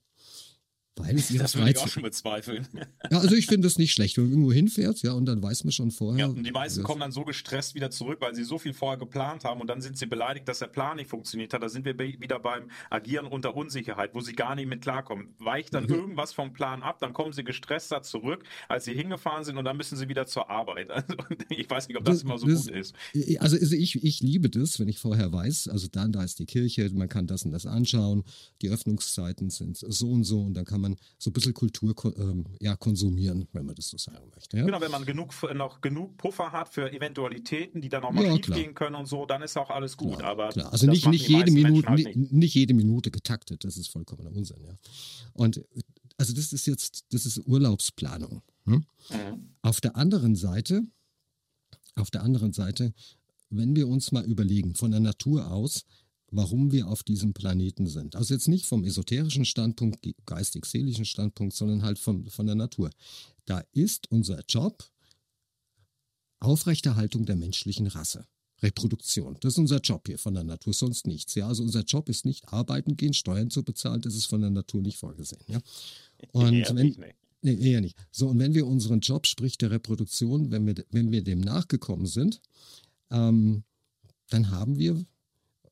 Weil 0.98 1.16
es 1.16 1.30
ihre 1.32 1.44
das 1.44 1.56
würde 1.56 1.72
ich 1.72 1.78
auch 1.78 1.88
schon 1.88 2.04
bezweifeln. 2.04 2.68
Ja, 3.12 3.20
also 3.20 3.36
ich 3.36 3.46
finde 3.46 3.68
das 3.68 3.78
nicht 3.78 3.94
schlecht, 3.94 4.18
wenn 4.18 4.26
man 4.26 4.32
irgendwo 4.32 4.52
hinfährt, 4.52 5.02
ja, 5.04 5.14
und 5.14 5.26
dann 5.26 5.42
weiß 5.42 5.64
man 5.64 5.72
schon 5.72 5.92
vorher. 5.92 6.26
Ja, 6.26 6.32
und 6.32 6.44
die 6.44 6.52
meisten 6.52 6.84
kommen 6.84 7.02
dann 7.02 7.12
so 7.12 7.24
gestresst 7.24 7.76
wieder 7.76 7.92
zurück, 7.92 8.18
weil 8.20 8.34
sie 8.34 8.44
so 8.44 8.58
viel 8.58 8.74
vorher 8.74 8.98
geplant 8.98 9.44
haben 9.44 9.62
und 9.62 9.68
dann 9.68 9.82
sind 9.82 9.98
sie 9.98 10.08
beleidigt, 10.08 10.48
dass 10.48 10.60
der 10.60 10.68
Plan 10.68 10.98
nicht 10.98 11.10
funktioniert 11.10 11.54
hat. 11.54 11.62
Da 11.62 11.70
sind 11.70 11.86
wir 11.86 11.98
wieder 12.00 12.40
beim 12.40 12.70
Agieren 12.90 13.28
unter 13.28 13.56
Unsicherheit, 13.56 14.16
wo 14.16 14.22
sie 14.22 14.34
gar 14.34 14.56
nicht 14.56 14.68
mit 14.68 14.82
klarkommen. 14.82 15.36
Weicht 15.38 15.74
dann 15.74 15.86
mhm. 15.86 15.94
irgendwas 15.94 16.34
vom 16.34 16.54
Plan 16.54 16.82
ab, 16.82 17.00
dann 17.00 17.14
kommen 17.14 17.34
sie 17.34 17.44
gestresster 17.44 18.02
zurück, 18.02 18.44
als 18.68 18.86
sie 18.86 18.94
hingefahren 18.94 19.44
sind 19.44 19.58
und 19.58 19.66
dann 19.66 19.78
müssen 19.78 19.98
sie 19.98 20.10
wieder 20.10 20.26
zur 20.26 20.50
Arbeit. 20.50 20.90
Also, 20.96 21.18
ich 21.50 21.70
weiß 21.70 21.88
nicht, 21.88 21.98
ob 21.98 22.06
das, 22.06 22.16
das 22.16 22.24
immer 22.24 22.38
so 22.38 22.48
das, 22.48 22.68
gut 22.68 22.76
ist. 22.76 22.96
Also, 23.40 23.58
also 23.58 23.76
ich, 23.76 24.02
ich 24.04 24.22
liebe 24.22 24.50
das, 24.50 24.80
wenn 24.80 24.88
ich 24.88 24.98
vorher 24.98 25.32
weiß, 25.32 25.68
also 25.68 25.88
dann, 25.92 26.12
da 26.14 26.24
ist 26.24 26.40
die 26.40 26.46
Kirche, 26.46 26.90
man 26.94 27.10
kann 27.10 27.28
das 27.28 27.44
und 27.44 27.52
das 27.52 27.66
anschauen, 27.66 28.24
die 28.62 28.70
Öffnungszeiten 28.70 29.50
sind 29.50 29.78
so 29.78 30.10
und 30.10 30.24
so 30.24 30.42
und 30.42 30.54
dann 30.54 30.66
kann 30.66 30.82
man 30.82 30.85
man 30.86 30.98
so 31.18 31.30
ein 31.30 31.34
bisschen 31.34 31.54
Kultur 31.54 31.94
ähm, 32.18 32.46
ja, 32.60 32.76
konsumieren, 32.76 33.48
wenn 33.54 33.66
man 33.66 33.76
das 33.76 33.90
so 33.90 33.98
sagen 33.98 34.30
möchte. 34.34 34.58
Ja? 34.58 34.66
Genau, 34.66 34.82
wenn 34.82 34.92
man 34.92 35.06
genug, 35.06 35.34
noch 35.54 35.82
genug 35.82 36.18
Puffer 36.18 36.52
hat 36.52 36.70
für 36.70 36.92
Eventualitäten, 36.92 37.82
die 37.82 37.90
dann 37.90 38.04
auch 38.04 38.12
mal 38.12 38.24
ja, 38.24 38.34
schief 38.34 38.48
gehen 38.48 38.74
können 38.74 38.96
und 38.96 39.08
so, 39.08 39.26
dann 39.26 39.42
ist 39.42 39.58
auch 39.58 39.70
alles 39.70 39.98
gut. 39.98 40.20
Klar, 40.20 40.32
Aber 40.32 40.50
klar. 40.50 40.72
Also 40.72 40.88
nicht, 40.88 41.08
nicht, 41.08 41.28
jede 41.28 41.52
Minute, 41.52 41.88
halt 41.88 42.16
nicht. 42.16 42.32
nicht. 42.32 42.54
jede 42.54 42.74
Minute 42.74 43.12
getaktet, 43.12 43.64
das 43.64 43.78
ist 43.78 43.90
vollkommener 43.90 44.32
Unsinn. 44.32 44.64
Ja. 44.64 44.76
Und 45.34 45.64
also 46.18 46.34
das 46.34 46.54
ist 46.54 46.66
jetzt, 46.66 47.06
das 47.12 47.26
ist 47.26 47.46
Urlaubsplanung. 47.46 48.42
Hm? 48.66 48.86
Mhm. 49.10 49.56
Auf 49.62 49.82
der 49.82 49.96
anderen 49.96 50.36
Seite, 50.36 50.84
auf 51.96 52.10
der 52.12 52.24
anderen 52.24 52.54
Seite, 52.54 52.94
wenn 53.50 53.76
wir 53.76 53.88
uns 53.88 54.12
mal 54.12 54.26
überlegen, 54.26 54.76
von 54.76 54.92
der 54.92 55.00
Natur 55.00 55.52
aus, 55.52 55.86
warum 56.36 56.72
wir 56.72 56.88
auf 56.88 57.04
diesem 57.04 57.34
Planeten 57.34 57.88
sind. 57.88 58.16
Also 58.16 58.34
jetzt 58.34 58.48
nicht 58.48 58.66
vom 58.66 58.84
esoterischen 58.84 59.46
Standpunkt, 59.46 60.06
geistig-seelischen 60.26 61.06
Standpunkt, 61.06 61.54
sondern 61.54 61.84
halt 61.84 61.98
von, 62.00 62.30
von 62.30 62.46
der 62.46 62.56
Natur. 62.56 62.90
Da 63.46 63.64
ist 63.72 64.12
unser 64.12 64.44
Job 64.48 64.84
Aufrechterhaltung 66.40 67.26
der 67.26 67.36
menschlichen 67.36 67.88
Rasse. 67.88 68.26
Reproduktion. 68.62 69.38
Das 69.42 69.54
ist 69.54 69.58
unser 69.58 69.80
Job 69.80 70.08
hier 70.08 70.18
von 70.18 70.34
der 70.34 70.44
Natur, 70.44 70.74
sonst 70.74 71.08
nichts. 71.08 71.36
Ja, 71.36 71.48
also 71.48 71.62
unser 71.64 71.82
Job 71.82 72.08
ist 72.08 72.26
nicht 72.26 72.48
arbeiten 72.48 72.96
gehen, 72.96 73.14
Steuern 73.14 73.50
zu 73.50 73.64
bezahlen, 73.64 74.02
das 74.02 74.16
ist 74.16 74.28
von 74.28 74.42
der 74.42 74.50
Natur 74.50 74.82
nicht 74.82 74.98
vorgesehen. 74.98 75.44
Ja? 75.48 75.60
Und 76.32 76.54
eher 76.54 76.70
wenn, 76.70 76.86
nicht, 76.88 77.00
nee. 77.42 77.72
eher 77.72 77.82
nicht. 77.82 77.98
So, 78.12 78.30
und 78.30 78.40
wenn 78.40 78.54
wir 78.54 78.66
unseren 78.66 79.02
Job, 79.02 79.28
sprich 79.28 79.58
der 79.58 79.72
Reproduktion, 79.72 80.52
wenn 80.52 80.66
wir, 80.66 80.76
wenn 80.90 81.12
wir 81.12 81.24
dem 81.24 81.42
nachgekommen 81.42 82.06
sind, 82.06 82.42
ähm, 83.12 83.64
dann 84.30 84.50
haben 84.52 84.80
wir 84.80 85.06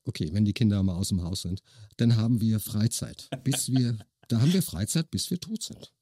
okay, 0.05 0.29
wenn 0.33 0.45
die 0.45 0.53
Kinder 0.53 0.81
mal 0.83 0.95
aus 0.95 1.09
dem 1.09 1.23
Haus 1.23 1.41
sind, 1.41 1.61
dann 1.97 2.15
haben 2.15 2.41
wir 2.41 2.59
Freizeit, 2.59 3.29
bis 3.43 3.69
wir, 3.71 3.97
da 4.27 4.41
haben 4.41 4.53
wir 4.53 4.63
Freizeit, 4.63 5.11
bis 5.11 5.29
wir 5.29 5.39
tot 5.39 5.63
sind. 5.63 5.93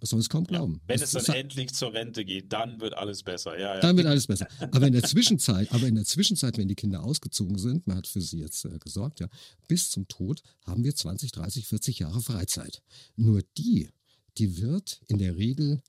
Man 0.00 0.06
soll 0.06 0.20
es 0.20 0.28
kaum 0.28 0.44
glauben. 0.44 0.74
Ja, 0.74 0.80
wenn 0.88 1.00
das, 1.00 1.14
es 1.14 1.24
dann 1.24 1.34
endlich 1.34 1.74
zur 1.74 1.92
Rente 1.92 2.24
geht, 2.24 2.52
dann 2.52 2.80
wird 2.80 2.94
alles 2.94 3.24
besser. 3.24 3.58
Ja, 3.58 3.74
ja. 3.74 3.80
Dann 3.80 3.96
wird 3.96 4.06
alles 4.06 4.28
besser. 4.28 4.46
Aber 4.70 4.86
in 4.86 4.92
der 4.92 5.02
Zwischenzeit, 5.02 5.72
aber 5.72 5.88
in 5.88 5.96
der 5.96 6.04
Zwischenzeit, 6.04 6.56
wenn 6.56 6.68
die 6.68 6.76
Kinder 6.76 7.02
ausgezogen 7.02 7.58
sind, 7.58 7.86
man 7.88 7.96
hat 7.96 8.06
für 8.06 8.20
sie 8.20 8.38
jetzt 8.38 8.64
äh, 8.64 8.78
gesorgt, 8.78 9.18
ja, 9.18 9.28
bis 9.66 9.90
zum 9.90 10.06
Tod 10.06 10.42
haben 10.64 10.84
wir 10.84 10.94
20, 10.94 11.32
30, 11.32 11.66
40 11.66 11.98
Jahre 11.98 12.20
Freizeit. 12.20 12.82
Nur 13.16 13.42
die, 13.56 13.88
die 14.36 14.58
wird 14.62 15.00
in 15.08 15.18
der 15.18 15.36
Regel 15.36 15.82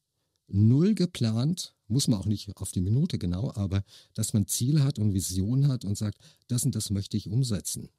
null 0.47 0.95
geplant, 0.95 1.75
muss 1.89 2.07
man 2.07 2.19
auch 2.19 2.25
nicht 2.25 2.55
auf 2.57 2.71
die 2.71 2.81
Minute 2.81 3.17
genau, 3.17 3.51
aber 3.55 3.83
dass 4.13 4.33
man 4.33 4.47
Ziele 4.47 4.83
hat 4.83 4.99
und 4.99 5.13
Visionen 5.13 5.67
hat 5.67 5.85
und 5.85 5.97
sagt, 5.97 6.17
das 6.47 6.63
und 6.63 6.75
das 6.75 6.89
möchte 6.89 7.17
ich 7.17 7.29
umsetzen 7.29 7.89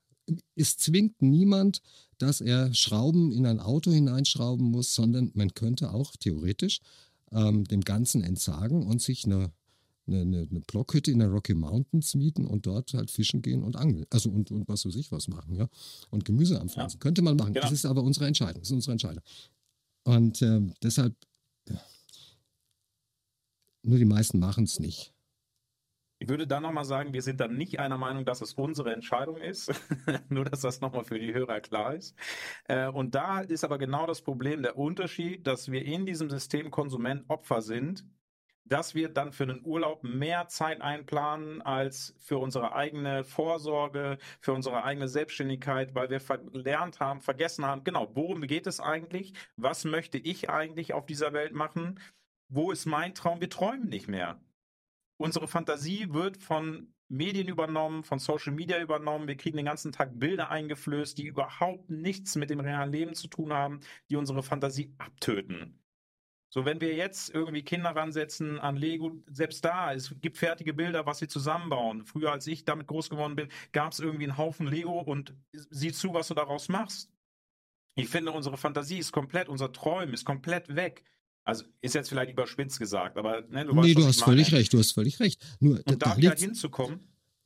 es 0.57 0.77
zwingt 0.77 1.23
niemand, 1.23 1.83
dass 2.19 2.41
er 2.41 2.73
Schrauben 2.75 3.33
in 3.33 3.47
ein 3.47 3.61
Auto 3.61 3.91
hineinschrauben 3.91 4.67
muss, 4.71 4.95
sondern 4.95 5.31
man 5.35 5.55
könnte 5.55 5.93
auch 5.93 6.17
theoretisch 6.17 6.81
ähm, 7.33 7.65
dem 7.65 7.81
Ganzen 7.81 8.23
entsagen 8.23 8.87
und 8.87 9.01
sich 9.01 9.25
eine, 9.25 9.51
eine, 10.07 10.21
eine, 10.21 10.61
Blockhütte 10.67 11.11
in 11.11 11.21
der 11.21 11.29
Rocky 11.29 11.55
Mountains 11.55 12.15
mieten 12.15 12.47
und 12.47 12.67
dort 12.67 12.93
halt 12.95 13.11
fischen 13.11 13.43
gehen 13.43 13.63
und 13.63 13.77
angeln. 13.77 14.07
Also 14.11 14.31
und, 14.31 14.51
und 14.51 14.69
was 14.69 14.85
weiß 14.85 14.97
ich 14.97 15.13
was 15.13 15.29
machen, 15.29 15.55
ja. 15.55 15.69
Und 16.11 16.25
Gemüse 16.25 16.61
anpflanzen. 16.61 16.99
Ja. 16.99 17.03
Könnte 17.03 17.23
man 17.23 17.37
machen. 17.37 17.55
Genau. 17.55 17.65
Das 17.65 17.73
ist 17.73 17.87
aber 17.87 18.03
unsere 18.03 18.27
Entscheidung. 18.27 18.63
Das 18.63 18.71
ist 18.71 18.75
unsere 18.75 18.93
Entscheidung. 18.93 19.23
Und 20.05 20.43
äh, 20.43 20.61
deshalb, 20.83 21.15
nur 23.83 23.99
die 23.99 24.05
meisten 24.05 24.39
machen 24.39 24.65
es 24.65 24.79
nicht. 24.79 25.15
Ich 26.23 26.29
würde 26.29 26.47
dann 26.47 26.63
nochmal 26.63 26.85
sagen, 26.85 27.15
wir 27.15 27.23
sind 27.23 27.41
dann 27.41 27.57
nicht 27.57 27.81
einer 27.81 27.97
Meinung, 27.97 28.27
dass 28.27 28.43
es 28.43 28.53
unsere 28.53 28.93
Entscheidung 28.93 29.39
ist. 29.39 29.73
Nur, 30.29 30.45
dass 30.45 30.61
das 30.61 30.83
nochmal 30.83 31.03
für 31.03 31.19
die 31.19 31.33
Hörer 31.33 31.61
klar 31.61 31.95
ist. 31.95 32.15
Äh, 32.69 32.89
und 32.89 33.15
da 33.15 33.41
ist 33.41 33.65
aber 33.65 33.79
genau 33.79 34.07
das 34.07 34.21
Problem, 34.21 34.63
der 34.63 34.77
Unterschied, 34.77 35.47
dass 35.47 35.73
wir 35.73 35.83
in 35.83 36.05
diesem 36.05 36.29
System 36.29 36.71
Konsument 36.71 37.25
Opfer 37.29 37.63
sind, 37.63 38.05
dass 38.67 38.95
wir 38.95 39.09
dann 39.09 39.33
für 39.33 39.45
einen 39.45 39.65
Urlaub 39.65 40.05
mehr 40.05 40.47
Zeit 40.49 40.83
einplanen 40.83 41.63
als 41.63 42.15
für 42.19 42.37
unsere 42.37 42.75
eigene 42.75 43.25
Vorsorge, 43.25 44.19
für 44.41 44.53
unsere 44.53 44.85
eigene 44.85 45.09
Selbstständigkeit, 45.09 45.95
weil 45.95 46.11
wir 46.11 46.21
verlernt 46.21 47.01
haben, 47.01 47.21
vergessen 47.23 47.65
haben, 47.65 47.83
genau, 47.83 48.11
worum 48.15 48.43
geht 48.43 48.67
es 48.67 48.79
eigentlich? 48.79 49.33
Was 49.57 49.85
möchte 49.85 50.19
ich 50.19 50.51
eigentlich 50.51 50.93
auf 50.93 51.07
dieser 51.07 51.33
Welt 51.33 51.55
machen? 51.55 51.99
Wo 52.51 52.71
ist 52.71 52.85
mein 52.85 53.15
Traum? 53.15 53.41
Wir 53.41 53.49
träumen 53.49 53.89
nicht 53.89 54.09
mehr 54.09 54.39
unsere 55.21 55.47
Fantasie 55.47 56.13
wird 56.13 56.39
von 56.39 56.95
Medien 57.09 57.49
übernommen, 57.49 58.05
von 58.05 58.19
Social 58.19 58.55
Media 58.55 58.81
übernommen. 58.81 59.29
Wir 59.29 59.37
kriegen 59.37 59.59
den 59.59 59.67
ganzen 59.67 59.93
Tag 59.93 60.19
Bilder 60.19 60.51
eingeflößt, 60.51 61.19
die 61.19 61.27
überhaupt 61.27 61.91
nichts 61.91 62.37
mit 62.37 62.49
dem 62.49 62.61
realen 62.61 62.91
Leben 62.91 63.15
zu 63.15 63.29
tun 63.29 63.53
haben, 63.53 63.81
die 64.09 64.17
unsere 64.17 64.43
Fantasie 64.43 64.95
abtöten. 64.97 65.79
So, 66.53 66.65
wenn 66.65 66.81
wir 66.81 66.95
jetzt 66.95 67.33
irgendwie 67.33 67.63
Kinder 67.63 67.91
ransetzen 67.91 68.59
an 68.59 68.77
Lego, 68.77 69.23
selbst 69.27 69.65
da, 69.65 69.93
es 69.93 70.15
gibt 70.21 70.39
fertige 70.39 70.73
Bilder, 70.73 71.07
was 71.07 71.19
sie 71.19 71.29
zusammenbauen. 71.29 72.05
Früher, 72.05 72.33
als 72.33 72.47
ich 72.47 72.65
damit 72.65 72.87
groß 72.87 73.11
geworden 73.11 73.37
bin, 73.37 73.49
gab 73.73 73.93
es 73.93 74.01
irgendwie 74.01 74.25
einen 74.25 74.39
Haufen 74.39 74.67
Lego 74.67 75.01
und 75.01 75.35
sieh 75.53 75.93
zu, 75.93 76.15
was 76.15 76.29
du 76.29 76.35
daraus 76.35 76.69
machst. 76.69 77.13
Ich 77.95 78.09
finde, 78.09 78.33
unsere 78.33 78.57
Fantasie 78.57 78.99
ist 78.99 79.13
komplett, 79.13 79.49
unser 79.49 79.71
Träumen 79.73 80.15
ist 80.15 80.25
komplett 80.25 80.75
weg. 80.75 81.05
Also 81.45 81.65
ist 81.81 81.95
jetzt 81.95 82.09
vielleicht 82.09 82.33
überspitzt 82.33 82.79
gesagt, 82.79 83.17
aber 83.17 83.43
ne, 83.49 83.65
du, 83.65 83.75
nee, 83.81 83.95
du 83.95 84.05
hast 84.05 84.23
völlig 84.23 84.53
recht, 84.53 84.73
du 84.73 84.79
hast 84.79 84.93
völlig 84.93 85.21
recht. 85.21 85.43
Nur, 85.59 85.79
Und 85.79 86.03
da, 86.03 86.11
da 86.11 86.17
wieder 86.17 86.35
hinzukommen. 86.35 87.01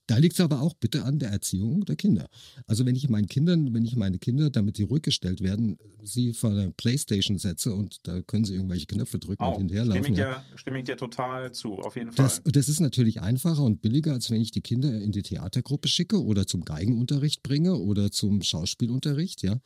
Da 0.07 0.19
liegt 0.19 0.35
es 0.35 0.41
aber 0.41 0.61
auch 0.61 0.75
bitte 0.75 1.05
an 1.05 1.19
der 1.19 1.31
Erziehung 1.31 1.85
der 1.87 1.97
Kinder. 1.97 2.29
Also 2.67 2.85
wenn 2.85 2.95
ich 2.95 3.09
meinen 3.09 3.27
Kindern, 3.27 3.73
wenn 3.73 3.87
ich 3.87 3.97
meine 3.97 4.19
Kinder, 4.19 4.51
damit 4.51 4.77
die 4.77 4.83
rückgestellt 4.83 5.41
werden, 5.41 5.79
sie 6.03 6.35
vor 6.35 6.55
der 6.55 6.71
Playstation 6.73 7.39
setze 7.39 7.75
und 7.75 8.07
da 8.07 8.21
können 8.21 8.45
sie 8.45 8.55
irgendwelche 8.55 8.87
Knöpfe 8.87 9.19
drücken 9.19 9.43
auch, 9.43 9.55
und 9.55 9.61
hinterherlaufen. 9.61 10.05
Stimme 10.05 10.19
ich, 10.19 10.23
dir, 10.23 10.45
stimme 10.57 10.79
ich 10.81 10.85
dir 10.85 10.97
total 10.99 11.53
zu, 11.53 11.79
auf 11.79 11.97
jeden 11.97 12.13
Fall. 12.13 12.23
Das, 12.23 12.43
das 12.45 12.69
ist 12.69 12.81
natürlich 12.81 13.23
einfacher 13.23 13.63
und 13.63 13.81
billiger, 13.81 14.13
als 14.13 14.31
wenn 14.31 14.43
ich 14.43 14.51
die 14.51 14.61
Kinder 14.61 14.93
in 15.01 15.11
die 15.11 15.23
Theatergruppe 15.23 15.89
schicke 15.89 16.23
oder 16.23 16.47
zum 16.47 16.67
Geigenunterricht 16.67 17.43
bringe 17.43 17.77
oder 17.77 18.11
zum 18.11 18.43
Schauspielunterricht. 18.43 19.43
Ja, 19.43 19.59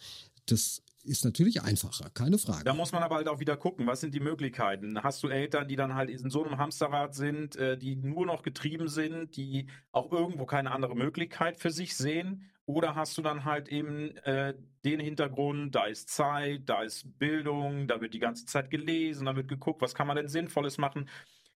das 0.47 0.83
ist 1.09 1.25
natürlich 1.25 1.63
einfacher, 1.63 2.11
keine 2.11 2.39
Frage. 2.39 2.65
Da 2.65 2.75
muss 2.75 2.93
man 2.93 3.03
aber 3.03 3.17
halt 3.17 3.29
auch 3.29 3.41
wieder 3.41 3.57
gucken, 3.57 3.87
was 3.87 4.01
sind 4.01 4.15
die 4.15 4.21
Möglichkeiten? 4.21 5.03
Hast 5.03 5.23
du 5.23 5.29
Eltern, 5.29 5.67
die 5.67 5.77
dann 5.77 5.95
halt 5.95 6.11
in 6.11 6.31
so 6.31 6.45
einem 6.45 6.59
Hamsterrad 6.59 7.15
sind, 7.15 7.57
äh, 7.57 7.77
die 7.77 7.97
nur 7.97 8.27
noch 8.27 8.43
getrieben 8.43 8.89
sind, 8.89 9.37
die 9.37 9.69
auch 9.91 10.13
irgendwo 10.13 10.47
keine 10.47 10.71
andere 10.71 10.95
Möglichkeit 10.95 11.57
für 11.57 11.71
sich 11.71 11.97
sehen? 11.97 12.51
Oder 12.67 12.95
hast 12.95 13.17
du 13.17 13.23
dann 13.23 13.45
halt 13.45 13.69
eben 13.69 14.15
äh, 14.19 14.55
den 14.85 15.01
Hintergrund, 15.01 15.75
da 15.75 15.87
ist 15.87 16.11
Zeit, 16.11 16.69
da 16.69 16.83
ist 16.83 17.19
Bildung, 17.19 17.89
da 17.89 18.01
wird 18.03 18.13
die 18.13 18.19
ganze 18.19 18.45
Zeit 18.45 18.71
gelesen, 18.71 19.25
da 19.25 19.35
wird 19.35 19.49
geguckt, 19.49 19.81
was 19.81 19.95
kann 19.95 20.07
man 20.07 20.17
denn 20.17 20.29
Sinnvolles 20.29 20.77
machen? 20.77 21.09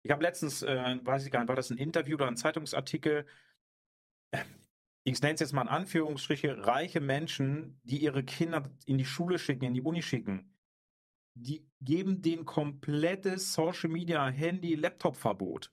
Ich 0.03 0.11
habe 0.11 0.23
letztens, 0.23 0.63
äh, 0.63 0.99
weiß 1.03 1.27
ich 1.27 1.31
gar 1.31 1.41
nicht, 1.41 1.49
war 1.49 1.57
das 1.57 1.71
ein 1.71 1.77
Interview 1.77 2.17
oder 2.17 2.29
ein 2.29 2.37
Zeitungsartikel? 2.37 3.27
Ich 5.05 5.21
nenne 5.21 5.35
es 5.35 5.41
jetzt 5.41 5.53
mal 5.53 5.63
in 5.63 5.69
Anführungsstriche, 5.69 6.67
reiche 6.67 7.01
Menschen, 7.01 7.81
die 7.83 8.03
ihre 8.03 8.23
Kinder 8.23 8.71
in 8.87 8.99
die 8.99 9.05
Schule 9.05 9.39
schicken, 9.39 9.65
in 9.65 9.75
die 9.75 9.83
Uni 9.83 10.03
schicken, 10.03 10.55
die 11.35 11.67
geben 11.81 12.23
denen 12.23 12.45
komplettes 12.45 13.53
Social 13.53 13.91
Media, 13.91 14.29
Handy, 14.29 14.75
Laptop-Verbot. 14.75 15.73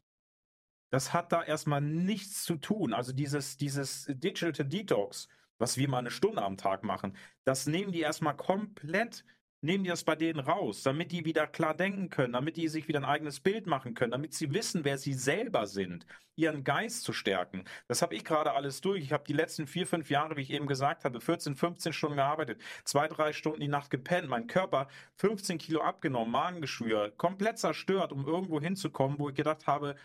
Das 0.92 1.14
hat 1.14 1.32
da 1.32 1.44
erstmal 1.44 1.82
nichts 1.82 2.44
zu 2.44 2.56
tun. 2.56 2.94
Also 2.94 3.14
dieses, 3.14 3.58
dieses 3.58 4.06
Digital 4.10 4.66
Detox, 4.66 5.28
was 5.60 5.78
wir 5.78 5.88
mal 5.88 6.00
eine 6.00 6.12
Stunde 6.12 6.42
am 6.42 6.58
Tag 6.58 6.84
machen, 6.84 7.16
das 7.44 7.68
nehmen 7.68 7.92
die 7.92 8.00
erstmal 8.00 8.36
komplett 8.36 9.24
nehmen 9.62 9.84
die 9.84 9.90
das 9.90 10.04
bei 10.04 10.16
denen 10.16 10.40
raus, 10.40 10.84
damit 10.84 11.12
die 11.12 11.26
wieder 11.26 11.48
klar 11.48 11.76
denken 11.76 12.10
können, 12.10 12.34
damit 12.34 12.58
die 12.58 12.68
sich 12.68 12.88
wieder 12.88 13.00
ein 13.00 13.06
eigenes 13.06 13.40
Bild 13.40 13.68
machen 13.68 13.94
können, 13.94 14.12
damit 14.12 14.34
sie 14.34 14.54
wissen, 14.54 14.86
wer 14.86 14.98
sie 14.98 15.14
selber 15.14 15.68
sind, 15.68 16.06
ihren 16.36 16.64
Geist 16.64 17.04
zu 17.04 17.12
stärken. 17.12 17.66
Das 17.88 18.02
habe 18.02 18.16
ich 18.16 18.24
gerade 18.24 18.54
alles 18.54 18.80
durch. 18.82 19.04
Ich 19.04 19.12
habe 19.12 19.26
die 19.28 19.34
letzten 19.34 19.68
vier, 19.68 19.86
fünf 19.86 20.10
Jahre, 20.10 20.38
wie 20.38 20.42
ich 20.42 20.52
eben 20.52 20.68
gesagt 20.68 21.04
habe, 21.04 21.20
14, 21.20 21.56
15 21.56 21.94
Stunden 21.94 22.16
gearbeitet, 22.18 22.62
zwei, 22.86 23.08
drei 23.08 23.34
Stunden 23.34 23.60
die 23.60 23.68
Nacht 23.68 23.90
gepennt, 23.90 24.30
mein 24.30 24.48
Körper 24.48 24.88
15 25.18 25.58
Kilo 25.58 25.82
abgenommen, 25.82 26.32
Magengeschwür, 26.32 27.12
komplett 27.18 27.60
zerstört, 27.60 28.14
um 28.14 28.26
irgendwo 28.26 28.62
hinzukommen, 28.62 29.20
wo 29.20 29.30
ich 29.30 29.36
gedacht 29.36 29.68
habe, 29.68 29.96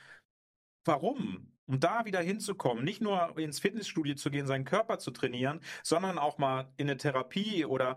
warum? 0.84 1.50
Um 1.66 1.80
da 1.80 2.04
wieder 2.04 2.20
hinzukommen, 2.20 2.84
nicht 2.84 3.00
nur 3.00 3.38
ins 3.38 3.58
Fitnessstudio 3.58 4.16
zu 4.16 4.30
gehen, 4.30 4.46
seinen 4.46 4.66
Körper 4.66 4.98
zu 4.98 5.12
trainieren, 5.12 5.60
sondern 5.82 6.18
auch 6.18 6.36
mal 6.36 6.70
in 6.76 6.90
eine 6.90 6.98
Therapie 6.98 7.64
oder 7.64 7.96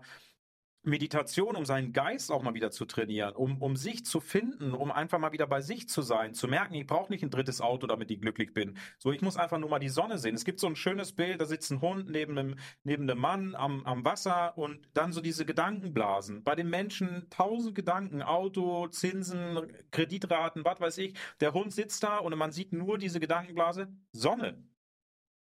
Meditation, 0.82 1.56
um 1.56 1.64
seinen 1.64 1.92
Geist 1.92 2.30
auch 2.30 2.42
mal 2.42 2.54
wieder 2.54 2.70
zu 2.70 2.84
trainieren, 2.84 3.34
um, 3.34 3.60
um 3.60 3.76
sich 3.76 4.04
zu 4.04 4.20
finden, 4.20 4.72
um 4.72 4.90
einfach 4.90 5.18
mal 5.18 5.32
wieder 5.32 5.46
bei 5.46 5.60
sich 5.60 5.88
zu 5.88 6.02
sein, 6.02 6.34
zu 6.34 6.48
merken, 6.48 6.74
ich 6.74 6.86
brauche 6.86 7.12
nicht 7.12 7.22
ein 7.22 7.30
drittes 7.30 7.60
Auto, 7.60 7.86
damit 7.86 8.10
ich 8.10 8.20
glücklich 8.20 8.54
bin. 8.54 8.78
So, 8.98 9.12
ich 9.12 9.20
muss 9.20 9.36
einfach 9.36 9.58
nur 9.58 9.70
mal 9.70 9.78
die 9.78 9.88
Sonne 9.88 10.18
sehen. 10.18 10.34
Es 10.34 10.44
gibt 10.44 10.60
so 10.60 10.66
ein 10.66 10.76
schönes 10.76 11.12
Bild, 11.12 11.40
da 11.40 11.46
sitzt 11.46 11.70
ein 11.70 11.80
Hund 11.80 12.08
neben 12.10 12.38
einem, 12.38 12.56
neben 12.84 13.10
einem 13.10 13.18
Mann 13.20 13.54
am, 13.54 13.84
am 13.84 14.04
Wasser 14.04 14.56
und 14.56 14.88
dann 14.94 15.12
so 15.12 15.20
diese 15.20 15.44
Gedankenblasen. 15.44 16.44
Bei 16.44 16.54
den 16.54 16.70
Menschen 16.70 17.28
tausend 17.30 17.74
Gedanken, 17.74 18.22
Auto, 18.22 18.88
Zinsen, 18.88 19.72
Kreditraten, 19.90 20.64
was 20.64 20.80
weiß 20.80 20.98
ich. 20.98 21.14
Der 21.40 21.52
Hund 21.52 21.72
sitzt 21.72 22.02
da 22.02 22.18
und 22.18 22.36
man 22.36 22.52
sieht 22.52 22.72
nur 22.72 22.98
diese 22.98 23.20
Gedankenblase, 23.20 23.88
Sonne. 24.12 24.62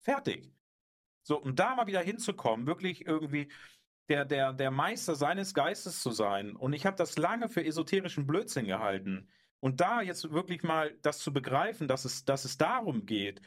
Fertig. 0.02 0.52
So, 1.24 1.40
um 1.40 1.56
da 1.56 1.76
mal 1.76 1.88
wieder 1.88 2.02
hinzukommen, 2.02 2.66
wirklich 2.66 3.06
irgendwie 3.06 3.48
der, 4.10 4.26
der, 4.26 4.54
der 4.54 4.72
Meister 4.72 5.16
seines 5.16 5.54
Geistes 5.54 6.02
zu 6.02 6.12
sein. 6.12 6.56
Und 6.56 6.74
ich 6.74 6.86
habe 6.86 6.98
das 6.98 7.18
lange 7.18 7.50
für 7.50 7.64
esoterischen 7.64 8.28
Blödsinn 8.28 8.66
gehalten. 8.66 9.30
Und 9.60 9.80
da 9.80 10.02
jetzt 10.02 10.32
wirklich 10.32 10.64
mal 10.64 10.98
das 11.02 11.20
zu 11.20 11.32
begreifen, 11.32 11.88
dass 11.88 12.06
es, 12.06 12.26
dass 12.26 12.46
es 12.46 12.58
darum 12.58 13.06
geht, 13.06 13.42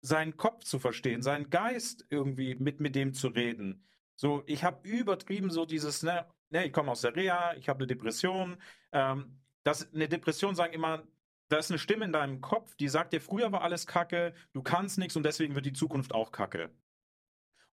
seinen 0.00 0.36
Kopf 0.36 0.64
zu 0.64 0.78
verstehen, 0.78 1.22
seinen 1.22 1.50
Geist 1.50 2.06
irgendwie 2.10 2.54
mit, 2.54 2.80
mit 2.80 2.94
dem 2.94 3.12
zu 3.12 3.28
reden. 3.28 3.84
So, 4.14 4.44
ich 4.46 4.62
habe 4.62 4.88
übertrieben 4.88 5.50
so 5.50 5.66
dieses, 5.66 6.02
ne, 6.02 6.26
ne 6.50 6.66
ich 6.66 6.72
komme 6.72 6.92
aus 6.92 7.00
der 7.00 7.16
Reha, 7.16 7.54
ich 7.54 7.68
habe 7.68 7.78
eine 7.78 7.88
Depression. 7.88 8.56
Ähm, 8.92 9.40
das, 9.64 9.92
eine 9.92 10.08
Depression 10.08 10.54
sagen 10.54 10.72
immer, 10.72 11.02
da 11.48 11.58
ist 11.58 11.70
eine 11.70 11.78
Stimme 11.78 12.04
in 12.04 12.12
deinem 12.12 12.40
Kopf, 12.40 12.76
die 12.76 12.88
sagt 12.88 13.12
dir, 13.12 13.20
früher 13.20 13.52
war 13.52 13.62
alles 13.62 13.86
Kacke, 13.86 14.34
du 14.52 14.62
kannst 14.62 14.98
nichts 14.98 15.16
und 15.16 15.24
deswegen 15.24 15.54
wird 15.54 15.66
die 15.66 15.72
Zukunft 15.72 16.14
auch 16.14 16.32
Kacke. 16.32 16.70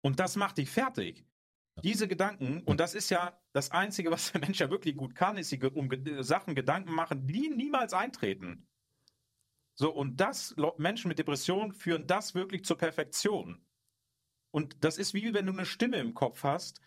Und 0.01 0.21
das 0.21 0.37
macht 0.37 0.59
dich 0.59 0.71
fertig. 0.71 1.25
Diese 1.83 2.09
Gedanken, 2.09 2.63
und 2.65 2.81
das 2.81 2.95
ist 2.95 3.11
ja 3.11 3.39
das 3.53 3.71
Einzige, 3.71 4.11
was 4.11 4.33
der 4.33 4.41
Mensch 4.41 4.61
ja 4.61 4.71
wirklich 4.71 4.97
gut 4.97 5.15
kann, 5.15 5.37
ist 5.37 5.51
sich 5.51 5.63
um 5.63 5.89
Sachen 6.21 6.55
Gedanken 6.55 6.93
machen, 6.93 7.27
die 7.27 7.49
niemals 7.49 7.93
eintreten. 7.93 8.67
So, 9.75 9.93
und 9.95 10.17
das, 10.17 10.57
Menschen 10.77 11.09
mit 11.09 11.19
Depressionen 11.19 11.73
führen 11.73 12.07
das 12.07 12.35
wirklich 12.35 12.65
zur 12.65 12.79
Perfektion. 12.79 13.65
Und 14.51 14.83
das 14.83 14.99
ist 14.99 15.15
wie 15.15 15.33
wenn 15.35 15.47
du 15.47 15.53
eine 15.53 15.67
Stimme 15.67 15.99
im 15.99 16.15
Kopf 16.15 16.43
hast, 16.43 16.81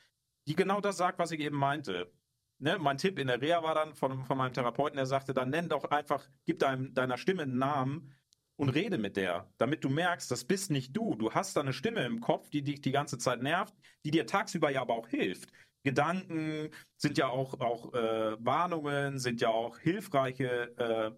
die 0.47 0.55
genau 0.55 0.81
das 0.81 0.97
sagt, 0.97 1.19
was 1.19 1.31
ich 1.31 1.39
eben 1.39 1.55
meinte. 1.55 2.11
Ne, 2.59 2.77
mein 2.77 2.97
Tipp 2.97 3.17
in 3.17 3.27
der 3.27 3.41
Reha 3.41 3.63
war 3.63 3.75
dann 3.75 3.95
von, 3.95 4.25
von 4.25 4.37
meinem 4.37 4.53
Therapeuten, 4.53 4.97
der 4.97 5.05
sagte, 5.05 5.33
dann 5.33 5.49
nenn 5.49 5.69
doch 5.69 5.85
einfach, 5.85 6.27
gib 6.45 6.59
deinem, 6.59 6.93
deiner 6.93 7.17
Stimme 7.17 7.43
einen 7.43 7.57
Namen 7.57 8.13
und 8.61 8.69
rede 8.69 8.99
mit 8.99 9.17
der, 9.17 9.51
damit 9.57 9.83
du 9.83 9.89
merkst, 9.89 10.29
das 10.29 10.45
bist 10.45 10.69
nicht 10.69 10.95
du. 10.95 11.15
Du 11.15 11.31
hast 11.31 11.57
da 11.57 11.61
eine 11.61 11.73
Stimme 11.73 12.05
im 12.05 12.21
Kopf, 12.21 12.51
die 12.51 12.61
dich 12.61 12.79
die 12.79 12.91
ganze 12.91 13.17
Zeit 13.17 13.41
nervt, 13.41 13.73
die 14.05 14.11
dir 14.11 14.27
tagsüber 14.27 14.69
ja 14.69 14.81
aber 14.81 14.93
auch 14.93 15.07
hilft. 15.07 15.51
Gedanken, 15.81 16.69
sind 16.95 17.17
ja 17.17 17.27
auch, 17.27 17.59
auch 17.59 17.91
äh, 17.95 18.37
Warnungen, 18.45 19.17
sind 19.17 19.41
ja 19.41 19.49
auch 19.49 19.79
hilfreiche 19.79 20.77
äh, 20.77 21.11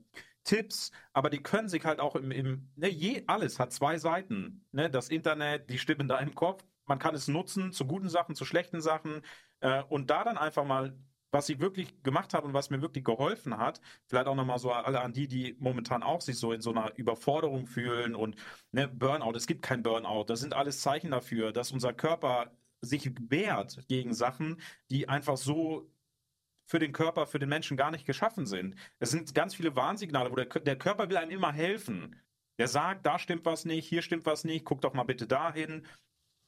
Tipps, 0.46 0.92
aber 1.12 1.30
die 1.30 1.44
können 1.44 1.68
sich 1.68 1.84
halt 1.84 2.00
auch 2.00 2.16
im, 2.16 2.32
im 2.32 2.72
ne, 2.78 2.88
je, 2.88 3.26
alles 3.28 3.60
hat 3.60 3.74
zwei 3.74 3.98
Seiten. 3.98 4.66
Ne? 4.72 4.90
Das 4.90 5.10
Internet, 5.10 5.70
die 5.70 5.80
Stimme 5.80 6.06
da 6.06 6.20
im 6.20 6.36
Kopf, 6.36 6.64
man 6.86 6.98
kann 6.98 7.14
es 7.14 7.28
nutzen 7.28 7.74
zu 7.74 7.86
guten 7.86 8.08
Sachen, 8.08 8.36
zu 8.36 8.46
schlechten 8.46 8.80
Sachen 8.80 9.22
äh, 9.60 9.84
und 9.90 10.10
da 10.10 10.24
dann 10.24 10.38
einfach 10.38 10.64
mal 10.64 10.98
was 11.34 11.50
ich 11.50 11.60
wirklich 11.60 12.04
gemacht 12.04 12.34
habe 12.34 12.48
und 12.48 12.54
was 12.54 12.70
mir 12.70 12.82
wirklich 12.82 13.04
geholfen 13.04 13.58
hat, 13.58 13.82
vielleicht 14.06 14.28
auch 14.28 14.36
nochmal 14.36 14.60
so 14.60 14.72
alle 14.72 15.02
an 15.02 15.14
die, 15.14 15.28
die 15.28 15.56
momentan 15.60 16.04
auch 16.04 16.22
sich 16.22 16.38
so 16.38 16.54
in 16.54 16.62
so 16.62 16.70
einer 16.70 16.96
Überforderung 16.96 17.66
fühlen 17.66 18.16
und 18.16 18.36
ne, 18.72 18.88
Burnout, 18.88 19.36
es 19.36 19.48
gibt 19.48 19.64
kein 19.64 19.82
Burnout, 19.84 20.26
das 20.26 20.42
sind 20.42 20.54
alles 20.54 20.82
Zeichen 20.82 21.12
dafür, 21.12 21.52
dass 21.52 21.72
unser 21.72 21.92
Körper 21.94 22.52
sich 22.82 23.12
wehrt 23.30 23.88
gegen 23.88 24.14
Sachen, 24.14 24.62
die 24.92 25.10
einfach 25.10 25.38
so 25.38 25.90
für 26.66 26.80
den 26.80 26.94
Körper, 26.94 27.26
für 27.26 27.40
den 27.40 27.50
Menschen 27.50 27.78
gar 27.78 27.92
nicht 27.92 28.06
geschaffen 28.06 28.46
sind. 28.46 28.76
Es 29.00 29.12
sind 29.12 29.34
ganz 29.34 29.56
viele 29.56 29.76
Warnsignale, 29.76 30.32
wo 30.32 30.36
der, 30.36 30.46
der 30.46 30.78
Körper 30.78 31.10
will 31.10 31.18
einem 31.18 31.32
immer 31.32 31.52
helfen. 31.52 32.16
Der 32.60 32.68
sagt, 32.68 33.06
da 33.06 33.18
stimmt 33.18 33.46
was 33.46 33.66
nicht, 33.66 33.88
hier 33.88 34.02
stimmt 34.02 34.26
was 34.26 34.44
nicht, 34.44 34.66
guck 34.66 34.82
doch 34.82 34.94
mal 34.94 35.04
bitte 35.04 35.28
dahin. 35.28 35.86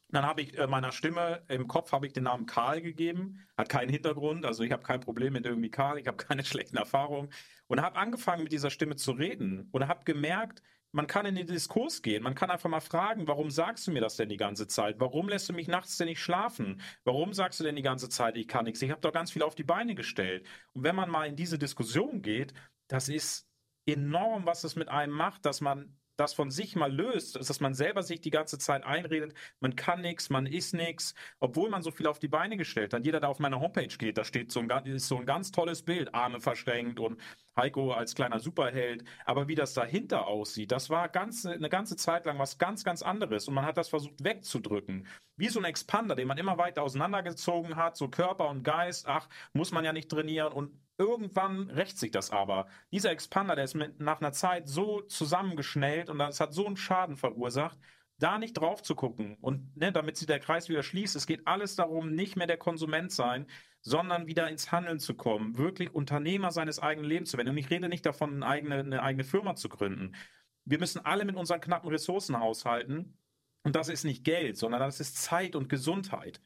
Dann 0.09 0.25
habe 0.25 0.41
ich 0.41 0.57
äh, 0.57 0.67
meiner 0.67 0.91
Stimme 0.91 1.43
im 1.47 1.67
Kopf 1.67 1.91
habe 1.91 2.07
ich 2.07 2.13
den 2.13 2.23
Namen 2.23 2.45
Karl 2.45 2.81
gegeben, 2.81 3.45
hat 3.57 3.69
keinen 3.69 3.89
Hintergrund, 3.89 4.45
also 4.45 4.63
ich 4.63 4.71
habe 4.71 4.83
kein 4.83 4.99
Problem 4.99 5.33
mit 5.33 5.45
irgendwie 5.45 5.71
Karl, 5.71 5.97
ich 5.97 6.07
habe 6.07 6.17
keine 6.23 6.45
schlechten 6.45 6.77
Erfahrungen 6.77 7.29
und 7.67 7.81
habe 7.81 7.97
angefangen 7.97 8.43
mit 8.43 8.51
dieser 8.51 8.69
Stimme 8.69 8.95
zu 8.95 9.11
reden 9.11 9.67
und 9.71 9.87
habe 9.87 10.03
gemerkt, 10.05 10.61
man 10.95 11.07
kann 11.07 11.25
in 11.25 11.35
den 11.35 11.47
Diskurs 11.47 12.01
gehen. 12.01 12.23
Man 12.23 12.35
kann 12.35 12.49
einfach 12.49 12.69
mal 12.69 12.79
fragen, 12.79 13.27
warum 13.27 13.51
sagst 13.51 13.85
du 13.85 13.91
mir 13.91 13.99
das 13.99 14.15
denn 14.15 14.29
die 14.29 14.37
ganze 14.37 14.65
Zeit? 14.65 14.95
Warum 14.97 15.27
lässt 15.27 15.49
du 15.49 15.53
mich 15.53 15.67
nachts 15.67 15.97
denn 15.97 16.07
nicht 16.07 16.21
schlafen? 16.21 16.81
Warum 17.03 17.33
sagst 17.33 17.59
du 17.59 17.65
denn 17.65 17.75
die 17.75 17.81
ganze 17.81 18.07
Zeit, 18.07 18.37
ich 18.37 18.47
kann 18.47 18.63
nichts? 18.63 18.81
Ich 18.81 18.91
habe 18.91 19.01
doch 19.01 19.11
ganz 19.11 19.29
viel 19.29 19.43
auf 19.43 19.55
die 19.55 19.65
Beine 19.65 19.93
gestellt. 19.93 20.47
Und 20.71 20.83
wenn 20.83 20.95
man 20.95 21.09
mal 21.09 21.27
in 21.27 21.35
diese 21.35 21.59
Diskussion 21.59 22.21
geht, 22.21 22.53
das 22.87 23.09
ist 23.09 23.45
enorm, 23.85 24.45
was 24.45 24.63
es 24.63 24.77
mit 24.77 24.87
einem 24.87 25.13
macht, 25.13 25.45
dass 25.45 25.59
man 25.59 25.97
das 26.17 26.33
von 26.33 26.51
sich 26.51 26.75
mal 26.75 26.91
löst, 26.91 27.35
dass 27.35 27.59
man 27.59 27.73
selber 27.73 28.03
sich 28.03 28.21
die 28.21 28.29
ganze 28.29 28.57
Zeit 28.57 28.83
einredet, 28.83 29.33
man 29.59 29.75
kann 29.75 30.01
nichts, 30.01 30.29
man 30.29 30.45
ist 30.45 30.73
nichts, 30.73 31.13
obwohl 31.39 31.69
man 31.69 31.81
so 31.81 31.91
viel 31.91 32.07
auf 32.07 32.19
die 32.19 32.27
Beine 32.27 32.57
gestellt 32.57 32.93
hat. 32.93 33.05
Jeder, 33.05 33.19
der 33.19 33.29
auf 33.29 33.39
meine 33.39 33.59
Homepage 33.59 33.87
geht, 33.87 34.17
da 34.17 34.23
steht 34.23 34.51
so 34.51 34.59
ein, 34.59 34.69
ist 34.85 35.07
so 35.07 35.17
ein 35.17 35.25
ganz 35.25 35.51
tolles 35.51 35.83
Bild, 35.83 36.13
Arme 36.13 36.39
verschränkt 36.39 36.99
und 36.99 37.19
Heiko 37.57 37.91
als 37.91 38.15
kleiner 38.15 38.39
Superheld. 38.39 39.03
Aber 39.25 39.47
wie 39.47 39.55
das 39.55 39.73
dahinter 39.73 40.27
aussieht, 40.27 40.71
das 40.71 40.89
war 40.89 41.09
ganz, 41.09 41.45
eine 41.45 41.69
ganze 41.69 41.95
Zeit 41.95 42.25
lang 42.25 42.39
was 42.39 42.57
ganz, 42.57 42.83
ganz 42.83 43.01
anderes 43.01 43.47
und 43.47 43.53
man 43.53 43.65
hat 43.65 43.77
das 43.77 43.89
versucht 43.89 44.23
wegzudrücken. 44.23 45.07
Wie 45.37 45.49
so 45.49 45.59
ein 45.59 45.65
Expander, 45.65 46.15
den 46.15 46.27
man 46.27 46.37
immer 46.37 46.57
weiter 46.57 46.83
auseinandergezogen 46.83 47.75
hat, 47.75 47.97
so 47.97 48.07
Körper 48.07 48.49
und 48.49 48.63
Geist, 48.63 49.07
ach, 49.07 49.27
muss 49.53 49.71
man 49.71 49.83
ja 49.83 49.91
nicht 49.91 50.09
trainieren 50.09 50.53
und 50.53 50.71
Irgendwann 50.97 51.69
rächt 51.69 51.97
sich 51.97 52.11
das 52.11 52.31
aber. 52.31 52.67
Dieser 52.91 53.11
Expander, 53.11 53.55
der 53.55 53.65
ist 53.65 53.73
mit, 53.73 53.99
nach 53.99 54.21
einer 54.21 54.31
Zeit 54.31 54.67
so 54.67 55.01
zusammengeschnellt 55.01 56.09
und 56.09 56.19
das 56.19 56.39
hat 56.39 56.53
so 56.53 56.65
einen 56.65 56.77
Schaden 56.77 57.17
verursacht, 57.17 57.77
da 58.17 58.37
nicht 58.37 58.53
drauf 58.53 58.81
zu 58.81 58.95
gucken 58.95 59.37
und 59.41 59.75
ne, 59.75 59.91
damit 59.91 60.15
sich 60.15 60.27
der 60.27 60.39
Kreis 60.39 60.69
wieder 60.69 60.83
schließt. 60.83 61.15
Es 61.15 61.27
geht 61.27 61.47
alles 61.47 61.75
darum, 61.75 62.11
nicht 62.13 62.37
mehr 62.37 62.47
der 62.47 62.57
Konsument 62.57 63.11
sein, 63.11 63.47
sondern 63.81 64.25
wieder 64.27 64.49
ins 64.49 64.71
Handeln 64.71 64.99
zu 64.99 65.15
kommen, 65.15 65.57
wirklich 65.57 65.93
Unternehmer 65.93 66.51
seines 66.51 66.79
eigenen 66.79 67.09
Lebens 67.09 67.31
zu 67.31 67.37
werden. 67.37 67.49
Und 67.49 67.57
ich 67.57 67.69
rede 67.69 67.89
nicht 67.89 68.05
davon, 68.05 68.35
eine 68.35 68.47
eigene, 68.47 68.79
eine 68.79 69.03
eigene 69.03 69.25
Firma 69.25 69.55
zu 69.55 69.67
gründen. 69.69 70.15
Wir 70.63 70.79
müssen 70.79 71.05
alle 71.05 71.25
mit 71.25 71.35
unseren 71.35 71.61
knappen 71.61 71.89
Ressourcen 71.89 72.39
haushalten. 72.39 73.17
Und 73.63 73.75
das 73.75 73.89
ist 73.89 74.05
nicht 74.05 74.23
Geld, 74.23 74.57
sondern 74.57 74.79
das 74.79 74.99
ist 74.99 75.21
Zeit 75.21 75.55
und 75.55 75.69
Gesundheit. 75.69 76.41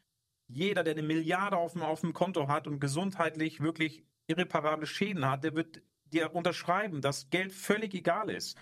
Jeder, 0.48 0.84
der 0.84 0.94
eine 0.94 1.04
Milliarde 1.04 1.58
auf 1.58 1.74
dem, 1.74 1.84
auf 1.84 2.02
dem 2.02 2.14
Konto 2.14 2.48
hat 2.48 2.66
und 2.66 2.80
gesundheitlich 2.80 3.62
wirklich 3.62 4.09
irreparable 4.30 4.86
Schäden 4.86 5.26
hat, 5.26 5.44
der 5.44 5.56
wird 5.56 5.82
dir 6.06 6.34
unterschreiben, 6.34 7.02
dass 7.02 7.30
Geld 7.30 7.52
völlig 7.52 7.94
egal 7.94 8.30
ist. 8.30 8.58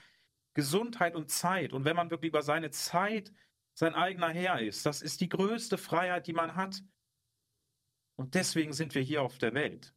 Gesundheit 0.53 1.15
und 1.15 1.29
Zeit. 1.29 1.73
Und 1.73 1.85
wenn 1.85 1.95
man 1.95 2.09
wirklich 2.09 2.29
über 2.29 2.41
seine 2.41 2.71
Zeit 2.71 3.31
sein 3.73 3.93
eigener 3.93 4.29
Herr 4.29 4.59
ist, 4.59 4.85
das 4.85 5.01
ist 5.01 5.21
die 5.21 5.29
größte 5.29 5.77
Freiheit, 5.77 6.25
die 6.25 6.33
man 6.33 6.55
hat. 6.55 6.81
Und 8.15 8.33
deswegen 8.33 8.73
sind 8.73 8.95
wir 8.95 9.01
hier 9.03 9.21
auf 9.21 9.37
der 9.37 9.53
Welt. 9.53 9.93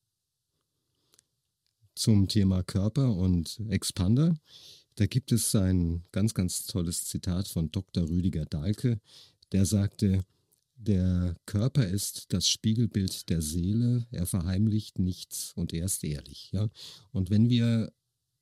Zum 1.95 2.29
Thema 2.29 2.63
Körper 2.63 3.11
und 3.11 3.61
Expander. 3.71 4.37
Da 4.97 5.07
gibt 5.07 5.33
es 5.33 5.55
ein 5.55 6.05
ganz, 6.13 6.35
ganz 6.35 6.67
tolles 6.67 7.07
Zitat 7.07 7.49
von 7.49 7.71
Dr. 7.71 8.09
Rüdiger 8.09 8.45
Dahlke, 8.45 9.01
der 9.53 9.65
sagte, 9.65 10.25
der 10.81 11.37
Körper 11.47 11.87
ist 11.87 12.33
das 12.33 12.49
Spiegelbild 12.49 13.29
der 13.29 13.43
Seele, 13.43 14.07
er 14.11 14.27
verheimlicht 14.27 14.99
nichts 14.99 15.53
und 15.55 15.73
er 15.73 15.85
ist 15.87 16.03
ehrlich. 16.03 16.51
Ja? 16.53 16.69
Und 17.13 17.31
wenn 17.31 17.51
wir 17.51 17.93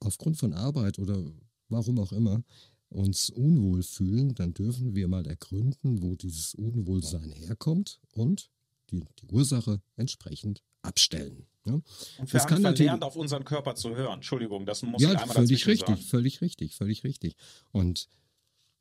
aufgrund 0.00 0.36
von 0.36 0.52
Arbeit 0.52 0.98
oder 0.98 1.24
warum 1.68 1.98
auch 1.98 2.12
immer 2.12 2.42
uns 2.90 3.28
unwohl 3.28 3.82
fühlen, 3.82 4.34
dann 4.34 4.54
dürfen 4.54 4.94
wir 4.94 5.08
mal 5.08 5.26
ergründen, 5.26 6.02
wo 6.02 6.14
dieses 6.14 6.54
Unwohlsein 6.54 7.30
herkommt 7.30 8.00
und 8.12 8.50
die, 8.90 9.04
die 9.20 9.26
Ursache 9.30 9.82
entsprechend 9.96 10.62
abstellen. 10.82 11.46
Ja? 11.66 11.74
Und 11.74 11.84
wir 12.18 12.26
das 12.26 12.46
haben 12.46 12.62
verlernt, 12.62 13.02
auf 13.02 13.16
unseren 13.16 13.44
Körper 13.44 13.74
zu 13.74 13.94
hören. 13.94 14.14
Entschuldigung, 14.14 14.64
das 14.64 14.82
muss 14.82 15.02
ja, 15.02 15.12
ich 15.12 15.18
einmal 15.18 15.34
völlig 15.34 15.66
richtig, 15.66 15.88
sagen. 15.88 16.02
völlig 16.02 16.40
richtig, 16.40 16.74
völlig 16.76 17.04
richtig. 17.04 17.36
Und 17.72 18.08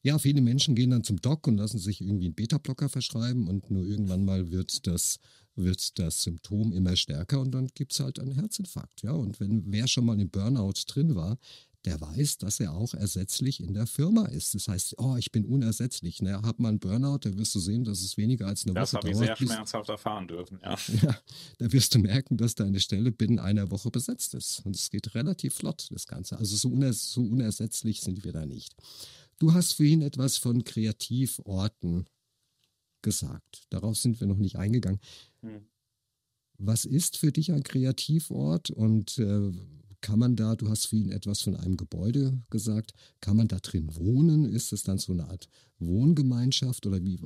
ja, 0.08 0.18
viele 0.18 0.40
Menschen 0.40 0.74
gehen 0.74 0.92
dann 0.92 1.04
zum 1.04 1.20
Doc 1.20 1.48
und 1.48 1.58
lassen 1.58 1.80
sich 1.80 2.00
irgendwie 2.00 2.28
einen 2.28 2.34
Beta-Blocker 2.34 2.88
verschreiben 2.88 3.50
und 3.50 3.70
nur 3.70 3.86
irgendwann 3.86 4.24
mal 4.24 4.52
wird 4.52 4.88
das, 4.88 5.20
wird 5.56 6.00
das 6.00 6.24
Symptom 6.24 6.72
immer 6.72 6.96
stärker 6.96 7.42
und 7.42 7.52
dann 7.52 7.68
gibt 7.76 7.92
es 7.92 8.00
halt 8.00 8.18
einen 8.18 8.32
Herzinfarkt. 8.32 9.04
Ja, 9.04 9.12
und 9.12 9.42
wenn 9.42 9.64
wer 9.68 9.86
schon 9.86 10.06
mal 10.06 10.18
im 10.18 10.30
Burnout 10.30 10.76
drin 10.88 11.16
war, 11.16 11.38
der 11.84 12.00
weiß, 12.00 12.38
dass 12.38 12.62
er 12.62 12.74
auch 12.74 12.94
ersetzlich 12.94 13.62
in 13.62 13.74
der 13.74 13.86
Firma 13.86 14.26
ist. 14.26 14.56
Das 14.56 14.70
heißt, 14.70 14.96
oh, 14.98 15.18
ich 15.18 15.32
bin 15.32 15.46
unersetzlich. 15.46 16.22
Ne? 16.22 16.42
Hab 16.42 16.60
mal 16.60 16.70
einen 16.70 16.80
Burnout, 16.80 17.20
da 17.22 17.38
wirst 17.38 17.54
du 17.56 17.60
sehen, 17.60 17.84
dass 17.84 18.02
es 18.02 18.16
weniger 18.16 18.48
als 18.48 18.66
eine 18.66 18.74
das 18.74 18.94
Woche 18.94 19.02
dauert. 19.02 19.14
Das 19.14 19.22
habe 19.22 19.34
ich 19.34 19.38
sehr 19.38 19.48
schmerzhaft 19.48 19.90
erfahren 19.90 20.28
dürfen, 20.28 20.60
ja. 20.64 20.76
ja. 21.02 21.18
Da 21.60 21.72
wirst 21.72 21.94
du 21.96 22.00
merken, 22.00 22.38
dass 22.38 22.56
deine 22.56 22.80
Stelle 22.80 23.12
binnen 23.12 23.40
einer 23.40 23.72
Woche 23.72 23.92
besetzt 23.92 24.34
ist. 24.34 24.66
Und 24.66 24.76
es 24.76 24.90
geht 24.90 25.16
relativ 25.16 25.56
flott, 25.56 25.88
das 25.92 26.08
Ganze. 26.08 26.38
Also 26.38 26.56
so, 26.56 26.70
uners 26.70 27.12
so 27.12 27.22
unersetzlich 27.22 28.02
sind 28.02 28.24
wir 28.24 28.32
da 28.32 28.46
nicht. 28.46 28.74
Du 29.40 29.54
hast 29.54 29.74
vorhin 29.74 30.02
etwas 30.02 30.38
von 30.38 30.64
Kreativorten 30.64 32.06
gesagt. 33.02 33.66
Darauf 33.70 33.98
sind 33.98 34.20
wir 34.20 34.28
noch 34.28 34.38
nicht 34.38 34.56
eingegangen. 34.56 35.00
Hm. 35.42 35.68
Was 36.58 36.86
ist 36.86 37.18
für 37.18 37.32
dich 37.32 37.52
ein 37.52 37.62
Kreativort 37.62 38.72
und 38.72 39.20
äh, 39.20 39.52
kann 40.02 40.20
man 40.20 40.36
da, 40.36 40.56
du 40.56 40.70
hast 40.70 40.88
vorhin 40.88 41.12
etwas 41.12 41.42
von 41.42 41.56
einem 41.56 41.78
Gebäude 41.78 42.42
gesagt, 42.50 42.94
kann 43.22 43.38
man 43.38 43.48
da 43.48 43.58
drin 43.60 43.96
wohnen? 43.96 44.46
Ist 44.46 44.74
es 44.74 44.84
dann 44.84 44.98
so 44.98 45.14
eine 45.14 45.28
Art 45.28 45.48
Wohngemeinschaft 45.80 46.86
oder 46.86 47.04
wie, 47.04 47.20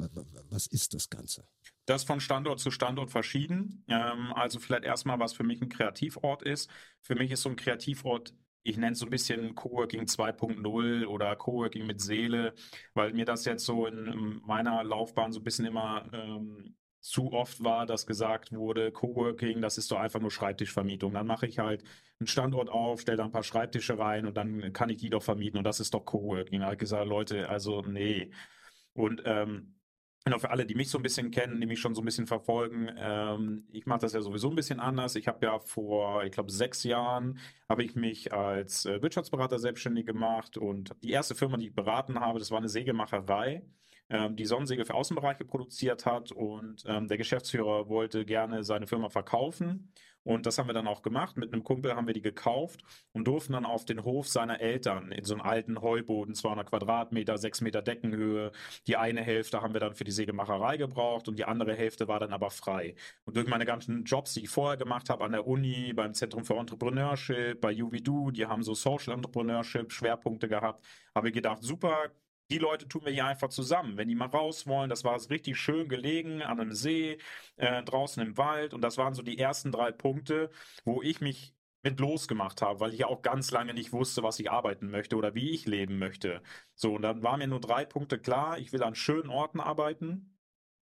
was 0.49 0.68
ist 0.68 0.93
das 0.93 1.09
Ganze? 1.09 1.45
Das 1.86 2.03
von 2.03 2.20
Standort 2.20 2.59
zu 2.59 2.72
Standort 2.72 3.09
verschieden. 3.09 3.84
Ähm, 3.88 4.34
also 4.34 4.59
vielleicht 4.59 4.84
erstmal, 4.84 5.20
was 5.20 5.34
für 5.34 5.43
mich 5.43 5.62
ein 5.62 5.70
Kreativort 5.70 6.43
ist. 6.43 6.70
Für 7.01 7.16
mich 7.16 7.32
ist 7.32 7.41
so 7.41 7.49
ein 7.49 7.55
Kreativort 7.55 8.34
ich 8.64 8.78
nenne 8.78 8.93
es 8.93 8.99
so 8.99 9.05
ein 9.05 9.09
bisschen 9.09 9.55
Coworking 9.55 10.03
2.0 10.03 11.05
oder 11.05 11.36
Coworking 11.36 11.86
mit 11.86 12.01
Seele, 12.01 12.53
weil 12.93 13.14
mir 13.14 13.26
das 13.26 13.45
jetzt 13.45 13.66
so 13.66 13.88
in 13.88 14.41
meiner 14.45 14.84
Laufbahn 14.84 15.32
so 15.32 15.39
ein 15.39 15.43
bisschen 15.43 15.66
immer 15.66 16.05
ähm, 16.14 16.76
zu 16.99 17.34
oft 17.34 17.64
war, 17.64 17.88
dass 17.88 18.05
gesagt 18.05 18.51
wurde, 18.51 18.91
Coworking, 18.91 19.62
das 19.62 19.78
ist 19.78 19.91
doch 19.91 19.99
einfach 19.99 20.20
nur 20.20 20.30
Schreibtischvermietung. 20.32 21.14
Dann 21.14 21.26
mache 21.26 21.47
ich 21.47 21.57
halt 21.57 21.84
einen 22.20 22.28
Standort 22.28 22.70
auf, 22.70 23.01
stelle 23.01 23.18
da 23.18 23.26
ein 23.26 23.32
paar 23.32 23.43
Schreibtische 23.43 23.97
rein 23.97 24.28
und 24.28 24.38
dann 24.38 24.72
kann 24.74 24.89
ich 24.89 24.97
die 24.97 25.09
doch 25.09 25.24
vermieten 25.24 25.57
und 25.57 25.64
das 25.64 25.80
ist 25.80 25.93
doch 25.95 26.05
Coworking. 26.05 26.59
Da 26.59 26.66
habe 26.66 26.76
ich 26.76 26.80
gesagt, 26.80 27.07
Leute, 27.07 27.49
also 27.49 27.82
nee. 27.82 28.32
Und 28.93 29.24
ähm, 29.26 29.81
Genau, 30.24 30.38
für 30.38 30.52
alle, 30.52 30.68
die 30.68 30.76
mich 30.76 30.90
so 30.92 31.00
ein 31.00 31.02
bisschen 31.02 31.32
kennen, 31.32 31.60
die 31.60 31.66
mich 31.66 31.80
schon 31.80 31.96
so 31.96 32.02
ein 32.02 32.06
bisschen 32.06 32.28
verfolgen, 32.28 32.92
ähm, 32.96 33.66
ich 33.72 33.88
mache 33.88 34.02
das 34.02 34.14
ja 34.14 34.22
sowieso 34.22 34.50
ein 34.52 34.56
bisschen 34.56 34.80
anders. 34.80 35.16
Ich 35.16 35.28
habe 35.28 35.44
ja 35.44 35.58
vor, 35.58 36.24
ich 36.24 36.32
glaube, 36.32 36.52
sechs 36.52 36.84
Jahren 36.84 37.40
habe 37.68 37.84
ich 37.84 37.96
mich 37.96 38.32
als 38.32 38.86
äh, 38.86 39.02
Wirtschaftsberater 39.02 39.58
selbstständig 39.58 40.06
gemacht 40.06 40.58
und 40.58 40.92
die 41.02 41.10
erste 41.10 41.34
Firma, 41.34 41.58
die 41.58 41.68
ich 41.70 41.76
beraten 41.76 42.20
habe, 42.20 42.38
das 42.38 42.52
war 42.52 42.60
eine 42.60 42.70
Sägemacherei, 42.70 43.64
ähm, 44.10 44.36
die 44.36 44.46
Sonnensegel 44.46 44.86
für 44.86 44.94
Außenbereiche 44.94 45.44
produziert 45.44 46.06
hat 46.06 46.32
und 46.32 46.84
ähm, 46.86 47.08
der 47.08 47.18
Geschäftsführer 47.18 47.90
wollte 47.90 48.24
gerne 48.24 48.64
seine 48.64 48.86
Firma 48.86 49.10
verkaufen 49.10 49.92
und 50.24 50.46
das 50.46 50.58
haben 50.58 50.68
wir 50.68 50.74
dann 50.74 50.88
auch 50.88 51.02
gemacht. 51.02 51.38
Mit 51.38 51.52
einem 51.52 51.64
Kumpel 51.64 51.96
haben 51.96 52.08
wir 52.08 52.14
die 52.14 52.22
gekauft 52.22 52.82
und 53.12 53.26
durften 53.26 53.54
dann 53.54 53.66
auf 53.66 53.86
den 53.86 54.04
Hof 54.04 54.28
seiner 54.28 54.62
Eltern 54.62 55.12
in 55.12 55.24
so 55.24 55.34
einen 55.34 55.42
alten 55.42 55.82
Heuboden, 55.82 56.36
200 56.36 56.70
Quadratmeter, 56.70 57.38
6 57.38 57.62
Meter 57.62 57.82
Deckenhöhe. 57.82 58.52
Die 58.88 58.98
eine 58.98 59.22
Hälfte 59.22 59.62
haben 59.62 59.74
wir 59.74 59.80
dann 59.80 59.96
für 59.96 60.04
die 60.04 60.12
Sägemacherei 60.12 60.78
gebraucht 60.78 61.28
und 61.28 61.40
die 61.40 61.46
andere 61.46 61.76
Hälfte 61.76 62.08
war 62.08 62.20
dann 62.20 62.34
aber 62.34 62.52
frei. 62.52 62.96
Und 63.26 63.36
durch 63.36 63.48
meine 63.48 63.66
ganzen 63.66 64.04
Jobs, 64.04 64.34
die 64.34 64.44
ich 64.44 64.50
vorher 64.50 64.78
gemacht 64.78 65.10
habe 65.10 65.24
an 65.24 65.32
der 65.32 65.48
Uni, 65.48 65.94
beim 65.94 66.14
Zentrum 66.14 66.46
für 66.46 66.56
Entrepreneurship, 66.56 67.60
bei 67.60 67.74
UVDU, 67.82 68.32
die 68.32 68.46
haben 68.46 68.64
so 68.64 68.74
Social 68.74 69.14
Entrepreneurship 69.14 69.92
Schwerpunkte 69.92 70.48
gehabt, 70.48 70.86
habe 71.16 71.30
ich 71.30 71.34
gedacht, 71.34 71.64
super, 71.64 72.12
die 72.52 72.58
Leute 72.60 72.88
tun 72.88 73.06
wir 73.06 73.12
hier 73.14 73.26
einfach 73.26 73.49
zusammen. 73.49 73.97
Wenn 73.97 74.08
die 74.10 74.16
mal 74.16 74.28
raus 74.28 74.68
wollen, 74.68 74.89
das 74.89 75.04
war 75.04 75.20
richtig 75.30 75.58
schön 75.58 75.89
gelegen 75.89 76.41
an 76.41 76.60
einem 76.60 76.74
See, 76.74 77.18
äh, 77.58 77.84
draußen 77.84 78.22
im 78.26 78.38
Wald. 78.38 78.74
Und 78.74 78.82
das 78.82 78.97
waren 78.97 79.14
so 79.14 79.22
die 79.24 79.38
ersten 79.39 79.72
drei 79.72 79.91
Punkte, 79.91 80.52
wo 80.86 81.02
ich 81.02 81.22
mich 81.22 81.56
mit 81.84 81.99
losgemacht 81.99 82.62
habe, 82.62 82.80
weil 82.80 82.93
ich 82.93 82.99
ja 82.99 83.08
auch 83.08 83.22
ganz 83.24 83.52
lange 83.52 83.74
nicht 83.74 83.91
wusste, 83.91 84.22
was 84.24 84.39
ich 84.39 84.52
arbeiten 84.52 84.89
möchte 84.91 85.16
oder 85.16 85.34
wie 85.34 85.52
ich 85.52 85.66
leben 85.66 85.97
möchte. 85.97 86.41
So, 86.76 86.95
und 86.95 87.02
dann 87.02 87.24
waren 87.24 87.39
mir 87.39 87.47
nur 87.47 87.60
drei 87.62 87.86
Punkte 87.86 88.20
klar. 88.20 88.60
Ich 88.60 88.72
will 88.74 88.84
an 88.84 88.95
schönen 88.95 89.30
Orten 89.30 89.60
arbeiten. 89.60 90.31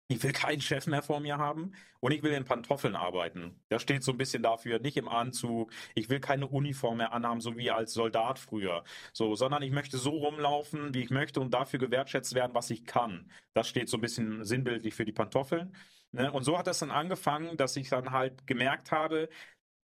Ich 0.09 0.23
will 0.23 0.31
keinen 0.31 0.61
Chef 0.61 0.87
mehr 0.87 1.01
vor 1.01 1.19
mir 1.19 1.37
haben 1.37 1.73
und 1.99 2.13
ich 2.13 2.23
will 2.23 2.31
in 2.31 2.45
Pantoffeln 2.45 2.95
arbeiten. 2.95 3.59
Das 3.67 3.81
steht 3.81 4.03
so 4.03 4.13
ein 4.13 4.17
bisschen 4.17 4.41
dafür, 4.41 4.79
nicht 4.79 4.95
im 4.95 5.09
Anzug. 5.09 5.73
Ich 5.95 6.09
will 6.09 6.21
keine 6.21 6.47
Uniform 6.47 6.97
mehr 6.97 7.11
anhaben, 7.11 7.41
so 7.41 7.57
wie 7.57 7.71
als 7.71 7.93
Soldat 7.93 8.39
früher. 8.39 8.85
So, 9.11 9.35
sondern 9.35 9.63
ich 9.63 9.71
möchte 9.71 9.97
so 9.97 10.11
rumlaufen, 10.11 10.93
wie 10.93 11.03
ich 11.03 11.09
möchte 11.09 11.41
und 11.41 11.53
dafür 11.53 11.79
gewertschätzt 11.79 12.35
werden, 12.35 12.53
was 12.53 12.69
ich 12.69 12.85
kann. 12.85 13.29
Das 13.53 13.67
steht 13.67 13.89
so 13.89 13.97
ein 13.97 14.01
bisschen 14.01 14.45
sinnbildlich 14.45 14.95
für 14.95 15.03
die 15.03 15.11
Pantoffeln. 15.11 15.75
Ne? 16.13 16.31
Und 16.31 16.43
so 16.43 16.57
hat 16.57 16.67
das 16.67 16.79
dann 16.79 16.91
angefangen, 16.91 17.57
dass 17.57 17.75
ich 17.75 17.89
dann 17.89 18.11
halt 18.11 18.47
gemerkt 18.47 18.91
habe, 18.93 19.27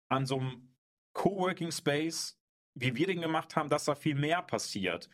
an 0.09 0.25
so 0.25 0.39
einem 0.39 0.73
Coworking 1.13 1.71
Space, 1.71 2.39
wie 2.75 2.95
wir 2.95 3.07
den 3.07 3.21
gemacht 3.21 3.55
haben, 3.57 3.69
dass 3.69 3.85
da 3.85 3.95
viel 3.95 4.15
mehr 4.15 4.41
passiert. 4.41 5.09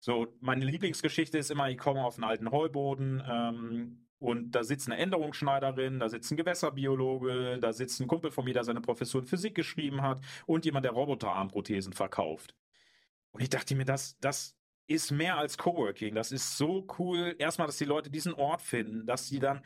So, 0.00 0.36
meine 0.40 0.64
Lieblingsgeschichte 0.64 1.38
ist 1.38 1.50
immer, 1.50 1.70
ich 1.70 1.78
komme 1.78 2.04
auf 2.04 2.16
einen 2.16 2.24
alten 2.24 2.50
Heuboden 2.50 3.22
ähm, 3.26 4.03
und 4.18 4.52
da 4.52 4.64
sitzt 4.64 4.88
eine 4.88 4.96
Änderungsschneiderin, 4.98 5.98
da 5.98 6.08
sitzt 6.08 6.30
ein 6.30 6.36
Gewässerbiologe, 6.36 7.58
da 7.60 7.72
sitzt 7.72 8.00
ein 8.00 8.06
Kumpel 8.06 8.30
von 8.30 8.44
mir, 8.44 8.54
der 8.54 8.64
seine 8.64 8.80
Professur 8.80 9.20
in 9.20 9.26
Physik 9.26 9.54
geschrieben 9.54 10.02
hat 10.02 10.20
und 10.46 10.64
jemand, 10.64 10.84
der 10.84 10.92
Roboterarmprothesen 10.92 11.92
verkauft. 11.92 12.54
Und 13.32 13.42
ich 13.42 13.50
dachte 13.50 13.74
mir, 13.74 13.84
das, 13.84 14.16
das 14.20 14.56
ist 14.86 15.10
mehr 15.10 15.36
als 15.38 15.58
Coworking. 15.58 16.14
Das 16.14 16.30
ist 16.30 16.56
so 16.56 16.86
cool. 16.98 17.34
Erstmal, 17.38 17.66
dass 17.66 17.78
die 17.78 17.84
Leute 17.84 18.10
diesen 18.10 18.34
Ort 18.34 18.62
finden, 18.62 19.06
dass 19.06 19.28
sie 19.28 19.40
dann 19.40 19.62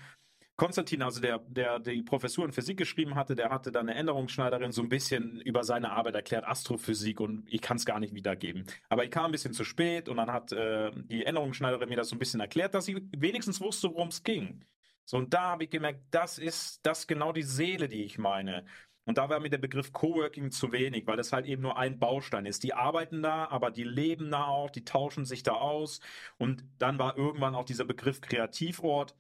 Konstantin, 0.58 1.02
also 1.02 1.20
der, 1.20 1.38
der 1.38 1.78
die 1.78 2.02
Professur 2.02 2.44
in 2.44 2.52
Physik 2.52 2.76
geschrieben 2.78 3.14
hatte, 3.14 3.36
der 3.36 3.48
hatte 3.48 3.70
dann 3.70 3.88
eine 3.88 3.96
Änderungsschneiderin 3.96 4.72
so 4.72 4.82
ein 4.82 4.88
bisschen 4.88 5.40
über 5.42 5.62
seine 5.62 5.92
Arbeit 5.92 6.16
erklärt, 6.16 6.44
Astrophysik 6.48 7.20
und 7.20 7.44
ich 7.46 7.62
kann 7.62 7.76
es 7.76 7.86
gar 7.86 8.00
nicht 8.00 8.12
wiedergeben. 8.12 8.66
Aber 8.88 9.04
ich 9.04 9.12
kam 9.12 9.26
ein 9.26 9.30
bisschen 9.30 9.54
zu 9.54 9.62
spät 9.62 10.08
und 10.08 10.16
dann 10.16 10.32
hat 10.32 10.50
äh, 10.50 10.90
die 10.94 11.24
Änderungsschneiderin 11.24 11.88
mir 11.88 11.94
das 11.94 12.08
so 12.08 12.16
ein 12.16 12.18
bisschen 12.18 12.40
erklärt, 12.40 12.74
dass 12.74 12.86
sie 12.86 13.08
wenigstens 13.16 13.60
wusste, 13.60 13.88
worum 13.88 14.08
es 14.08 14.24
ging. 14.24 14.64
So, 15.04 15.16
und 15.16 15.32
da 15.32 15.42
habe 15.42 15.62
ich 15.62 15.70
gemerkt, 15.70 16.00
das 16.10 16.38
ist 16.38 16.84
das 16.84 17.06
genau 17.06 17.32
die 17.32 17.44
Seele, 17.44 17.86
die 17.86 18.02
ich 18.02 18.18
meine. 18.18 18.64
Und 19.04 19.16
da 19.16 19.28
war 19.28 19.38
mir 19.38 19.50
der 19.50 19.58
Begriff 19.58 19.92
Coworking 19.92 20.50
zu 20.50 20.72
wenig, 20.72 21.06
weil 21.06 21.16
das 21.16 21.32
halt 21.32 21.46
eben 21.46 21.62
nur 21.62 21.78
ein 21.78 22.00
Baustein 22.00 22.46
ist. 22.46 22.64
Die 22.64 22.74
arbeiten 22.74 23.22
da, 23.22 23.46
aber 23.46 23.70
die 23.70 23.84
leben 23.84 24.32
da 24.32 24.46
auch, 24.46 24.70
die 24.70 24.84
tauschen 24.84 25.24
sich 25.24 25.44
da 25.44 25.52
aus. 25.52 26.00
Und 26.36 26.64
dann 26.78 26.98
war 26.98 27.16
irgendwann 27.16 27.54
auch 27.54 27.64
dieser 27.64 27.84
Begriff 27.84 28.20
Kreativort 28.20 29.14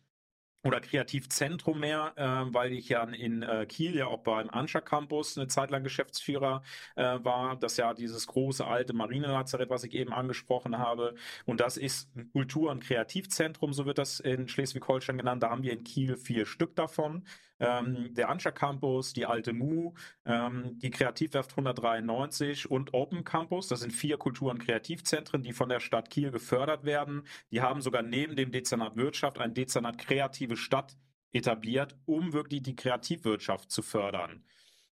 oder 0.64 0.80
Kreativzentrum 0.80 1.80
mehr, 1.80 2.12
äh, 2.16 2.52
weil 2.52 2.72
ich 2.72 2.88
ja 2.88 3.04
in 3.04 3.42
äh, 3.42 3.66
Kiel 3.66 3.94
ja 3.94 4.06
auch 4.06 4.18
beim 4.18 4.50
Anscha 4.50 4.80
Campus 4.80 5.38
eine 5.38 5.46
Zeit 5.46 5.70
lang 5.70 5.84
Geschäftsführer 5.84 6.62
äh, 6.96 7.18
war. 7.22 7.56
Das 7.56 7.76
ja 7.76 7.94
dieses 7.94 8.26
große 8.26 8.66
alte 8.66 8.92
Marinelazarett, 8.92 9.70
was 9.70 9.84
ich 9.84 9.94
eben 9.94 10.12
angesprochen 10.12 10.78
habe. 10.78 11.14
Und 11.46 11.60
das 11.60 11.76
ist 11.76 12.14
ein 12.16 12.30
Kultur- 12.32 12.70
und 12.70 12.82
Kreativzentrum, 12.82 13.72
so 13.72 13.86
wird 13.86 13.98
das 13.98 14.20
in 14.20 14.48
Schleswig-Holstein 14.48 15.18
genannt. 15.18 15.42
Da 15.42 15.50
haben 15.50 15.62
wir 15.62 15.72
in 15.72 15.84
Kiel 15.84 16.16
vier 16.16 16.44
Stück 16.46 16.74
davon 16.74 17.24
ähm, 17.60 18.14
der 18.14 18.28
Anscha 18.28 18.50
Campus, 18.50 19.12
die 19.12 19.26
alte 19.26 19.52
Mu, 19.52 19.94
ähm, 20.24 20.78
die 20.78 20.90
Kreativwerft 20.90 21.50
193 21.52 22.70
und 22.70 22.94
Open 22.94 23.24
Campus. 23.24 23.68
Das 23.68 23.80
sind 23.80 23.92
vier 23.92 24.16
Kultur- 24.16 24.50
und 24.50 24.58
Kreativzentren, 24.58 25.42
die 25.42 25.52
von 25.52 25.68
der 25.68 25.80
Stadt 25.80 26.10
Kiel 26.10 26.30
gefördert 26.30 26.84
werden. 26.84 27.22
Die 27.50 27.60
haben 27.60 27.80
sogar 27.80 28.02
neben 28.02 28.36
dem 28.36 28.52
Dezernat 28.52 28.96
Wirtschaft 28.96 29.38
ein 29.38 29.54
Dezernat 29.54 29.98
Kreative 29.98 30.56
Stadt 30.56 30.96
etabliert, 31.32 31.96
um 32.06 32.32
wirklich 32.32 32.62
die 32.62 32.76
Kreativwirtschaft 32.76 33.70
zu 33.70 33.82
fördern. 33.82 34.44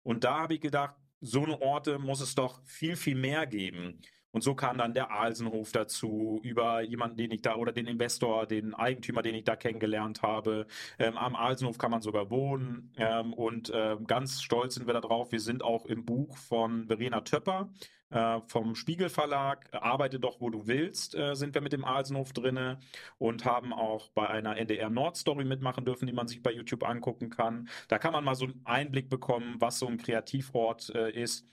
Und 0.03 0.23
da 0.23 0.41
habe 0.41 0.55
ich 0.55 0.61
gedacht, 0.61 0.95
so 1.21 1.43
eine 1.43 1.61
Orte 1.61 1.97
muss 1.97 2.21
es 2.21 2.35
doch 2.35 2.61
viel, 2.65 2.95
viel 2.95 3.15
mehr 3.15 3.47
geben. 3.47 4.01
Und 4.35 4.41
so 4.41 4.53
kam 4.53 4.77
dann 4.77 4.93
der 4.93 5.11
Alsenhof 5.11 5.71
dazu, 5.71 6.41
über 6.43 6.81
jemanden, 6.81 7.15
den 7.15 7.31
ich 7.31 7.41
da, 7.41 7.55
oder 7.55 7.71
den 7.71 7.87
Investor, 7.87 8.45
den 8.45 8.73
Eigentümer, 8.73 9.21
den 9.21 9.33
ich 9.33 9.45
da 9.45 9.55
kennengelernt 9.55 10.23
habe. 10.23 10.67
Ähm, 10.99 11.17
am 11.17 11.37
Alsenhof 11.37 11.77
kann 11.77 11.89
man 11.89 12.01
sogar 12.01 12.29
wohnen. 12.29 12.91
Ähm, 12.97 13.31
und 13.31 13.69
äh, 13.69 13.95
ganz 14.05 14.41
stolz 14.41 14.75
sind 14.75 14.87
wir 14.87 14.93
darauf. 14.93 15.31
Wir 15.31 15.39
sind 15.39 15.63
auch 15.63 15.85
im 15.85 16.03
Buch 16.03 16.35
von 16.35 16.87
Verena 16.87 17.21
Töpper 17.21 17.69
äh, 18.09 18.41
vom 18.47 18.75
Spiegel 18.75 19.07
Verlag. 19.07 19.69
Arbeite 19.71 20.19
doch, 20.19 20.41
wo 20.41 20.49
du 20.49 20.67
willst, 20.67 21.15
äh, 21.15 21.33
sind 21.35 21.53
wir 21.53 21.61
mit 21.61 21.71
dem 21.71 21.85
Alsenhof 21.85 22.33
drinne 22.33 22.79
und 23.17 23.45
haben 23.45 23.71
auch 23.71 24.09
bei 24.09 24.27
einer 24.27 24.57
NDR 24.57 24.89
Nord 24.89 25.15
Story 25.15 25.45
mitmachen 25.45 25.85
dürfen, 25.85 26.07
die 26.07 26.13
man 26.13 26.27
sich 26.27 26.43
bei 26.43 26.51
YouTube 26.51 26.83
angucken 26.83 27.29
kann. 27.29 27.69
Da 27.87 27.99
kann 27.99 28.11
man 28.11 28.25
mal 28.25 28.35
so 28.35 28.45
einen 28.45 28.61
Einblick 28.65 29.09
bekommen, 29.09 29.55
was 29.59 29.79
so 29.79 29.87
ein 29.87 29.97
Kreativort 29.97 30.89
äh, 30.93 31.11
ist. 31.11 31.47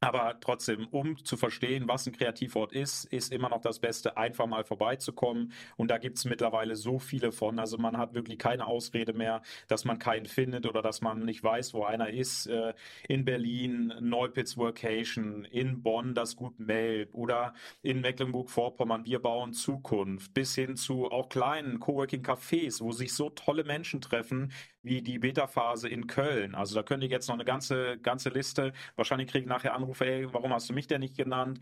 Aber 0.00 0.38
trotzdem, 0.40 0.86
um 0.88 1.24
zu 1.24 1.38
verstehen, 1.38 1.88
was 1.88 2.06
ein 2.06 2.12
Kreativort 2.12 2.72
ist, 2.72 3.06
ist 3.06 3.32
immer 3.32 3.48
noch 3.48 3.62
das 3.62 3.78
Beste, 3.78 4.18
einfach 4.18 4.46
mal 4.46 4.62
vorbeizukommen. 4.62 5.52
Und 5.76 5.90
da 5.90 5.96
gibt 5.96 6.18
es 6.18 6.26
mittlerweile 6.26 6.76
so 6.76 6.98
viele 6.98 7.32
von. 7.32 7.58
Also 7.58 7.78
man 7.78 7.96
hat 7.96 8.12
wirklich 8.12 8.38
keine 8.38 8.66
Ausrede 8.66 9.14
mehr, 9.14 9.40
dass 9.68 9.86
man 9.86 9.98
keinen 9.98 10.26
findet 10.26 10.66
oder 10.66 10.82
dass 10.82 11.00
man 11.00 11.24
nicht 11.24 11.42
weiß, 11.42 11.72
wo 11.72 11.84
einer 11.84 12.10
ist. 12.10 12.46
Äh, 12.46 12.74
in 13.08 13.24
Berlin 13.24 13.94
Neupitz 14.00 14.58
Workation, 14.58 15.46
in 15.46 15.82
Bonn 15.82 16.14
das 16.14 16.36
Gut 16.36 16.60
Melb 16.60 17.14
oder 17.14 17.54
in 17.80 18.02
Mecklenburg-Vorpommern 18.02 19.06
Wir 19.06 19.20
bauen 19.20 19.54
Zukunft, 19.54 20.34
bis 20.34 20.54
hin 20.54 20.76
zu 20.76 21.10
auch 21.10 21.30
kleinen 21.30 21.80
Coworking-Cafés, 21.80 22.82
wo 22.82 22.92
sich 22.92 23.14
so 23.14 23.30
tolle 23.30 23.64
Menschen 23.64 24.02
treffen, 24.02 24.52
wie 24.86 25.02
die 25.02 25.18
Beta-Phase 25.18 25.88
in 25.88 26.06
Köln. 26.06 26.54
Also 26.54 26.74
da 26.74 26.82
könnte 26.82 27.06
ich 27.06 27.12
jetzt 27.12 27.28
noch 27.28 27.34
eine 27.34 27.44
ganze, 27.44 27.98
ganze 27.98 28.30
Liste, 28.30 28.72
wahrscheinlich 28.96 29.28
kriege 29.28 29.42
ich 29.42 29.48
nachher 29.48 29.74
Anrufe, 29.74 30.06
ey, 30.06 30.32
warum 30.32 30.52
hast 30.52 30.68
du 30.70 30.72
mich 30.72 30.86
denn 30.86 31.00
nicht 31.00 31.16
genannt? 31.16 31.60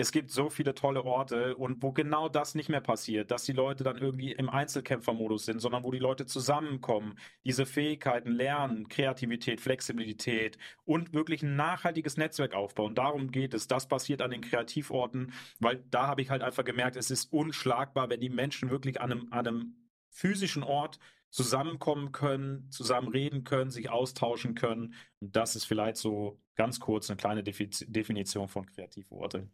Es 0.00 0.12
gibt 0.12 0.30
so 0.30 0.48
viele 0.48 0.76
tolle 0.76 1.02
Orte 1.02 1.56
und 1.56 1.82
wo 1.82 1.90
genau 1.90 2.28
das 2.28 2.54
nicht 2.54 2.68
mehr 2.68 2.80
passiert, 2.80 3.32
dass 3.32 3.42
die 3.42 3.52
Leute 3.52 3.82
dann 3.82 3.98
irgendwie 3.98 4.30
im 4.30 4.48
Einzelkämpfermodus 4.48 5.44
sind, 5.44 5.58
sondern 5.58 5.82
wo 5.82 5.90
die 5.90 5.98
Leute 5.98 6.24
zusammenkommen, 6.24 7.18
diese 7.44 7.66
Fähigkeiten 7.66 8.30
lernen, 8.30 8.88
Kreativität, 8.88 9.60
Flexibilität 9.60 10.56
und 10.84 11.14
wirklich 11.14 11.42
ein 11.42 11.56
nachhaltiges 11.56 12.16
Netzwerk 12.16 12.54
aufbauen. 12.54 12.94
Darum 12.94 13.32
geht 13.32 13.54
es. 13.54 13.66
Das 13.66 13.88
passiert 13.88 14.22
an 14.22 14.30
den 14.30 14.40
Kreativorten, 14.40 15.32
weil 15.58 15.82
da 15.90 16.06
habe 16.06 16.22
ich 16.22 16.30
halt 16.30 16.42
einfach 16.42 16.64
gemerkt, 16.64 16.94
es 16.94 17.10
ist 17.10 17.32
unschlagbar, 17.32 18.08
wenn 18.08 18.20
die 18.20 18.30
Menschen 18.30 18.70
wirklich 18.70 19.00
an 19.00 19.10
einem, 19.10 19.32
an 19.32 19.48
einem 19.48 19.76
physischen 20.10 20.62
Ort 20.62 21.00
zusammenkommen 21.30 22.12
können, 22.12 22.70
zusammen 22.70 23.08
reden 23.08 23.44
können, 23.44 23.70
sich 23.70 23.90
austauschen 23.90 24.54
können. 24.54 24.94
Und 25.20 25.36
das 25.36 25.56
ist 25.56 25.64
vielleicht 25.64 25.96
so 25.96 26.40
ganz 26.54 26.80
kurz 26.80 27.10
eine 27.10 27.16
kleine 27.16 27.42
Definition 27.42 28.48
von 28.48 28.66
Kreativorte. 28.66 29.48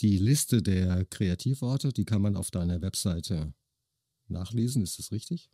Die 0.00 0.18
Liste 0.18 0.62
der 0.62 1.06
Kreativorte, 1.06 1.92
die 1.92 2.04
kann 2.04 2.20
man 2.20 2.36
auf 2.36 2.50
deiner 2.50 2.82
Webseite 2.82 3.54
nachlesen, 4.28 4.82
ist 4.82 4.98
das 4.98 5.10
richtig? 5.12 5.50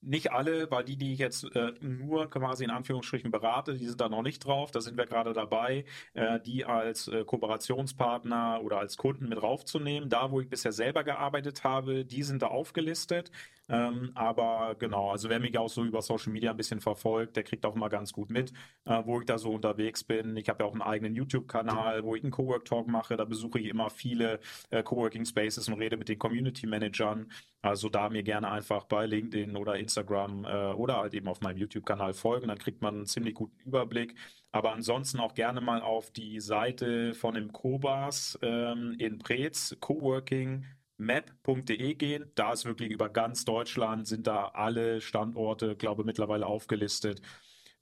Nicht 0.00 0.30
alle, 0.32 0.70
weil 0.70 0.84
die, 0.84 0.96
die 0.96 1.12
ich 1.12 1.18
jetzt 1.18 1.44
äh, 1.56 1.72
nur 1.80 2.30
quasi 2.30 2.62
in 2.62 2.70
Anführungsstrichen 2.70 3.32
berate, 3.32 3.74
die 3.74 3.86
sind 3.86 4.00
da 4.00 4.08
noch 4.08 4.22
nicht 4.22 4.44
drauf. 4.44 4.70
Da 4.70 4.80
sind 4.80 4.96
wir 4.96 5.06
gerade 5.06 5.32
dabei, 5.32 5.84
äh, 6.14 6.38
die 6.40 6.64
als 6.64 7.08
äh, 7.08 7.24
Kooperationspartner 7.24 8.60
oder 8.62 8.78
als 8.78 8.96
Kunden 8.96 9.28
mit 9.28 9.42
raufzunehmen. 9.42 10.08
Da, 10.08 10.30
wo 10.30 10.40
ich 10.40 10.48
bisher 10.48 10.72
selber 10.72 11.02
gearbeitet 11.02 11.64
habe, 11.64 12.04
die 12.04 12.22
sind 12.22 12.42
da 12.42 12.46
aufgelistet. 12.46 13.32
Ähm, 13.70 14.12
aber 14.14 14.76
genau, 14.78 15.10
also 15.10 15.28
wer 15.28 15.40
mich 15.40 15.58
auch 15.58 15.68
so 15.68 15.84
über 15.84 16.00
Social 16.00 16.32
Media 16.32 16.50
ein 16.52 16.56
bisschen 16.56 16.80
verfolgt, 16.80 17.36
der 17.36 17.42
kriegt 17.42 17.66
auch 17.66 17.74
mal 17.74 17.88
ganz 17.88 18.12
gut 18.14 18.30
mit, 18.30 18.52
äh, 18.86 19.02
wo 19.04 19.20
ich 19.20 19.26
da 19.26 19.36
so 19.36 19.50
unterwegs 19.50 20.04
bin. 20.04 20.36
Ich 20.38 20.48
habe 20.48 20.62
ja 20.64 20.68
auch 20.68 20.72
einen 20.72 20.80
eigenen 20.82 21.14
YouTube-Kanal, 21.14 22.02
wo 22.02 22.16
ich 22.16 22.22
einen 22.22 22.32
Cowork 22.32 22.64
Talk 22.64 22.88
mache. 22.88 23.16
Da 23.16 23.24
besuche 23.26 23.58
ich 23.60 23.66
immer 23.66 23.90
viele 23.90 24.40
äh, 24.70 24.82
Coworking 24.82 25.26
Spaces 25.26 25.68
und 25.68 25.74
rede 25.74 25.98
mit 25.98 26.08
den 26.08 26.18
Community 26.18 26.66
Managern. 26.66 27.30
Also 27.60 27.88
da 27.90 28.08
mir 28.08 28.22
gerne 28.22 28.50
einfach 28.50 28.84
bei 28.84 29.04
LinkedIn 29.06 29.56
oder 29.56 29.78
Instagram 29.88 30.44
äh, 30.44 30.72
oder 30.72 30.98
halt 30.98 31.14
eben 31.14 31.28
auf 31.28 31.40
meinem 31.40 31.58
YouTube-Kanal 31.58 32.12
folgen. 32.14 32.48
Dann 32.48 32.58
kriegt 32.58 32.82
man 32.82 32.94
einen 32.94 33.06
ziemlich 33.06 33.34
guten 33.34 33.58
Überblick. 33.60 34.14
Aber 34.52 34.72
ansonsten 34.72 35.20
auch 35.20 35.34
gerne 35.34 35.60
mal 35.60 35.82
auf 35.82 36.10
die 36.10 36.40
Seite 36.40 37.14
von 37.14 37.34
dem 37.34 37.52
Cobas 37.52 38.38
ähm, 38.42 38.94
in 38.98 39.18
Preetz, 39.18 39.76
Coworking 39.80 40.64
map.de 40.98 41.94
gehen. 41.94 42.30
Da 42.34 42.52
ist 42.52 42.64
wirklich 42.64 42.90
über 42.90 43.08
ganz 43.08 43.44
Deutschland 43.44 44.06
sind 44.06 44.26
da 44.26 44.48
alle 44.48 45.00
Standorte, 45.00 45.76
glaube 45.76 46.04
mittlerweile 46.04 46.46
aufgelistet. 46.46 47.22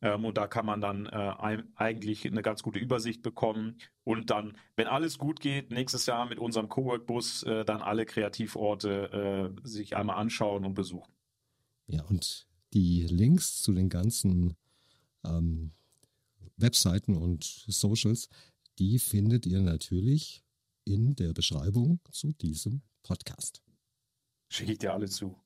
Ähm, 0.02 0.24
und 0.24 0.36
da 0.36 0.46
kann 0.46 0.66
man 0.66 0.80
dann 0.80 1.06
äh, 1.06 1.62
eigentlich 1.76 2.26
eine 2.26 2.42
ganz 2.42 2.62
gute 2.62 2.78
Übersicht 2.78 3.22
bekommen 3.22 3.78
und 4.04 4.30
dann, 4.30 4.56
wenn 4.76 4.86
alles 4.86 5.18
gut 5.18 5.40
geht, 5.40 5.70
nächstes 5.70 6.06
Jahr 6.06 6.26
mit 6.26 6.38
unserem 6.38 6.68
Cowork-Bus 6.68 7.44
äh, 7.44 7.64
dann 7.64 7.82
alle 7.82 8.04
Kreativorte 8.06 9.54
äh, 9.64 9.66
sich 9.66 9.96
einmal 9.96 10.16
anschauen 10.16 10.64
und 10.64 10.74
besuchen. 10.74 11.15
Ja, 11.86 12.02
und 12.04 12.46
die 12.72 13.02
Links 13.02 13.62
zu 13.62 13.72
den 13.72 13.88
ganzen 13.88 14.56
ähm, 15.24 15.72
Webseiten 16.56 17.16
und 17.16 17.44
Socials, 17.44 18.28
die 18.78 18.98
findet 18.98 19.46
ihr 19.46 19.60
natürlich 19.60 20.42
in 20.84 21.14
der 21.14 21.32
Beschreibung 21.32 22.00
zu 22.10 22.32
diesem 22.32 22.82
Podcast. 23.02 23.62
Schicke 24.48 24.72
ich 24.72 24.78
dir 24.78 24.92
alle 24.92 25.08
zu. 25.08 25.36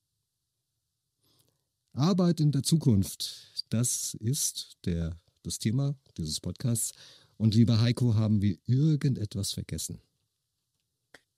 Arbeit 1.92 2.40
in 2.40 2.52
der 2.52 2.62
Zukunft, 2.62 3.64
das 3.70 4.14
ist 4.14 4.78
der, 4.84 5.18
das 5.42 5.58
Thema 5.58 5.96
dieses 6.16 6.40
Podcasts. 6.40 6.92
Und 7.36 7.54
lieber 7.54 7.80
Heiko, 7.80 8.14
haben 8.14 8.42
wir 8.42 8.58
irgendetwas 8.66 9.52
vergessen? 9.52 10.00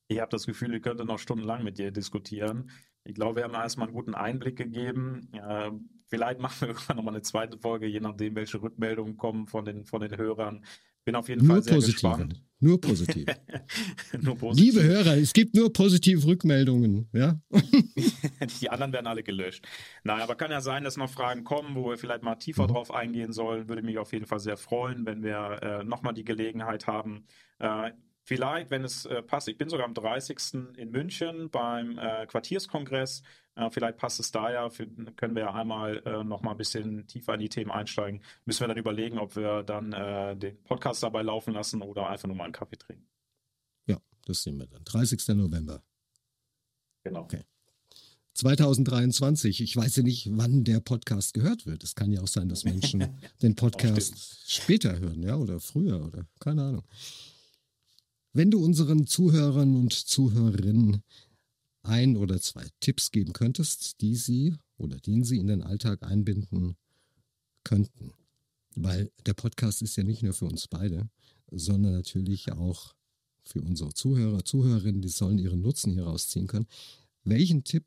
Ich 0.08 0.20
habe 0.20 0.30
das 0.30 0.44
Gefühl, 0.46 0.74
ich 0.74 0.82
könnte 0.82 1.04
noch 1.04 1.18
stundenlang 1.18 1.64
mit 1.64 1.78
dir 1.78 1.90
diskutieren. 1.90 2.70
Ich 3.04 3.14
glaube, 3.14 3.36
wir 3.36 3.44
haben 3.44 3.54
erstmal 3.54 3.88
einen 3.88 3.96
guten 3.96 4.14
Einblick 4.14 4.56
gegeben. 4.56 5.28
Äh, 5.32 5.70
vielleicht 6.06 6.40
machen 6.40 6.60
wir 6.60 6.68
irgendwann 6.68 6.96
nochmal 6.96 7.14
eine 7.14 7.22
zweite 7.22 7.58
Folge, 7.58 7.86
je 7.86 8.00
nachdem, 8.00 8.34
welche 8.36 8.62
Rückmeldungen 8.62 9.16
kommen 9.16 9.46
von 9.46 9.64
den, 9.64 9.84
von 9.84 10.00
den 10.00 10.16
Hörern. 10.16 10.64
Bin 11.04 11.16
auf 11.16 11.28
jeden 11.28 11.44
nur 11.44 11.56
Fall 11.56 11.64
sehr 11.64 11.74
positive. 11.74 11.94
gespannt. 11.94 12.42
Nur 12.60 12.80
positiv. 12.80 13.26
nur 14.20 14.36
positiv. 14.36 14.74
Liebe 14.74 14.84
Hörer, 14.84 15.16
es 15.16 15.32
gibt 15.32 15.56
nur 15.56 15.72
positive 15.72 16.24
Rückmeldungen, 16.24 17.08
ja? 17.12 17.40
Die 18.60 18.70
anderen 18.70 18.92
werden 18.92 19.08
alle 19.08 19.24
gelöscht. 19.24 19.66
Nein, 20.04 20.20
aber 20.20 20.36
kann 20.36 20.52
ja 20.52 20.60
sein, 20.60 20.84
dass 20.84 20.96
noch 20.96 21.10
Fragen 21.10 21.42
kommen, 21.42 21.74
wo 21.74 21.90
wir 21.90 21.98
vielleicht 21.98 22.22
mal 22.22 22.36
tiefer 22.36 22.68
mhm. 22.68 22.72
drauf 22.72 22.94
eingehen 22.94 23.32
sollen. 23.32 23.68
Würde 23.68 23.82
mich 23.82 23.98
auf 23.98 24.12
jeden 24.12 24.26
Fall 24.26 24.38
sehr 24.38 24.56
freuen, 24.56 25.04
wenn 25.06 25.24
wir 25.24 25.58
äh, 25.60 25.84
nochmal 25.84 26.14
die 26.14 26.24
Gelegenheit 26.24 26.86
haben. 26.86 27.26
Äh, 27.58 27.90
Vielleicht, 28.24 28.70
wenn 28.70 28.84
es 28.84 29.04
äh, 29.04 29.20
passt, 29.22 29.48
ich 29.48 29.58
bin 29.58 29.68
sogar 29.68 29.84
am 29.84 29.94
30. 29.94 30.76
in 30.76 30.90
München 30.90 31.50
beim 31.50 31.98
äh, 31.98 32.26
Quartierskongress. 32.26 33.22
Äh, 33.56 33.70
vielleicht 33.70 33.98
passt 33.98 34.20
es 34.20 34.30
da 34.30 34.50
ja, 34.52 34.70
für, 34.70 34.86
können 35.16 35.34
wir 35.34 35.42
ja 35.42 35.54
einmal 35.54 36.02
äh, 36.06 36.22
noch 36.22 36.42
mal 36.42 36.52
ein 36.52 36.56
bisschen 36.56 37.06
tiefer 37.08 37.34
in 37.34 37.40
die 37.40 37.48
Themen 37.48 37.72
einsteigen. 37.72 38.22
Müssen 38.44 38.60
wir 38.60 38.68
dann 38.68 38.76
überlegen, 38.76 39.18
ob 39.18 39.34
wir 39.34 39.64
dann 39.64 39.92
äh, 39.92 40.36
den 40.36 40.62
Podcast 40.62 41.02
dabei 41.02 41.22
laufen 41.22 41.52
lassen 41.52 41.82
oder 41.82 42.08
einfach 42.08 42.28
nur 42.28 42.36
mal 42.36 42.44
einen 42.44 42.52
Kaffee 42.52 42.76
trinken. 42.76 43.08
Ja, 43.86 43.98
das 44.24 44.44
sehen 44.44 44.56
wir 44.58 44.66
dann. 44.66 44.84
30. 44.84 45.28
November. 45.36 45.82
Genau. 47.02 47.22
Okay. 47.22 47.42
2023. 48.34 49.60
Ich 49.60 49.76
weiß 49.76 49.96
ja 49.96 50.02
nicht, 50.04 50.28
wann 50.32 50.64
der 50.64 50.80
Podcast 50.80 51.34
gehört 51.34 51.66
wird. 51.66 51.82
Es 51.82 51.94
kann 51.94 52.12
ja 52.12 52.22
auch 52.22 52.28
sein, 52.28 52.48
dass 52.48 52.64
Menschen 52.64 53.18
den 53.42 53.56
Podcast 53.56 54.50
später 54.50 54.98
hören, 54.98 55.22
ja, 55.22 55.36
oder 55.36 55.60
früher 55.60 56.04
oder 56.04 56.24
keine 56.38 56.62
Ahnung. 56.62 56.84
Wenn 58.32 58.50
du 58.50 58.64
unseren 58.64 59.06
Zuhörern 59.06 59.76
und 59.76 59.92
Zuhörerinnen 59.92 61.02
ein 61.82 62.16
oder 62.16 62.40
zwei 62.40 62.66
Tipps 62.80 63.10
geben 63.10 63.32
könntest, 63.32 64.00
die 64.00 64.14
sie 64.14 64.56
oder 64.78 64.98
den 64.98 65.24
sie 65.24 65.38
in 65.38 65.48
den 65.48 65.62
Alltag 65.62 66.02
einbinden 66.02 66.76
könnten. 67.64 68.12
Weil 68.74 69.12
der 69.26 69.34
Podcast 69.34 69.82
ist 69.82 69.96
ja 69.96 70.04
nicht 70.04 70.22
nur 70.22 70.32
für 70.32 70.46
uns 70.46 70.66
beide, 70.68 71.10
sondern 71.50 71.92
natürlich 71.92 72.50
auch 72.52 72.94
für 73.44 73.60
unsere 73.60 73.92
Zuhörer, 73.92 74.44
Zuhörerinnen, 74.44 75.02
die 75.02 75.08
sollen 75.08 75.38
ihren 75.38 75.60
Nutzen 75.60 75.92
hieraus 75.92 76.28
ziehen 76.28 76.46
können. 76.46 76.66
Welchen 77.24 77.64
Tipp 77.64 77.84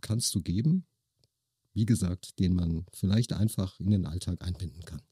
kannst 0.00 0.34
du 0.34 0.42
geben, 0.42 0.84
wie 1.72 1.86
gesagt, 1.86 2.38
den 2.38 2.54
man 2.54 2.84
vielleicht 2.92 3.32
einfach 3.32 3.78
in 3.80 3.90
den 3.90 4.06
Alltag 4.06 4.42
einbinden 4.42 4.84
kann? 4.84 5.02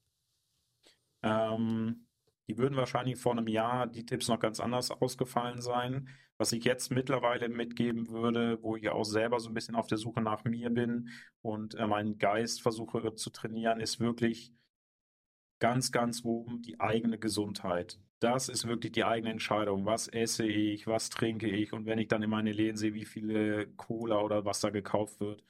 Ähm, 1.23 2.07
die 2.49 2.59
würden 2.59 2.77
wahrscheinlich 2.77 3.19
vor 3.19 3.33
einem 3.33 3.49
Jahr 3.49 3.87
die 3.87 4.05
Tipps 4.05 4.29
noch 4.29 4.41
ganz 4.41 4.61
anders 4.61 4.91
ausgefallen 4.91 5.61
sein. 5.61 6.09
Was 6.39 6.53
ich 6.53 6.65
jetzt 6.65 6.91
mittlerweile 6.91 7.49
mitgeben 7.49 8.09
würde, 8.09 8.61
wo 8.63 8.77
ich 8.77 8.89
auch 8.89 9.05
selber 9.05 9.39
so 9.39 9.49
ein 9.49 9.55
bisschen 9.55 9.77
auf 9.77 9.87
der 9.87 9.99
Suche 9.99 10.21
nach 10.21 10.45
mir 10.45 10.71
bin 10.71 11.09
und 11.41 11.75
äh, 11.77 11.87
meinen 11.87 12.19
Geist 12.19 12.63
versuche 12.63 13.15
zu 13.15 13.31
trainieren, 13.31 13.81
ist 13.81 14.01
wirklich 14.01 14.53
ganz, 15.61 15.93
ganz 15.93 16.25
oben 16.25 16.63
die 16.63 16.81
eigene 16.81 17.19
Gesundheit. 17.19 18.01
Das 18.19 18.49
ist 18.49 18.67
wirklich 18.67 18.93
die 18.93 19.05
eigene 19.05 19.31
Entscheidung. 19.31 19.87
Was 19.87 20.09
esse 20.09 20.45
ich, 20.45 20.87
was 20.89 21.11
trinke 21.11 21.49
ich 21.49 21.73
und 21.73 21.87
wenn 21.87 21.99
ich 21.99 22.09
dann 22.09 22.23
in 22.23 22.31
meine 22.31 22.53
Läden 22.53 22.77
sehe, 22.77 22.95
wie 22.95 23.05
viele 23.05 23.69
Cola 23.77 24.21
oder 24.21 24.45
was 24.45 24.61
da 24.61 24.71
gekauft 24.71 25.21
wird. 25.21 25.45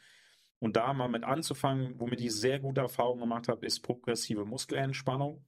Und 0.58 0.76
da 0.76 0.92
mal 0.92 1.08
mit 1.08 1.24
anzufangen, 1.24 1.98
womit 1.98 2.20
ich 2.20 2.32
sehr 2.34 2.60
gute 2.60 2.82
Erfahrungen 2.82 3.20
gemacht 3.20 3.48
habe, 3.48 3.66
ist 3.66 3.80
progressive 3.80 4.44
Muskelentspannung. 4.44 5.44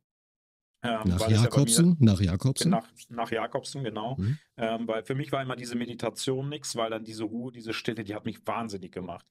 Ähm, 0.85 1.01
nach 1.07 1.29
Jakobsen? 1.29 1.87
Ja 1.87 1.97
mir, 1.99 2.13
nach 2.13 2.21
Jakobsen? 2.21 2.71
Nach, 2.71 2.87
nach 3.09 3.31
Jakobsen, 3.31 3.83
genau. 3.83 4.17
Mhm. 4.17 4.39
Ähm, 4.59 4.87
weil 4.87 5.03
für 5.03 5.15
mich 5.15 5.33
war 5.33 5.43
immer 5.43 5.57
diese 5.57 5.77
Meditation 5.77 6.51
nichts, 6.51 6.77
weil 6.77 6.91
dann 6.91 7.05
diese 7.05 7.25
Ruhe, 7.25 7.51
diese 7.51 7.73
Stille, 7.73 8.05
die 8.05 8.15
hat 8.15 8.27
mich 8.27 8.47
wahnsinnig 8.47 8.93
gemacht. 8.93 9.27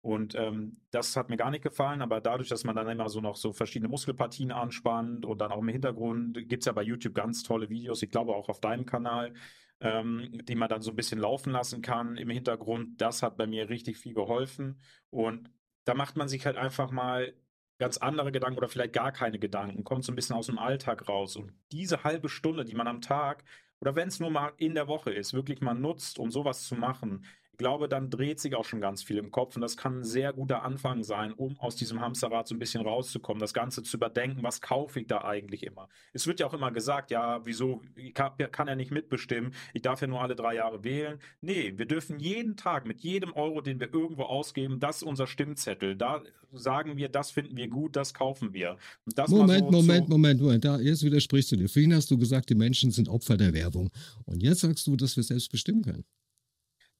Und 0.00 0.34
ähm, 0.34 0.80
das 0.90 1.16
hat 1.16 1.28
mir 1.28 1.36
gar 1.36 1.50
nicht 1.50 1.62
gefallen, 1.62 2.02
aber 2.02 2.20
dadurch, 2.20 2.48
dass 2.48 2.64
man 2.64 2.74
dann 2.74 2.88
immer 2.88 3.08
so 3.08 3.20
noch 3.20 3.36
so 3.36 3.52
verschiedene 3.52 3.88
Muskelpartien 3.88 4.50
anspannt 4.50 5.24
und 5.24 5.40
dann 5.40 5.52
auch 5.52 5.60
im 5.60 5.68
Hintergrund 5.68 6.34
gibt 6.48 6.62
es 6.62 6.66
ja 6.66 6.72
bei 6.72 6.82
YouTube 6.82 7.14
ganz 7.14 7.42
tolle 7.44 7.68
Videos, 7.68 8.02
ich 8.02 8.10
glaube 8.10 8.34
auch 8.34 8.48
auf 8.48 8.60
deinem 8.60 8.84
Kanal, 8.84 9.32
ähm, 9.80 10.40
die 10.44 10.56
man 10.56 10.68
dann 10.68 10.82
so 10.82 10.90
ein 10.90 10.96
bisschen 10.96 11.20
laufen 11.20 11.52
lassen 11.52 11.82
kann 11.82 12.16
im 12.16 12.30
Hintergrund. 12.30 13.00
Das 13.00 13.22
hat 13.22 13.36
bei 13.36 13.46
mir 13.46 13.68
richtig 13.68 13.96
viel 13.96 14.14
geholfen. 14.14 14.80
Und 15.10 15.50
da 15.84 15.94
macht 15.94 16.16
man 16.16 16.28
sich 16.28 16.46
halt 16.46 16.56
einfach 16.56 16.90
mal 16.90 17.34
ganz 17.82 17.98
andere 17.98 18.30
Gedanken 18.30 18.58
oder 18.58 18.68
vielleicht 18.68 18.92
gar 18.92 19.10
keine 19.10 19.40
Gedanken, 19.40 19.82
kommt 19.82 20.04
so 20.04 20.12
ein 20.12 20.14
bisschen 20.14 20.36
aus 20.36 20.46
dem 20.46 20.58
Alltag 20.58 21.08
raus. 21.08 21.34
Und 21.34 21.52
diese 21.72 22.04
halbe 22.04 22.28
Stunde, 22.28 22.64
die 22.64 22.76
man 22.76 22.86
am 22.86 23.00
Tag 23.00 23.42
oder 23.80 23.96
wenn 23.96 24.06
es 24.06 24.20
nur 24.20 24.30
mal 24.30 24.52
in 24.56 24.74
der 24.74 24.86
Woche 24.86 25.12
ist, 25.12 25.34
wirklich 25.34 25.60
mal 25.60 25.74
nutzt, 25.74 26.20
um 26.20 26.30
sowas 26.30 26.68
zu 26.68 26.76
machen, 26.76 27.24
glaube, 27.62 27.88
dann 27.88 28.10
dreht 28.10 28.40
sich 28.40 28.56
auch 28.56 28.64
schon 28.64 28.80
ganz 28.80 29.04
viel 29.04 29.18
im 29.18 29.30
Kopf 29.30 29.54
und 29.54 29.62
das 29.62 29.76
kann 29.76 30.00
ein 30.00 30.04
sehr 30.04 30.32
guter 30.32 30.64
Anfang 30.64 31.04
sein, 31.04 31.32
um 31.32 31.56
aus 31.60 31.76
diesem 31.76 32.00
Hamsterrad 32.00 32.48
so 32.48 32.56
ein 32.56 32.58
bisschen 32.58 32.82
rauszukommen, 32.82 33.40
das 33.40 33.54
Ganze 33.54 33.84
zu 33.84 33.96
überdenken, 33.96 34.42
was 34.42 34.60
kaufe 34.60 34.98
ich 34.98 35.06
da 35.06 35.22
eigentlich 35.22 35.62
immer. 35.62 35.88
Es 36.12 36.26
wird 36.26 36.40
ja 36.40 36.46
auch 36.46 36.54
immer 36.54 36.72
gesagt, 36.72 37.12
ja, 37.12 37.40
wieso, 37.46 37.80
ich 37.94 38.14
kann, 38.14 38.32
kann 38.50 38.66
ja 38.66 38.74
nicht 38.74 38.90
mitbestimmen, 38.90 39.54
ich 39.74 39.82
darf 39.82 40.00
ja 40.00 40.08
nur 40.08 40.20
alle 40.20 40.34
drei 40.34 40.56
Jahre 40.56 40.82
wählen. 40.82 41.20
Nee, 41.40 41.74
wir 41.76 41.86
dürfen 41.86 42.18
jeden 42.18 42.56
Tag 42.56 42.84
mit 42.84 43.00
jedem 43.00 43.32
Euro, 43.32 43.60
den 43.60 43.78
wir 43.78 43.94
irgendwo 43.94 44.24
ausgeben, 44.24 44.80
das 44.80 44.96
ist 44.96 45.02
unser 45.04 45.28
Stimmzettel. 45.28 45.94
Da 45.94 46.20
sagen 46.52 46.96
wir, 46.96 47.08
das 47.08 47.30
finden 47.30 47.56
wir 47.56 47.68
gut, 47.68 47.94
das 47.94 48.12
kaufen 48.12 48.52
wir. 48.52 48.76
Moment, 49.06 49.28
so 49.28 49.36
Moment, 49.36 50.08
Moment, 50.08 50.40
Moment, 50.40 50.64
da, 50.64 50.80
jetzt 50.80 51.04
widersprichst 51.04 51.52
du 51.52 51.56
dir. 51.56 51.68
Vorhin 51.68 51.94
hast 51.94 52.10
du 52.10 52.18
gesagt, 52.18 52.50
die 52.50 52.56
Menschen 52.56 52.90
sind 52.90 53.08
Opfer 53.08 53.36
der 53.36 53.54
Werbung. 53.54 53.88
Und 54.24 54.42
jetzt 54.42 54.60
sagst 54.60 54.84
du, 54.88 54.96
dass 54.96 55.16
wir 55.16 55.22
selbst 55.22 55.50
bestimmen 55.52 55.82
können. 55.82 56.04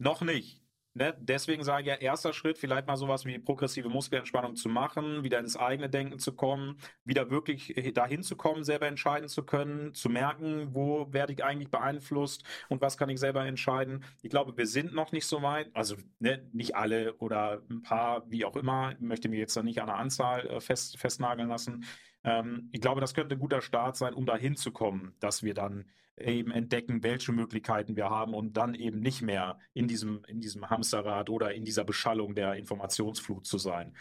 Noch 0.03 0.21
nicht. 0.21 0.61
Ne? 0.95 1.17
Deswegen 1.21 1.63
sage 1.63 1.83
ich 1.83 1.87
ja, 1.87 1.95
erster 1.95 2.33
Schritt, 2.33 2.59
vielleicht 2.59 2.89
mal 2.89 2.97
sowas 2.97 3.25
wie 3.25 3.39
progressive 3.39 3.89
Muskelentspannung 3.89 4.57
zu 4.57 4.69
machen, 4.69 5.23
wieder 5.23 5.39
ins 5.39 5.57
eigene 5.57 5.89
Denken 5.89 6.19
zu 6.19 6.35
kommen, 6.35 6.77
wieder 7.05 7.31
wirklich 7.31 7.73
dahin 7.95 8.25
zu 8.25 8.37
kommen, 8.37 8.65
selber 8.65 8.89
entscheiden 8.89 9.29
zu 9.29 9.45
können, 9.45 9.95
zu 9.95 10.11
merken, 10.11 10.75
wo 10.75 11.07
werde 11.13 11.33
ich 11.33 11.45
eigentlich 11.45 11.71
beeinflusst 11.71 12.43
und 12.69 12.83
was 12.83 12.99
kann 12.99 13.11
ich 13.11 13.21
selber 13.21 13.47
entscheiden. 13.47 14.05
Ich 14.23 14.31
glaube, 14.31 14.57
wir 14.57 14.67
sind 14.67 14.93
noch 14.93 15.13
nicht 15.13 15.27
so 15.27 15.41
weit, 15.41 15.71
also 15.73 15.95
ne, 16.19 16.51
nicht 16.53 16.75
alle 16.75 17.15
oder 17.19 17.63
ein 17.71 17.83
paar, 17.83 18.29
wie 18.29 18.45
auch 18.45 18.57
immer, 18.57 18.93
ich 18.93 19.01
möchte 19.01 19.29
mich 19.29 19.39
jetzt 19.39 19.57
da 19.57 19.63
nicht 19.63 19.81
an 19.81 19.87
der 19.87 19.99
Anzahl 19.99 20.47
äh, 20.49 20.61
fest, 20.61 20.99
festnageln 20.99 21.49
lassen. 21.49 21.85
Ähm, 22.25 22.69
ich 22.73 22.81
glaube, 22.81 23.01
das 23.01 23.15
könnte 23.15 23.37
ein 23.37 23.41
guter 23.41 23.63
Start 23.63 23.97
sein, 23.97 24.15
um 24.15 24.27
dahin 24.27 24.57
zu 24.57 24.73
kommen, 24.73 25.15
dass 25.21 25.45
wir 25.45 25.55
dann 25.55 25.87
eben 26.19 26.51
entdecken, 26.51 27.03
welche 27.03 27.33
Möglichkeiten 27.33 27.97
wir 27.97 28.11
haben 28.11 28.35
und 28.35 28.57
dann 28.57 28.75
eben 28.75 29.01
nicht 29.01 29.23
mehr 29.23 29.59
in 29.75 29.89
diesem, 29.89 30.23
in 30.29 30.41
diesem 30.41 30.69
Hamsterrad 30.69 31.31
oder 31.31 31.55
in 31.55 31.65
dieser 31.65 31.85
Beschallung 31.85 32.35
der 32.35 32.55
Informationsflut 32.55 33.47
zu 33.47 33.59
sein. 33.59 33.95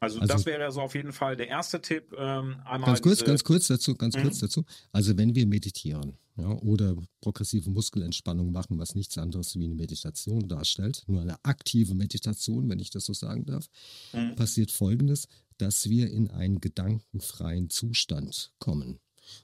Also, 0.00 0.20
also 0.20 0.32
das 0.32 0.46
wäre 0.46 0.70
so 0.70 0.80
auf 0.80 0.94
jeden 0.94 1.12
Fall 1.12 1.36
der 1.36 1.48
erste 1.48 1.80
Tipp. 1.80 2.14
Ähm, 2.16 2.56
ganz 2.84 3.02
kurz, 3.02 3.24
ganz 3.24 3.42
kurz 3.42 3.66
dazu, 3.66 3.94
ganz 3.96 4.16
mhm. 4.16 4.22
kurz 4.22 4.38
dazu. 4.38 4.64
Also 4.92 5.16
wenn 5.18 5.34
wir 5.34 5.46
meditieren 5.46 6.16
ja, 6.36 6.48
oder 6.60 6.96
progressive 7.20 7.68
Muskelentspannung 7.68 8.52
machen, 8.52 8.78
was 8.78 8.94
nichts 8.94 9.18
anderes 9.18 9.56
wie 9.56 9.64
eine 9.64 9.74
Meditation 9.74 10.48
darstellt, 10.48 11.02
nur 11.08 11.20
eine 11.20 11.36
aktive 11.44 11.94
Meditation, 11.94 12.68
wenn 12.68 12.78
ich 12.78 12.90
das 12.90 13.06
so 13.06 13.12
sagen 13.12 13.44
darf, 13.44 13.66
mhm. 14.12 14.36
passiert 14.36 14.70
Folgendes, 14.70 15.26
dass 15.58 15.88
wir 15.88 16.08
in 16.10 16.30
einen 16.30 16.60
gedankenfreien 16.60 17.68
Zustand 17.68 18.52
kommen. 18.60 19.00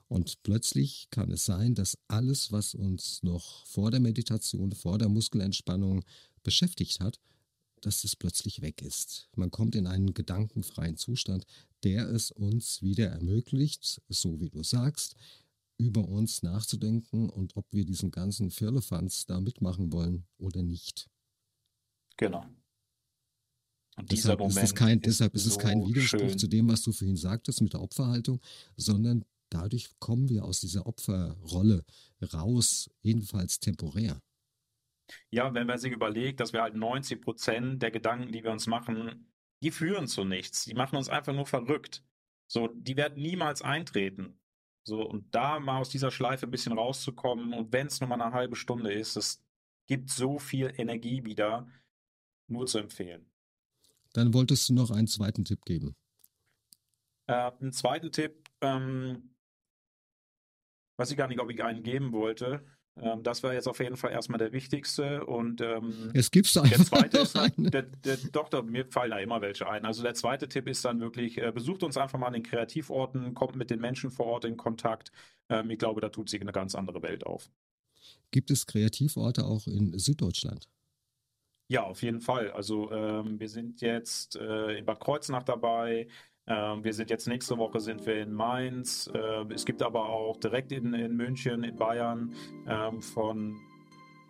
Und 0.09 0.43
plötzlich 0.43 1.09
kann 1.11 1.31
es 1.31 1.45
sein, 1.45 1.75
dass 1.75 1.99
alles, 2.09 2.53
was 2.53 2.75
uns 2.75 3.23
noch 3.23 3.67
vor 3.67 3.91
der 3.91 4.01
Meditation, 4.01 4.73
vor 4.73 4.99
der 4.99 5.09
Muskelentspannung 5.09 6.05
beschäftigt 6.43 7.01
hat, 7.01 7.19
dass 7.81 8.05
es 8.05 8.17
plötzlich 8.17 8.63
weg 8.63 8.83
ist. 8.83 9.29
Man 9.37 9.51
kommt 9.51 9.75
in 9.75 9.87
einen 9.87 10.15
gedankenfreien 10.15 10.97
Zustand, 10.97 11.45
der 11.83 12.09
es 12.09 12.31
uns 12.31 12.83
wieder 12.83 13.09
ermöglicht, 13.09 14.01
so 14.09 14.41
wie 14.41 14.49
du 14.49 14.63
sagst, 14.63 15.17
über 15.77 16.09
uns 16.09 16.43
nachzudenken 16.43 17.29
und 17.29 17.57
ob 17.57 17.67
wir 17.73 17.85
diesen 17.85 18.11
ganzen 18.11 18.51
Firlefanz 18.51 19.27
da 19.27 19.41
mitmachen 19.41 19.93
wollen 19.93 20.25
oder 20.39 20.63
nicht. 20.63 21.09
Genau. 22.17 22.47
Und 23.97 24.11
deshalb 24.11 24.39
dieser 24.39 24.49
Moment 24.49 24.57
ist 24.57 24.65
es 24.65 24.75
kein, 24.75 25.01
deshalb 25.01 25.35
ist 25.35 25.47
es 25.47 25.59
kein 25.59 25.87
Widerspruch 25.87 26.21
schön. 26.21 26.39
zu 26.39 26.47
dem, 26.49 26.69
was 26.69 26.83
du 26.83 26.93
vorhin 26.93 27.17
sagtest 27.17 27.61
mit 27.61 27.73
der 27.73 27.83
Opferhaltung, 27.83 28.41
sondern 28.77 29.25
dadurch 29.55 29.89
kommen 30.01 30.29
wir 30.29 30.45
aus 30.45 30.61
dieser 30.61 30.87
Opferrolle 30.87 31.85
raus, 32.33 32.91
jedenfalls 33.03 33.61
temporär. 33.61 34.21
Ja, 35.31 35.53
wenn 35.55 35.67
man 35.67 35.79
sich 35.79 35.93
überlegt, 35.93 36.41
dass 36.41 36.53
wir 36.53 36.63
halt 36.63 36.75
90 36.75 37.21
Prozent 37.21 37.83
der 37.83 37.91
Gedanken, 37.91 38.33
die 38.33 38.43
wir 38.43 38.51
uns 38.51 38.67
machen, 38.67 39.33
die 39.63 39.71
führen 39.71 40.09
zu 40.09 40.25
nichts. 40.25 40.65
Die 40.65 40.75
machen 40.75 40.97
uns 40.97 41.09
einfach 41.09 41.33
nur 41.33 41.47
verrückt. 41.47 42.03
So, 42.47 42.69
die 42.69 42.97
werden 42.97 43.23
niemals 43.23 43.63
eintreten. 43.63 44.39
So, 44.87 45.03
und 45.03 45.35
da 45.35 45.61
mal 45.61 45.81
aus 45.81 45.89
dieser 45.89 46.11
Schleife 46.11 46.47
ein 46.47 46.51
bisschen 46.51 46.77
rauszukommen 46.77 47.55
und 47.55 47.73
wenn 47.73 47.87
es 47.87 48.01
nur 48.01 48.09
mal 48.09 48.21
eine 48.21 48.35
halbe 48.35 48.57
Stunde 48.57 48.93
ist, 48.93 49.17
es 49.17 49.43
gibt 49.87 50.11
so 50.11 50.39
viel 50.39 50.73
Energie 50.77 51.25
wieder, 51.25 51.67
nur 52.49 52.67
zu 52.67 52.79
empfehlen. 52.79 53.31
Dann 54.13 54.35
wolltest 54.35 54.69
du 54.69 54.75
noch 54.75 54.91
einen 54.91 55.07
zweiten 55.07 55.45
Tipp 55.45 55.65
geben. 55.65 55.97
Äh, 57.27 57.51
einen 57.61 57.73
zweiten 57.73 58.13
Tipp, 58.13 58.51
ähm, 58.61 59.34
weiß 60.97 61.11
ich 61.11 61.17
gar 61.17 61.29
nicht, 61.29 61.41
ob 61.41 61.51
ich 61.51 61.63
einen 61.63 61.83
geben 61.83 62.13
wollte. 62.13 62.65
Ähm, 63.01 63.23
das 63.23 63.43
war 63.43 63.53
jetzt 63.53 63.67
auf 63.67 63.81
jeden 63.81 63.97
Fall 63.97 64.13
erstmal 64.13 64.39
der 64.39 64.53
wichtigste. 64.53 65.27
Und 65.27 65.61
ähm, 65.61 66.11
es 66.15 66.31
gibt 66.31 66.55
der 66.55 66.65
zweite 66.65 67.19
ist 67.19 67.35
dann, 67.35 67.53
der, 67.57 67.83
der, 67.83 68.17
doch, 68.33 68.49
doch, 68.49 68.63
mir 68.63 68.87
fallen 68.87 69.11
da 69.11 69.19
immer 69.19 69.41
welche 69.41 69.69
ein. 69.69 69.85
Also 69.85 70.03
der 70.03 70.15
zweite 70.15 70.49
Tipp 70.49 70.69
ist 70.69 70.85
dann 70.85 71.01
wirklich, 71.01 71.39
äh, 71.39 71.51
besucht 71.53 71.83
uns 71.83 71.97
einfach 71.97 72.19
mal 72.19 72.29
an 72.29 72.35
den 72.35 72.43
Kreativorten, 72.43 73.35
kommt 73.35 73.57
mit 73.57 73.71
den 73.71 73.81
Menschen 73.81 74.11
vor 74.11 74.27
Ort 74.27 74.45
in 74.45 74.57
Kontakt. 74.57 75.11
Ähm, 75.49 75.71
ich 75.71 75.79
glaube, 75.79 76.01
da 76.01 76.09
tut 76.09 76.29
sich 76.29 76.41
eine 76.41 76.53
ganz 76.53 76.75
andere 76.75 77.03
Welt 77.03 77.27
auf. 77.27 77.51
Gibt 78.31 78.51
es 78.51 78.67
Kreativorte 78.67 79.45
auch 79.45 79.67
in 79.67 79.99
Süddeutschland? 79.99 80.69
Ja, 81.69 81.85
auf 81.85 82.03
jeden 82.03 82.21
Fall. 82.21 82.51
Also 82.53 82.93
ähm, 82.93 83.41
wir 83.41 83.49
sind 83.49 83.81
jetzt 83.81 84.37
äh, 84.37 84.77
in 84.77 84.85
Bad 84.85 85.01
Kreuznach 85.01 85.45
dabei, 85.45 86.09
wir 86.47 86.93
sind 86.93 87.11
jetzt 87.11 87.27
nächste 87.27 87.57
Woche 87.57 87.81
sind 87.81 88.05
wir 88.07 88.21
in 88.21 88.33
Mainz. 88.33 89.11
Äh, 89.15 89.53
es 89.53 89.65
gibt 89.65 89.83
aber 89.83 90.09
auch 90.09 90.37
direkt 90.37 90.73
in, 90.73 90.93
in 90.93 91.17
München, 91.17 91.65
in 91.65 91.77
Bayern 91.77 92.35
ähm, 92.69 93.01
von 93.01 93.61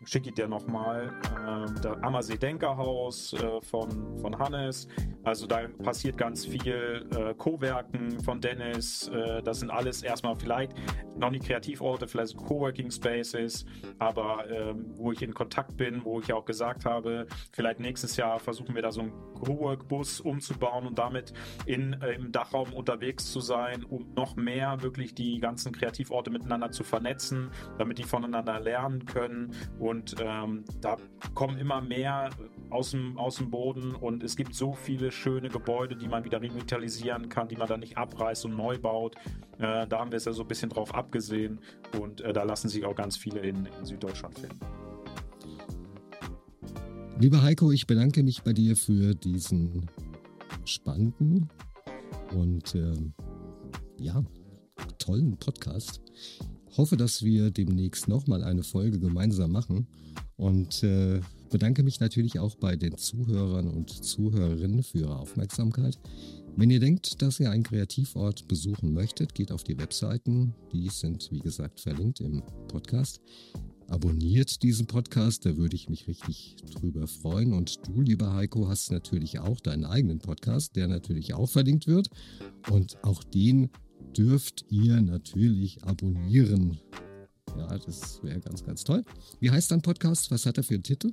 schicke 0.04 0.28
ich 0.28 0.34
dir 0.34 0.48
nochmal. 0.48 1.12
Ähm, 1.46 1.74
das 1.82 2.02
Ammersee 2.02 2.36
Denkerhaus 2.36 3.32
äh, 3.34 3.60
von, 3.62 4.18
von 4.18 4.38
Hannes. 4.38 4.88
Also 5.22 5.46
da 5.46 5.68
passiert 5.82 6.16
ganz 6.16 6.44
viel. 6.44 7.06
Äh, 7.16 7.34
Co-Werken 7.34 8.20
von 8.20 8.40
Dennis. 8.40 9.08
Äh, 9.08 9.42
das 9.42 9.60
sind 9.60 9.70
alles 9.70 10.02
erstmal 10.02 10.36
vielleicht 10.36 10.72
noch 11.16 11.30
nicht 11.30 11.46
Kreativorte, 11.46 12.06
vielleicht 12.08 12.36
Coworking 12.36 12.90
Spaces, 12.90 13.64
aber 13.98 14.50
ähm, 14.50 14.86
wo 14.96 15.12
ich 15.12 15.22
in 15.22 15.32
Kontakt 15.32 15.76
bin, 15.76 16.04
wo 16.04 16.20
ich 16.20 16.28
ja 16.28 16.34
auch 16.34 16.44
gesagt 16.44 16.84
habe, 16.84 17.26
vielleicht 17.52 17.80
nächstes 17.80 18.16
Jahr 18.16 18.38
versuchen 18.38 18.74
wir 18.74 18.82
da 18.82 18.90
so 18.90 19.02
einen 19.02 19.12
Cowork-Bus 19.34 20.20
umzubauen 20.20 20.86
und 20.86 20.98
damit 20.98 21.32
in, 21.66 21.94
äh, 21.94 22.14
im 22.14 22.32
Dachraum 22.32 22.72
unterwegs 22.72 23.30
zu 23.30 23.40
sein, 23.40 23.84
um 23.84 24.12
noch 24.14 24.36
mehr 24.36 24.82
wirklich 24.82 25.14
die 25.14 25.38
ganzen 25.38 25.72
Kreativorte 25.72 26.30
miteinander 26.30 26.70
zu 26.70 26.84
vernetzen, 26.84 27.50
damit 27.78 27.98
die 27.98 28.04
voneinander 28.04 28.60
lernen 28.60 29.04
können 29.06 29.54
und 29.78 29.93
und 29.94 30.16
ähm, 30.18 30.64
da 30.80 30.96
kommen 31.34 31.56
immer 31.56 31.80
mehr 31.80 32.30
aus 32.68 32.90
dem, 32.90 33.16
aus 33.16 33.36
dem 33.36 33.48
Boden 33.48 33.94
und 33.94 34.24
es 34.24 34.34
gibt 34.34 34.52
so 34.52 34.72
viele 34.72 35.12
schöne 35.12 35.48
Gebäude, 35.48 35.94
die 35.94 36.08
man 36.08 36.24
wieder 36.24 36.42
revitalisieren 36.42 37.28
kann, 37.28 37.46
die 37.46 37.54
man 37.54 37.68
dann 37.68 37.78
nicht 37.78 37.96
abreißt 37.96 38.44
und 38.46 38.56
neu 38.56 38.76
baut. 38.76 39.14
Äh, 39.58 39.86
da 39.86 40.00
haben 40.00 40.10
wir 40.10 40.16
es 40.16 40.24
ja 40.24 40.32
so 40.32 40.42
ein 40.42 40.48
bisschen 40.48 40.70
drauf 40.70 40.92
abgesehen 40.92 41.60
und 42.00 42.22
äh, 42.22 42.32
da 42.32 42.42
lassen 42.42 42.68
sich 42.68 42.84
auch 42.84 42.96
ganz 42.96 43.16
viele 43.16 43.38
in, 43.40 43.66
in 43.66 43.84
Süddeutschland 43.84 44.36
finden. 44.36 44.58
Lieber 47.20 47.42
Heiko, 47.42 47.70
ich 47.70 47.86
bedanke 47.86 48.24
mich 48.24 48.42
bei 48.42 48.52
dir 48.52 48.74
für 48.74 49.14
diesen 49.14 49.88
spannenden 50.64 51.48
und 52.34 52.74
äh, 52.74 52.96
ja, 53.98 54.24
tollen 54.98 55.36
Podcast 55.36 56.00
hoffe, 56.76 56.96
dass 56.96 57.22
wir 57.22 57.50
demnächst 57.50 58.08
nochmal 58.08 58.42
eine 58.42 58.62
Folge 58.62 58.98
gemeinsam 58.98 59.52
machen 59.52 59.86
und 60.36 60.82
äh, 60.82 61.20
bedanke 61.50 61.82
mich 61.82 62.00
natürlich 62.00 62.38
auch 62.38 62.56
bei 62.56 62.76
den 62.76 62.96
Zuhörern 62.96 63.68
und 63.68 63.90
Zuhörerinnen 63.90 64.82
für 64.82 64.98
ihre 64.98 65.16
Aufmerksamkeit. 65.16 65.98
Wenn 66.56 66.70
ihr 66.70 66.80
denkt, 66.80 67.20
dass 67.20 67.40
ihr 67.40 67.50
einen 67.50 67.64
Kreativort 67.64 68.46
besuchen 68.46 68.92
möchtet, 68.92 69.34
geht 69.34 69.50
auf 69.50 69.64
die 69.64 69.76
Webseiten. 69.76 70.54
Die 70.72 70.88
sind, 70.88 71.28
wie 71.32 71.40
gesagt, 71.40 71.80
verlinkt 71.80 72.20
im 72.20 72.42
Podcast. 72.68 73.20
Abonniert 73.88 74.62
diesen 74.62 74.86
Podcast, 74.86 75.44
da 75.44 75.56
würde 75.56 75.76
ich 75.76 75.88
mich 75.88 76.06
richtig 76.06 76.56
drüber 76.72 77.06
freuen. 77.06 77.52
Und 77.52 77.86
du, 77.86 78.00
lieber 78.00 78.32
Heiko, 78.32 78.68
hast 78.68 78.92
natürlich 78.92 79.40
auch 79.40 79.60
deinen 79.60 79.84
eigenen 79.84 80.20
Podcast, 80.20 80.76
der 80.76 80.86
natürlich 80.86 81.34
auch 81.34 81.48
verlinkt 81.48 81.86
wird. 81.86 82.08
Und 82.70 83.02
auch 83.02 83.24
den 83.24 83.70
dürft 84.16 84.64
ihr 84.70 85.00
natürlich 85.00 85.82
abonnieren. 85.84 86.78
Ja, 87.56 87.78
das 87.78 88.22
wäre 88.22 88.40
ganz, 88.40 88.64
ganz 88.64 88.84
toll. 88.84 89.04
Wie 89.40 89.50
heißt 89.50 89.70
dein 89.70 89.82
Podcast? 89.82 90.30
Was 90.30 90.46
hat 90.46 90.56
er 90.56 90.64
für 90.64 90.74
einen 90.74 90.82
Titel? 90.82 91.12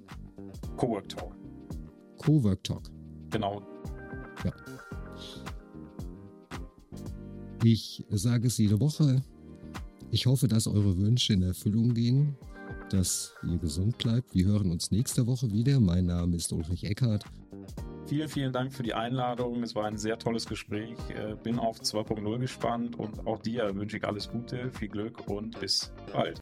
Cowork 0.78 1.10
Talk. 1.10 1.36
Cowork 2.18 2.64
Talk. 2.64 2.84
Genau. 3.30 3.62
Ja. 4.44 4.52
Ich 7.64 8.04
sage 8.10 8.48
es 8.48 8.58
jede 8.58 8.80
Woche. 8.80 9.22
Ich 10.10 10.26
hoffe, 10.26 10.48
dass 10.48 10.68
eure 10.68 10.98
Wünsche 10.98 11.34
in 11.34 11.44
Erfüllung 11.44 11.94
gehen, 11.94 12.36
dass 12.90 13.34
ihr 13.48 13.58
gesund 13.58 13.98
bleibt. 13.98 14.34
Wir 14.34 14.46
hören 14.46 14.72
uns 14.72 14.92
nächste 14.92 15.28
Woche 15.28 15.52
wieder. 15.52 15.80
Mein 15.80 16.08
Name 16.08 16.36
ist 16.36 16.52
Ulrich 16.52 16.84
Eckhardt 16.84 17.24
Vielen, 18.12 18.28
vielen 18.28 18.52
Dank 18.52 18.74
für 18.74 18.84
die 18.84 18.94
Einladung. 18.94 19.64
Es 19.64 19.74
war 19.74 19.86
ein 19.86 19.98
sehr 19.98 20.20
tolles 20.20 20.46
Gespräch. 20.46 20.98
Äh, 21.12 21.36
bin 21.42 21.58
auf 21.58 21.80
2.0 21.80 22.40
gespannt 22.40 23.00
und 23.00 23.26
auch 23.26 23.42
dir 23.42 23.74
wünsche 23.74 23.96
ich 23.96 24.04
alles 24.04 24.30
Gute, 24.30 24.70
viel 24.70 24.90
Glück 24.90 25.30
und 25.30 25.58
bis 25.62 25.94
bald. 26.12 26.42